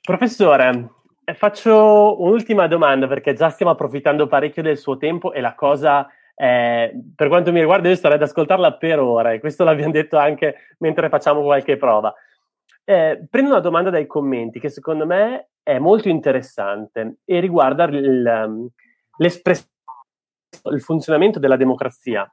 Professore, 0.00 0.90
eh, 1.24 1.34
faccio 1.34 2.20
un'ultima 2.22 2.66
domanda 2.66 3.06
perché 3.06 3.34
già 3.34 3.50
stiamo 3.50 3.72
approfittando 3.72 4.26
parecchio 4.26 4.62
del 4.62 4.78
suo 4.78 4.96
tempo 4.96 5.32
e 5.32 5.40
la 5.40 5.54
cosa, 5.54 6.08
eh, 6.34 6.92
per 7.14 7.28
quanto 7.28 7.52
mi 7.52 7.60
riguarda, 7.60 7.88
io 7.88 7.94
starei 7.94 8.16
ad 8.16 8.22
ascoltarla 8.22 8.76
per 8.76 8.98
ore 8.98 9.40
questo 9.40 9.62
l'abbiamo 9.62 9.92
detto 9.92 10.16
anche 10.16 10.74
mentre 10.78 11.08
facciamo 11.08 11.42
qualche 11.42 11.76
prova. 11.76 12.12
Eh, 12.84 13.26
prendo 13.30 13.50
una 13.50 13.60
domanda 13.60 13.90
dai 13.90 14.06
commenti 14.06 14.58
che 14.58 14.68
secondo 14.68 15.06
me 15.06 15.50
è 15.62 15.78
molto 15.78 16.08
interessante 16.08 17.18
e 17.24 17.38
riguarda 17.38 17.84
il, 17.84 18.26
ehm, 18.26 18.68
il 20.72 20.80
funzionamento 20.80 21.38
della 21.38 21.56
democrazia, 21.56 22.28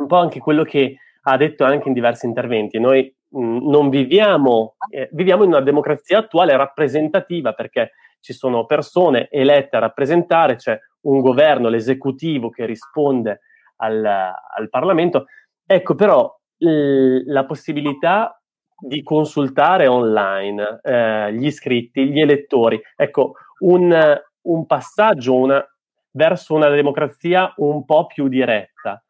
un 0.00 0.06
po' 0.06 0.16
anche 0.16 0.40
quello 0.40 0.62
che 0.62 0.96
ha 1.24 1.36
detto 1.36 1.64
anche 1.64 1.88
in 1.88 1.94
diversi 1.94 2.26
interventi. 2.26 2.80
Noi 2.80 3.14
non 3.32 3.88
viviamo, 3.88 4.76
eh, 4.90 5.08
viviamo 5.12 5.44
in 5.44 5.50
una 5.50 5.60
democrazia 5.60 6.18
attuale 6.18 6.56
rappresentativa 6.56 7.52
perché 7.52 7.92
ci 8.20 8.32
sono 8.32 8.66
persone 8.66 9.28
elette 9.30 9.76
a 9.76 9.80
rappresentare, 9.80 10.56
c'è 10.56 10.78
un 11.02 11.20
governo, 11.20 11.68
l'esecutivo 11.68 12.50
che 12.50 12.66
risponde 12.66 13.40
al, 13.76 14.04
al 14.04 14.68
Parlamento. 14.68 15.26
Ecco 15.66 15.94
però 15.94 16.32
l- 16.58 17.22
la 17.26 17.44
possibilità 17.44 18.40
di 18.78 19.02
consultare 19.02 19.86
online 19.86 20.80
eh, 20.82 21.32
gli 21.34 21.46
iscritti, 21.46 22.10
gli 22.10 22.20
elettori. 22.20 22.80
Ecco, 22.96 23.34
un, 23.60 24.20
un 24.42 24.66
passaggio 24.66 25.36
una, 25.36 25.64
verso 26.12 26.54
una 26.54 26.68
democrazia 26.68 27.52
un 27.56 27.84
po' 27.84 28.06
più 28.06 28.28
diretta 28.28 29.02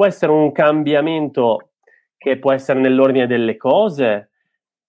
può 0.00 0.08
essere 0.08 0.32
un 0.32 0.50
cambiamento 0.50 1.69
che 2.20 2.38
può 2.38 2.52
essere 2.52 2.78
nell'ordine 2.78 3.26
delle 3.26 3.56
cose 3.56 4.32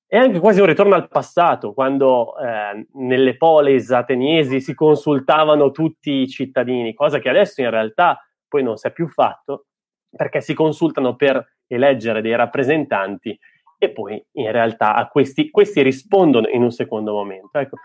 e 0.05 0.17
anche 0.17 0.39
quasi 0.39 0.59
un 0.59 0.65
ritorno 0.65 0.95
al 0.95 1.07
passato, 1.07 1.71
quando 1.71 2.37
eh, 2.37 2.85
nelle 2.95 3.37
polis 3.37 3.89
ateniesi 3.91 4.59
si 4.59 4.73
consultavano 4.73 5.71
tutti 5.71 6.11
i 6.11 6.27
cittadini, 6.27 6.93
cosa 6.93 7.19
che 7.19 7.29
adesso 7.29 7.61
in 7.61 7.69
realtà 7.69 8.19
poi 8.49 8.63
non 8.63 8.75
si 8.75 8.87
è 8.87 8.91
più 8.91 9.07
fatto, 9.07 9.67
perché 10.13 10.41
si 10.41 10.53
consultano 10.53 11.15
per 11.15 11.53
eleggere 11.67 12.21
dei 12.21 12.35
rappresentanti 12.35 13.39
e 13.77 13.89
poi 13.91 14.21
in 14.33 14.51
realtà 14.51 14.93
a 14.93 15.07
questi, 15.07 15.49
questi 15.49 15.81
rispondono 15.81 16.49
in 16.49 16.63
un 16.63 16.71
secondo 16.71 17.13
momento. 17.13 17.57
Ecco, 17.57 17.77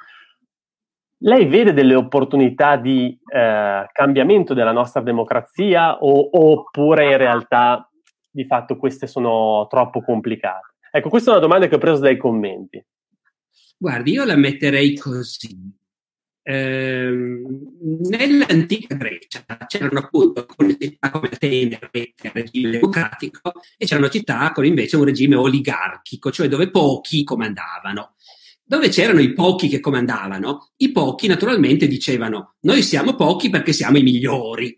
lei 1.18 1.46
vede 1.46 1.72
delle 1.72 1.94
opportunità 1.94 2.74
di 2.74 3.16
eh, 3.24 3.86
cambiamento 3.92 4.52
della 4.52 4.72
nostra 4.72 5.00
democrazia 5.00 5.98
o, 5.98 6.28
oppure 6.32 7.12
in 7.12 7.16
realtà 7.18 7.88
di 8.36 8.44
fatto 8.44 8.76
queste 8.76 9.06
sono 9.06 9.66
troppo 9.68 10.02
complicate? 10.02 10.74
Ecco, 10.90 11.08
questa 11.08 11.30
è 11.30 11.32
una 11.32 11.42
domanda 11.42 11.68
che 11.68 11.74
ho 11.74 11.78
preso 11.78 12.00
dai 12.00 12.18
commenti. 12.18 12.84
Guardi, 13.78 14.12
io 14.12 14.24
la 14.24 14.36
metterei 14.36 14.96
così. 14.96 15.74
Eh, 16.42 17.10
nell'antica 18.08 18.94
Grecia 18.94 19.44
c'erano 19.66 19.98
appunto 19.98 20.40
alcune 20.40 20.76
città 20.78 21.10
come 21.10 21.28
Atene, 21.32 21.78
a 21.80 22.30
regime 22.32 22.70
democratico, 22.70 23.52
e 23.76 23.84
c'erano 23.84 24.08
città 24.08 24.52
con 24.52 24.64
invece 24.64 24.96
un 24.96 25.04
regime 25.04 25.34
oligarchico, 25.34 26.30
cioè 26.30 26.46
dove 26.46 26.70
pochi 26.70 27.24
comandavano 27.24 28.14
dove 28.68 28.88
c'erano 28.88 29.20
i 29.20 29.32
pochi 29.32 29.68
che 29.68 29.78
comandavano, 29.78 30.72
i 30.78 30.90
pochi 30.90 31.28
naturalmente 31.28 31.86
dicevano 31.86 32.56
noi 32.62 32.82
siamo 32.82 33.14
pochi 33.14 33.48
perché 33.48 33.72
siamo 33.72 33.96
i 33.96 34.02
migliori. 34.02 34.76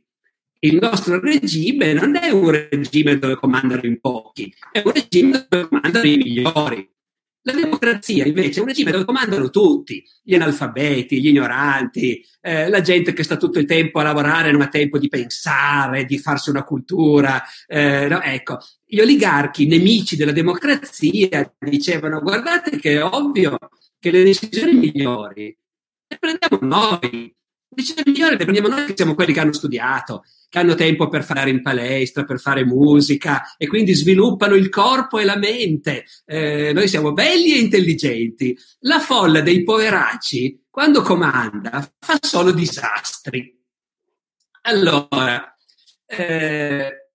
Il 0.61 0.79
nostro 0.81 1.21
regime 1.21 1.93
non 1.93 2.17
è 2.17 2.31
un 2.31 2.51
regime 2.51 3.17
dove 3.19 3.37
comandano 3.37 3.83
in 3.85 4.01
pochi, 4.01 4.53
è 4.73 4.83
un 4.85 4.93
regime 4.93 5.47
dove 5.49 5.69
comandano 5.69 6.07
i 6.07 6.17
migliori. 6.17 6.91
La 7.43 7.53
democrazia 7.53 8.27
invece 8.27 8.59
è 8.59 8.63
un 8.63 8.69
regime 8.69 8.91
dove 8.91 9.05
comandano 9.05 9.51
tutti, 9.51 10.05
gli 10.23 10.35
analfabeti, 10.35 11.21
gli 11.21 11.29
ignoranti, 11.29 12.23
eh, 12.41 12.69
la 12.69 12.81
gente 12.81 13.13
che 13.13 13.23
sta 13.23 13.37
tutto 13.37 13.61
il 13.61 13.67
tempo 13.67 14.01
a 14.01 14.03
lavorare 14.03 14.51
non 14.51 14.63
ha 14.63 14.69
tempo 14.69 14.99
di 14.99 15.09
pensare, 15.09 16.05
di 16.05 16.19
farsi 16.19 16.51
una 16.51 16.65
cultura. 16.65 17.41
Eh, 17.67 18.09
no? 18.09 18.21
Ecco, 18.21 18.59
gli 18.85 18.99
oligarchi 18.99 19.67
nemici 19.67 20.17
della 20.17 20.33
democrazia 20.33 21.55
dicevano 21.59 22.21
guardate 22.21 22.79
che 22.79 22.97
è 22.97 23.05
ovvio 23.05 23.57
che 23.99 24.11
le 24.11 24.25
decisioni 24.25 24.75
migliori 24.75 25.57
le 26.09 26.19
prendiamo 26.19 26.59
noi, 26.63 27.37
decisioni 27.69 28.11
migliori 28.11 28.37
le 28.37 28.45
prendiamo 28.45 28.69
noi 28.69 28.87
che 28.87 28.95
siamo 28.97 29.15
quelli 29.15 29.33
che 29.33 29.41
hanno 29.41 29.53
studiato, 29.53 30.25
che 30.49 30.59
hanno 30.59 30.75
tempo 30.75 31.09
per 31.09 31.25
fare 31.25 31.51
in 31.51 31.63
palestra, 31.63 32.25
per 32.25 32.41
fare 32.41 32.65
musica 32.65 33.55
e 33.57 33.67
quindi 33.67 33.95
sviluppano 33.95 34.55
il 34.55 34.69
corpo 34.69 35.19
e 35.19 35.25
la 35.25 35.37
mente. 35.37 36.05
Eh, 36.25 36.73
noi 36.73 36.89
siamo 36.89 37.13
belli 37.13 37.55
e 37.55 37.61
intelligenti. 37.61 38.59
La 38.81 39.01
folla 39.01 39.41
dei 39.41 39.63
poveracci, 39.63 40.65
quando 40.71 41.03
comanda, 41.03 41.93
fa 41.99 42.19
solo 42.21 42.51
disastri. 42.53 43.57
Allora, 44.63 45.57
eh, 46.07 47.09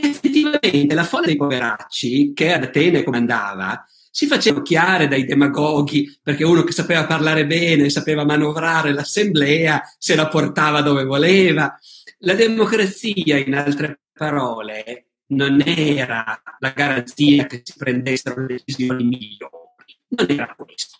effettivamente 0.00 0.94
la 0.94 1.04
folla 1.04 1.26
dei 1.26 1.36
poveracci 1.36 2.32
che 2.32 2.52
ad 2.52 2.64
Atene 2.64 3.02
comandava 3.02 3.84
si 4.12 4.26
faceva 4.26 4.58
occhiare 4.58 5.08
dai 5.08 5.24
demagoghi, 5.24 6.18
perché 6.22 6.44
uno 6.44 6.64
che 6.64 6.72
sapeva 6.72 7.06
parlare 7.06 7.46
bene, 7.46 7.88
sapeva 7.88 8.26
manovrare 8.26 8.92
l'assemblea, 8.92 9.82
se 9.98 10.14
la 10.14 10.28
portava 10.28 10.82
dove 10.82 11.04
voleva. 11.04 11.74
La 12.18 12.34
democrazia, 12.34 13.38
in 13.38 13.54
altre 13.54 14.00
parole, 14.12 15.06
non 15.28 15.62
era 15.64 16.42
la 16.58 16.70
garanzia 16.70 17.46
che 17.46 17.62
si 17.64 17.72
prendessero 17.74 18.46
le 18.46 18.60
decisioni 18.62 19.02
migliori, 19.02 19.96
non 20.08 20.30
era 20.30 20.54
questo. 20.54 20.98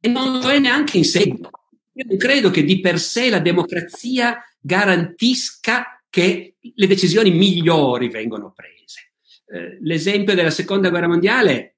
E 0.00 0.08
non 0.08 0.40
lo 0.40 0.50
è 0.50 0.58
neanche 0.58 0.98
in 0.98 1.04
seguito. 1.04 1.50
Io 1.92 2.04
non 2.08 2.16
credo 2.16 2.50
che 2.50 2.64
di 2.64 2.80
per 2.80 2.98
sé 2.98 3.30
la 3.30 3.38
democrazia 3.38 4.42
garantisca 4.58 6.02
che 6.10 6.56
le 6.60 6.86
decisioni 6.88 7.30
migliori 7.30 8.08
vengono 8.08 8.52
prese. 8.52 9.12
Eh, 9.46 9.78
l'esempio 9.82 10.34
della 10.34 10.50
seconda 10.50 10.90
guerra 10.90 11.06
mondiale 11.06 11.76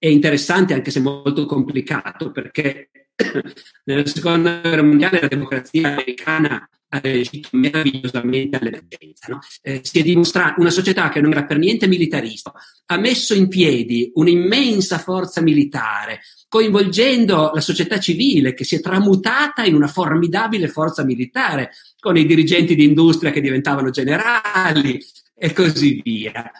è 0.00 0.06
interessante 0.06 0.72
anche 0.72 0.90
se 0.90 0.98
molto 0.98 1.44
complicato 1.44 2.30
perché 2.30 2.88
nella 3.84 4.06
seconda 4.06 4.60
guerra 4.62 4.82
mondiale 4.82 5.20
la 5.20 5.28
democrazia 5.28 5.88
americana 5.88 6.66
ha 6.92 6.98
reagito 7.00 7.50
meravigliosamente 7.52 8.56
all'emergenza. 8.56 9.26
No? 9.28 9.40
Eh, 9.60 9.80
si 9.84 9.98
è 9.98 10.02
dimostrato 10.02 10.58
una 10.58 10.70
società 10.70 11.10
che 11.10 11.20
non 11.20 11.32
era 11.32 11.44
per 11.44 11.58
niente 11.58 11.86
militarista, 11.86 12.50
ha 12.86 12.96
messo 12.96 13.34
in 13.34 13.48
piedi 13.48 14.10
un'immensa 14.14 14.98
forza 14.98 15.42
militare, 15.42 16.20
coinvolgendo 16.48 17.50
la 17.52 17.60
società 17.60 18.00
civile 18.00 18.54
che 18.54 18.64
si 18.64 18.76
è 18.76 18.80
tramutata 18.80 19.64
in 19.64 19.74
una 19.74 19.86
formidabile 19.86 20.68
forza 20.68 21.04
militare, 21.04 21.72
con 21.98 22.16
i 22.16 22.24
dirigenti 22.24 22.74
di 22.74 22.84
industria 22.84 23.30
che 23.30 23.42
diventavano 23.42 23.90
generali 23.90 24.98
e 25.36 25.52
così 25.52 26.00
via 26.02 26.50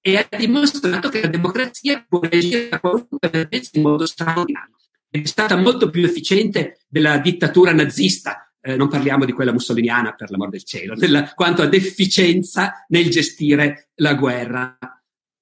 e 0.00 0.16
ha 0.16 0.36
dimostrato 0.36 1.08
che 1.08 1.22
la 1.22 1.28
democrazia 1.28 2.04
può 2.08 2.20
reagire 2.20 2.68
a 2.70 2.80
qualunque 2.80 3.48
in 3.72 3.82
modo 3.82 4.06
straordinario. 4.06 4.76
È 5.10 5.24
stata 5.24 5.56
molto 5.56 5.90
più 5.90 6.04
efficiente 6.04 6.80
della 6.86 7.18
dittatura 7.18 7.72
nazista, 7.72 8.52
eh, 8.60 8.76
non 8.76 8.88
parliamo 8.88 9.24
di 9.24 9.32
quella 9.32 9.52
mussoliniana 9.52 10.14
per 10.14 10.30
l'amor 10.30 10.50
del 10.50 10.64
cielo, 10.64 10.94
della, 10.94 11.32
quanto 11.34 11.62
ad 11.62 11.72
efficienza 11.74 12.84
nel 12.88 13.08
gestire 13.08 13.90
la 13.96 14.14
guerra. 14.14 14.78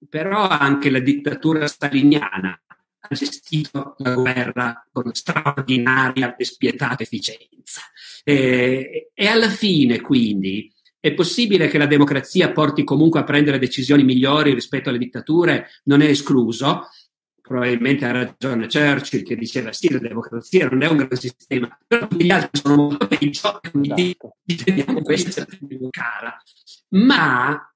Però 0.09 0.47
anche 0.47 0.91
la 0.91 1.01
dittatura 1.01 1.67
staliniana 1.67 2.61
ha 3.09 3.15
gestito 3.15 3.95
la 3.99 4.15
guerra 4.15 4.87
con 4.93 5.13
straordinaria 5.15 6.37
e 6.37 6.45
spietata 6.45 7.03
efficienza. 7.03 7.81
Eh, 8.23 9.11
e 9.13 9.27
alla 9.27 9.49
fine, 9.49 10.01
quindi, 10.01 10.73
è 11.01 11.15
possibile 11.15 11.69
che 11.69 11.79
la 11.79 11.87
democrazia 11.87 12.53
porti 12.53 12.85
comunque 12.85 13.21
a 13.21 13.25
prendere 13.25 13.59
decisioni 13.59 14.03
migliori 14.03 14.55
rispetto 14.55 14.89
alle 14.89 14.99
dittature? 14.99 15.69
Non 15.85 16.01
è 16.03 16.07
escluso. 16.07 16.89
Probabilmente 17.41 18.05
ha 18.05 18.11
ragione 18.11 18.67
Churchill 18.67 19.23
che 19.23 19.37
diceva 19.37 19.73
sì, 19.73 19.89
la 19.91 20.01
democrazia 20.01 20.69
non 20.69 20.83
è 20.83 20.89
un 20.89 20.97
gran 20.97 21.17
sistema, 21.17 21.79
però 21.87 22.09
gli 22.11 22.31
altri 22.31 22.61
sono 22.61 22.75
molto 22.75 23.07
peggio, 23.07 23.61
quindi 23.71 24.17
teniamo 24.65 24.99
esatto. 24.99 25.03
questa 25.03 25.45
più 25.45 25.89
cara. 25.91 26.37
Ma 26.89 27.73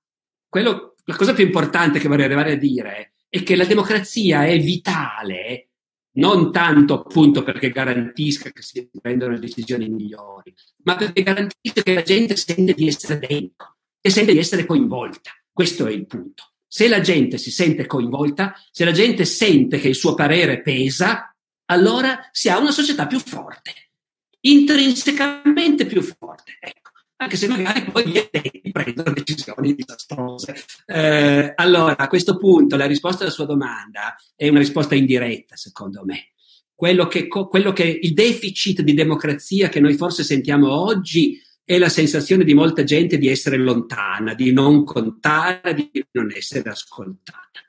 quello, 0.49 0.97
la 1.05 1.14
cosa 1.14 1.35
più 1.35 1.45
importante 1.45 2.01
che 2.01 2.09
vorrei 2.09 2.25
arrivare 2.25 2.53
a 2.53 2.57
dire 2.57 3.12
è 3.29 3.45
che 3.45 3.55
la 3.55 3.64
democrazia 3.64 4.45
è 4.45 4.59
vitale 4.59 5.70
non 6.13 6.51
tanto 6.51 6.95
appunto 6.95 7.43
perché 7.43 7.71
garantisca 7.71 8.51
che 8.51 8.63
si 8.63 8.89
prendono 9.01 9.33
le 9.33 9.39
decisioni 9.39 9.89
migliori, 9.89 10.53
ma 10.85 10.97
perché 10.97 11.23
garantisca 11.23 11.83
che 11.83 11.95
la 11.95 12.03
gente 12.03 12.37
sente 12.37 12.75
di 12.75 12.89
essere 12.89 13.19
dentro, 13.19 13.77
che 14.01 14.11
sente 14.11 14.33
di 14.33 14.39
essere 14.39 14.67
coinvolta. 14.67 15.31
Questo 15.53 15.87
è 15.87 15.93
il 15.93 16.07
punto. 16.07 16.53
Se 16.67 16.89
la 16.89 17.01
gente 17.01 17.39
si 17.39 17.51
sente 17.51 17.87
coinvolta, 17.87 18.55
se 18.71 18.85
la 18.85 18.93
gente 18.93 19.25
sente 19.25 19.79
che 19.79 19.89
il 19.89 19.97
suo 19.97 20.15
parere 20.15 20.63
pesa, 20.63 21.35
allora 21.67 22.29
si 22.33 22.49
ha 22.49 22.59
una 22.59 22.71
società 22.71 23.07
più 23.07 23.19
forte, 23.19 23.73
intrinsecamente 24.41 25.87
più 25.87 26.03
forte. 26.03 26.57
Ecco 26.61 26.89
anche 27.21 27.37
se 27.37 27.49
magari 27.49 27.85
poi 27.85 28.09
gli 28.09 28.16
addetti 28.16 28.71
prendono 28.73 29.12
decisioni 29.12 29.75
disastrose. 29.75 30.57
Eh, 30.87 31.53
allora, 31.55 31.99
a 31.99 32.09
questo 32.09 32.39
punto 32.39 32.77
la 32.77 32.87
risposta 32.87 33.25
alla 33.25 33.33
sua 33.33 33.45
domanda 33.45 34.16
è 34.35 34.49
una 34.49 34.59
risposta 34.59 34.95
indiretta, 34.95 35.55
secondo 35.55 36.03
me. 36.05 36.33
Quello 36.75 37.07
che, 37.09 37.27
quello 37.27 37.75
che 37.75 37.85
il 37.85 38.14
deficit 38.14 38.81
di 38.81 38.95
democrazia 38.95 39.68
che 39.68 39.81
noi 39.81 39.95
forse 39.95 40.25
sentiamo 40.25 40.73
oggi 40.73 41.39
è 41.62 41.77
la 41.77 41.91
sensazione 41.91 42.43
di 42.43 42.55
molta 42.55 42.85
gente 42.85 43.18
di 43.18 43.29
essere 43.29 43.59
lontana, 43.59 44.33
di 44.33 44.51
non 44.51 44.83
contare, 44.85 45.75
di 45.75 46.07
non 46.12 46.33
essere 46.35 46.71
ascoltata. 46.71 47.61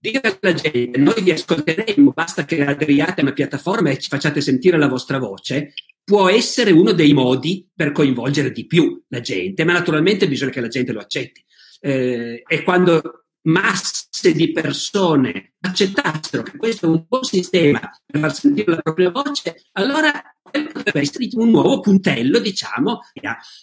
Dire 0.00 0.38
alla 0.40 0.54
gente, 0.54 0.98
noi 0.98 1.20
vi 1.20 1.32
ascolteremo, 1.32 2.12
basta 2.12 2.46
che 2.46 2.64
aderiate 2.64 3.20
a 3.20 3.24
una 3.24 3.32
piattaforma 3.34 3.90
e 3.90 3.98
ci 3.98 4.08
facciate 4.08 4.40
sentire 4.40 4.78
la 4.78 4.88
vostra 4.88 5.18
voce, 5.18 5.74
può 6.08 6.30
essere 6.30 6.70
uno 6.70 6.92
dei 6.92 7.12
modi 7.12 7.68
per 7.74 7.92
coinvolgere 7.92 8.50
di 8.50 8.64
più 8.64 8.98
la 9.08 9.20
gente, 9.20 9.62
ma 9.64 9.74
naturalmente 9.74 10.26
bisogna 10.26 10.52
che 10.52 10.62
la 10.62 10.68
gente 10.68 10.92
lo 10.92 11.00
accetti. 11.00 11.44
Eh, 11.80 12.42
e 12.46 12.62
quando 12.62 13.26
masse 13.42 14.32
di 14.32 14.50
persone 14.50 15.52
accettassero 15.60 16.42
che 16.42 16.56
questo 16.56 16.86
è 16.86 16.88
un 16.88 17.04
buon 17.06 17.24
sistema 17.24 17.78
per 18.06 18.20
far 18.20 18.34
sentire 18.34 18.70
la 18.70 18.80
propria 18.80 19.10
voce, 19.10 19.64
allora 19.72 20.10
potrebbe 20.50 21.00
essere 21.00 21.28
un 21.34 21.50
nuovo 21.50 21.80
puntello, 21.80 22.38
diciamo, 22.38 23.00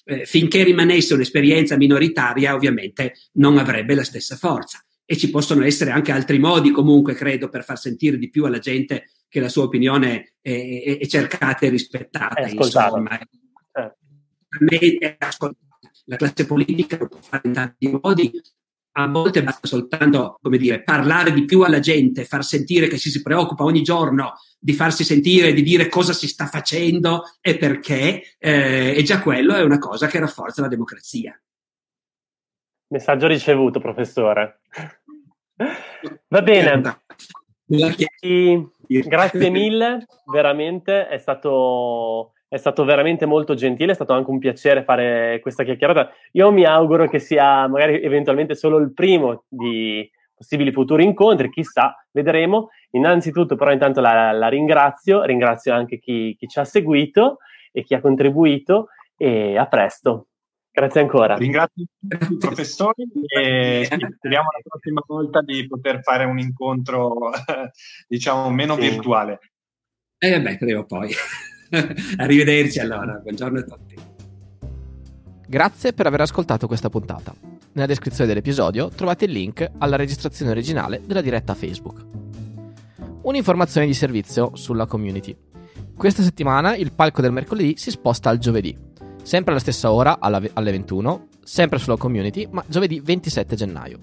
eh, 0.04 0.26
finché 0.26 0.64
rimanesse 0.64 1.16
un'esperienza 1.16 1.78
minoritaria, 1.78 2.54
ovviamente 2.54 3.16
non 3.34 3.58
avrebbe 3.58 3.96
la 3.96 4.04
stessa 4.04 4.36
forza. 4.36 4.86
E 5.04 5.18
ci 5.18 5.32
possono 5.32 5.64
essere 5.64 5.90
anche 5.90 6.12
altri 6.12 6.38
modi, 6.38 6.70
comunque, 6.70 7.16
credo, 7.16 7.50
per 7.50 7.64
far 7.64 7.80
sentire 7.80 8.20
di 8.20 8.30
più 8.30 8.46
alla 8.46 8.60
gente 8.60 9.06
che 9.28 9.40
la 9.40 9.50
sua 9.50 9.64
opinione 9.64 10.36
è, 10.42 10.52
è, 10.52 10.98
è 11.00 11.06
cercata 11.08 11.66
e 11.66 11.70
rispettata. 11.70 12.36
È 12.36 12.50
insomma. 12.50 13.20
Eh. 13.20 13.96
La 16.08 16.18
classe 16.18 16.46
politica 16.46 16.98
lo 16.98 17.08
può 17.08 17.20
fare 17.20 17.42
in 17.46 17.54
tanti 17.54 18.00
modi, 18.02 18.32
a 18.98 19.08
volte 19.08 19.44
basta 19.44 19.68
soltanto, 19.68 20.38
come 20.42 20.58
dire, 20.58 20.82
parlare 20.84 21.34
di 21.34 21.46
più 21.46 21.62
alla 21.62 21.80
gente, 21.80 22.24
far 22.24 22.44
sentire 22.46 22.88
che 22.88 22.98
ci 22.98 23.10
si 23.10 23.22
preoccupa 23.22 23.64
ogni 23.64 23.82
giorno 23.82 24.36
di 24.58 24.74
farsi 24.74 25.04
sentire, 25.04 25.54
di 25.54 25.64
dire 25.64 25.90
cosa 25.90 26.14
si 26.14 26.28
sta 26.28 26.46
facendo 26.46 27.24
e 27.42 27.58
perché, 27.58 28.36
eh, 28.38 28.96
e 28.96 29.04
già 29.04 29.22
quello 29.22 29.54
è 29.54 29.64
una 29.64 29.80
cosa 29.80 30.08
che 30.08 30.20
rafforza 30.20 30.62
la 30.62 30.70
democrazia. 30.70 31.38
Messaggio 32.88 33.28
ricevuto, 33.28 33.80
professore. 33.80 34.62
Va 36.28 36.42
bene. 36.42 36.82
Grazie 38.88 39.50
mille, 39.52 40.06
veramente, 40.32 41.08
è 41.08 41.18
stato, 41.18 42.34
è 42.48 42.58
stato 42.58 42.84
veramente 42.84 43.26
molto 43.26 43.54
gentile, 43.54 43.92
è 43.92 43.96
stato 43.96 44.14
anche 44.14 44.30
un 44.30 44.40
piacere 44.40 44.84
fare 44.84 45.40
questa 45.42 45.64
chiacchierata. 45.64 46.12
Io 46.34 46.52
mi 46.52 46.66
auguro 46.66 47.08
che 47.08 47.20
sia 47.20 47.68
magari 47.68 48.02
eventualmente 48.02 48.56
solo 48.56 48.78
il 48.78 48.94
primo 48.94 49.44
di 49.48 50.10
possibili 50.36 50.72
futuri 50.72 51.04
incontri, 51.04 51.50
chissà, 51.50 51.96
vedremo. 52.12 52.70
Innanzitutto 52.92 53.56
però 53.56 53.72
intanto 53.72 54.02
la, 54.02 54.32
la 54.32 54.48
ringrazio, 54.48 55.24
ringrazio 55.24 55.74
anche 55.74 56.00
chi, 56.00 56.36
chi 56.38 56.48
ci 56.48 56.60
ha 56.60 56.66
seguito 56.66 57.38
e 57.72 57.84
chi 57.84 57.94
ha 57.94 58.02
contribuito 58.02 58.88
e 59.18 59.58
a 59.58 59.66
presto. 59.68 60.28
Grazie 60.76 61.00
ancora. 61.00 61.38
Ringrazio 61.38 61.84
i 61.84 61.88
professori 62.38 63.08
e 63.34 63.86
speriamo 63.86 64.50
la 64.52 64.60
prossima 64.62 65.02
volta 65.08 65.42
di 65.42 65.66
poter 65.68 66.02
fare 66.02 66.26
un 66.26 66.38
incontro, 66.38 67.32
diciamo, 68.10 68.50
meno 68.50 68.76
sì. 68.76 68.82
virtuale. 68.82 69.40
Eh 70.18 70.42
beh, 70.42 70.58
prima 70.58 70.80
o 70.80 70.84
poi. 70.84 71.14
Arrivederci 72.18 72.82
allora, 72.82 73.14
buongiorno 73.14 73.60
a 73.60 73.64
tutti. 73.64 73.96
Grazie 75.48 75.94
per 75.94 76.08
aver 76.08 76.22
ascoltato 76.22 76.68
questa 76.68 76.90
puntata. 76.90 77.34
Nella 77.72 77.88
descrizione 77.88 78.28
dell'episodio 78.28 78.90
trovate 78.90 79.26
il 79.26 79.32
link 79.32 79.66
alla 79.78 79.96
registrazione 79.96 80.52
originale 80.52 81.02
della 81.06 81.22
diretta 81.22 81.54
Facebook. 81.54 82.06
Un'informazione 83.22 83.88
di 83.88 83.94
servizio 83.94 84.58
sulla 84.58 84.88
community. 84.88 85.34
Questa 85.96 86.22
settimana 86.22 86.76
il 86.76 86.92
palco 86.92 87.22
del 87.22 87.32
mercoledì 87.32 87.78
si 87.78 87.92
sposta 87.92 88.30
al 88.30 88.40
giovedì, 88.40 88.78
sempre 89.26 89.52
alla 89.52 89.60
stessa 89.60 89.92
ora, 89.92 90.20
alle 90.20 90.72
21, 90.72 91.28
sempre 91.44 91.80
sulla 91.80 91.98
community, 91.98 92.48
ma 92.52 92.64
giovedì 92.68 93.00
27 93.00 93.56
gennaio. 93.56 94.00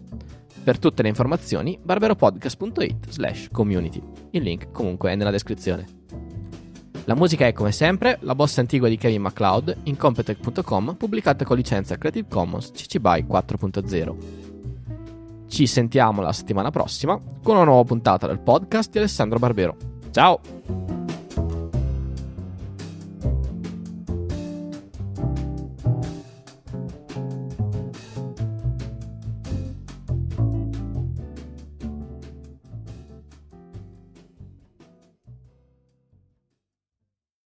Per 0.65 0.79
tutte 0.79 1.03
le 1.03 1.09
informazioni, 1.09 1.79
barberopodcast.it 1.81 3.09
slash 3.09 3.49
community. 3.53 4.03
Il 4.31 4.43
link 4.43 4.73
comunque 4.73 5.13
è 5.13 5.15
nella 5.15 5.31
descrizione. 5.31 5.87
La 7.05 7.15
musica 7.15 7.47
è 7.47 7.53
come 7.53 7.73
sempre 7.73 8.19
la 8.23 8.35
bossa 8.35 8.61
antigua 8.61 8.89
di 8.89 8.97
Kevin 8.97 9.23
MacLeod 9.23 9.77
in 9.85 9.97
Competech.com 9.97 10.97
pubblicata 10.97 11.45
con 11.45 11.57
licenza 11.57 11.97
Creative 11.97 12.29
Commons 12.29 12.73
CC 12.73 12.99
BY 12.99 13.27
4.0. 13.29 14.17
Ci 15.49 15.67
sentiamo 15.67 16.21
la 16.21 16.33
settimana 16.33 16.71
prossima 16.71 17.21
con 17.43 17.57
una 17.57 17.65
nuova 17.65 17.85
puntata 17.85 18.27
del 18.27 18.41
podcast 18.41 18.91
di 18.91 18.99
Alessandro 18.99 19.39
Barbero. 19.39 19.77
Ciao! 20.11 20.92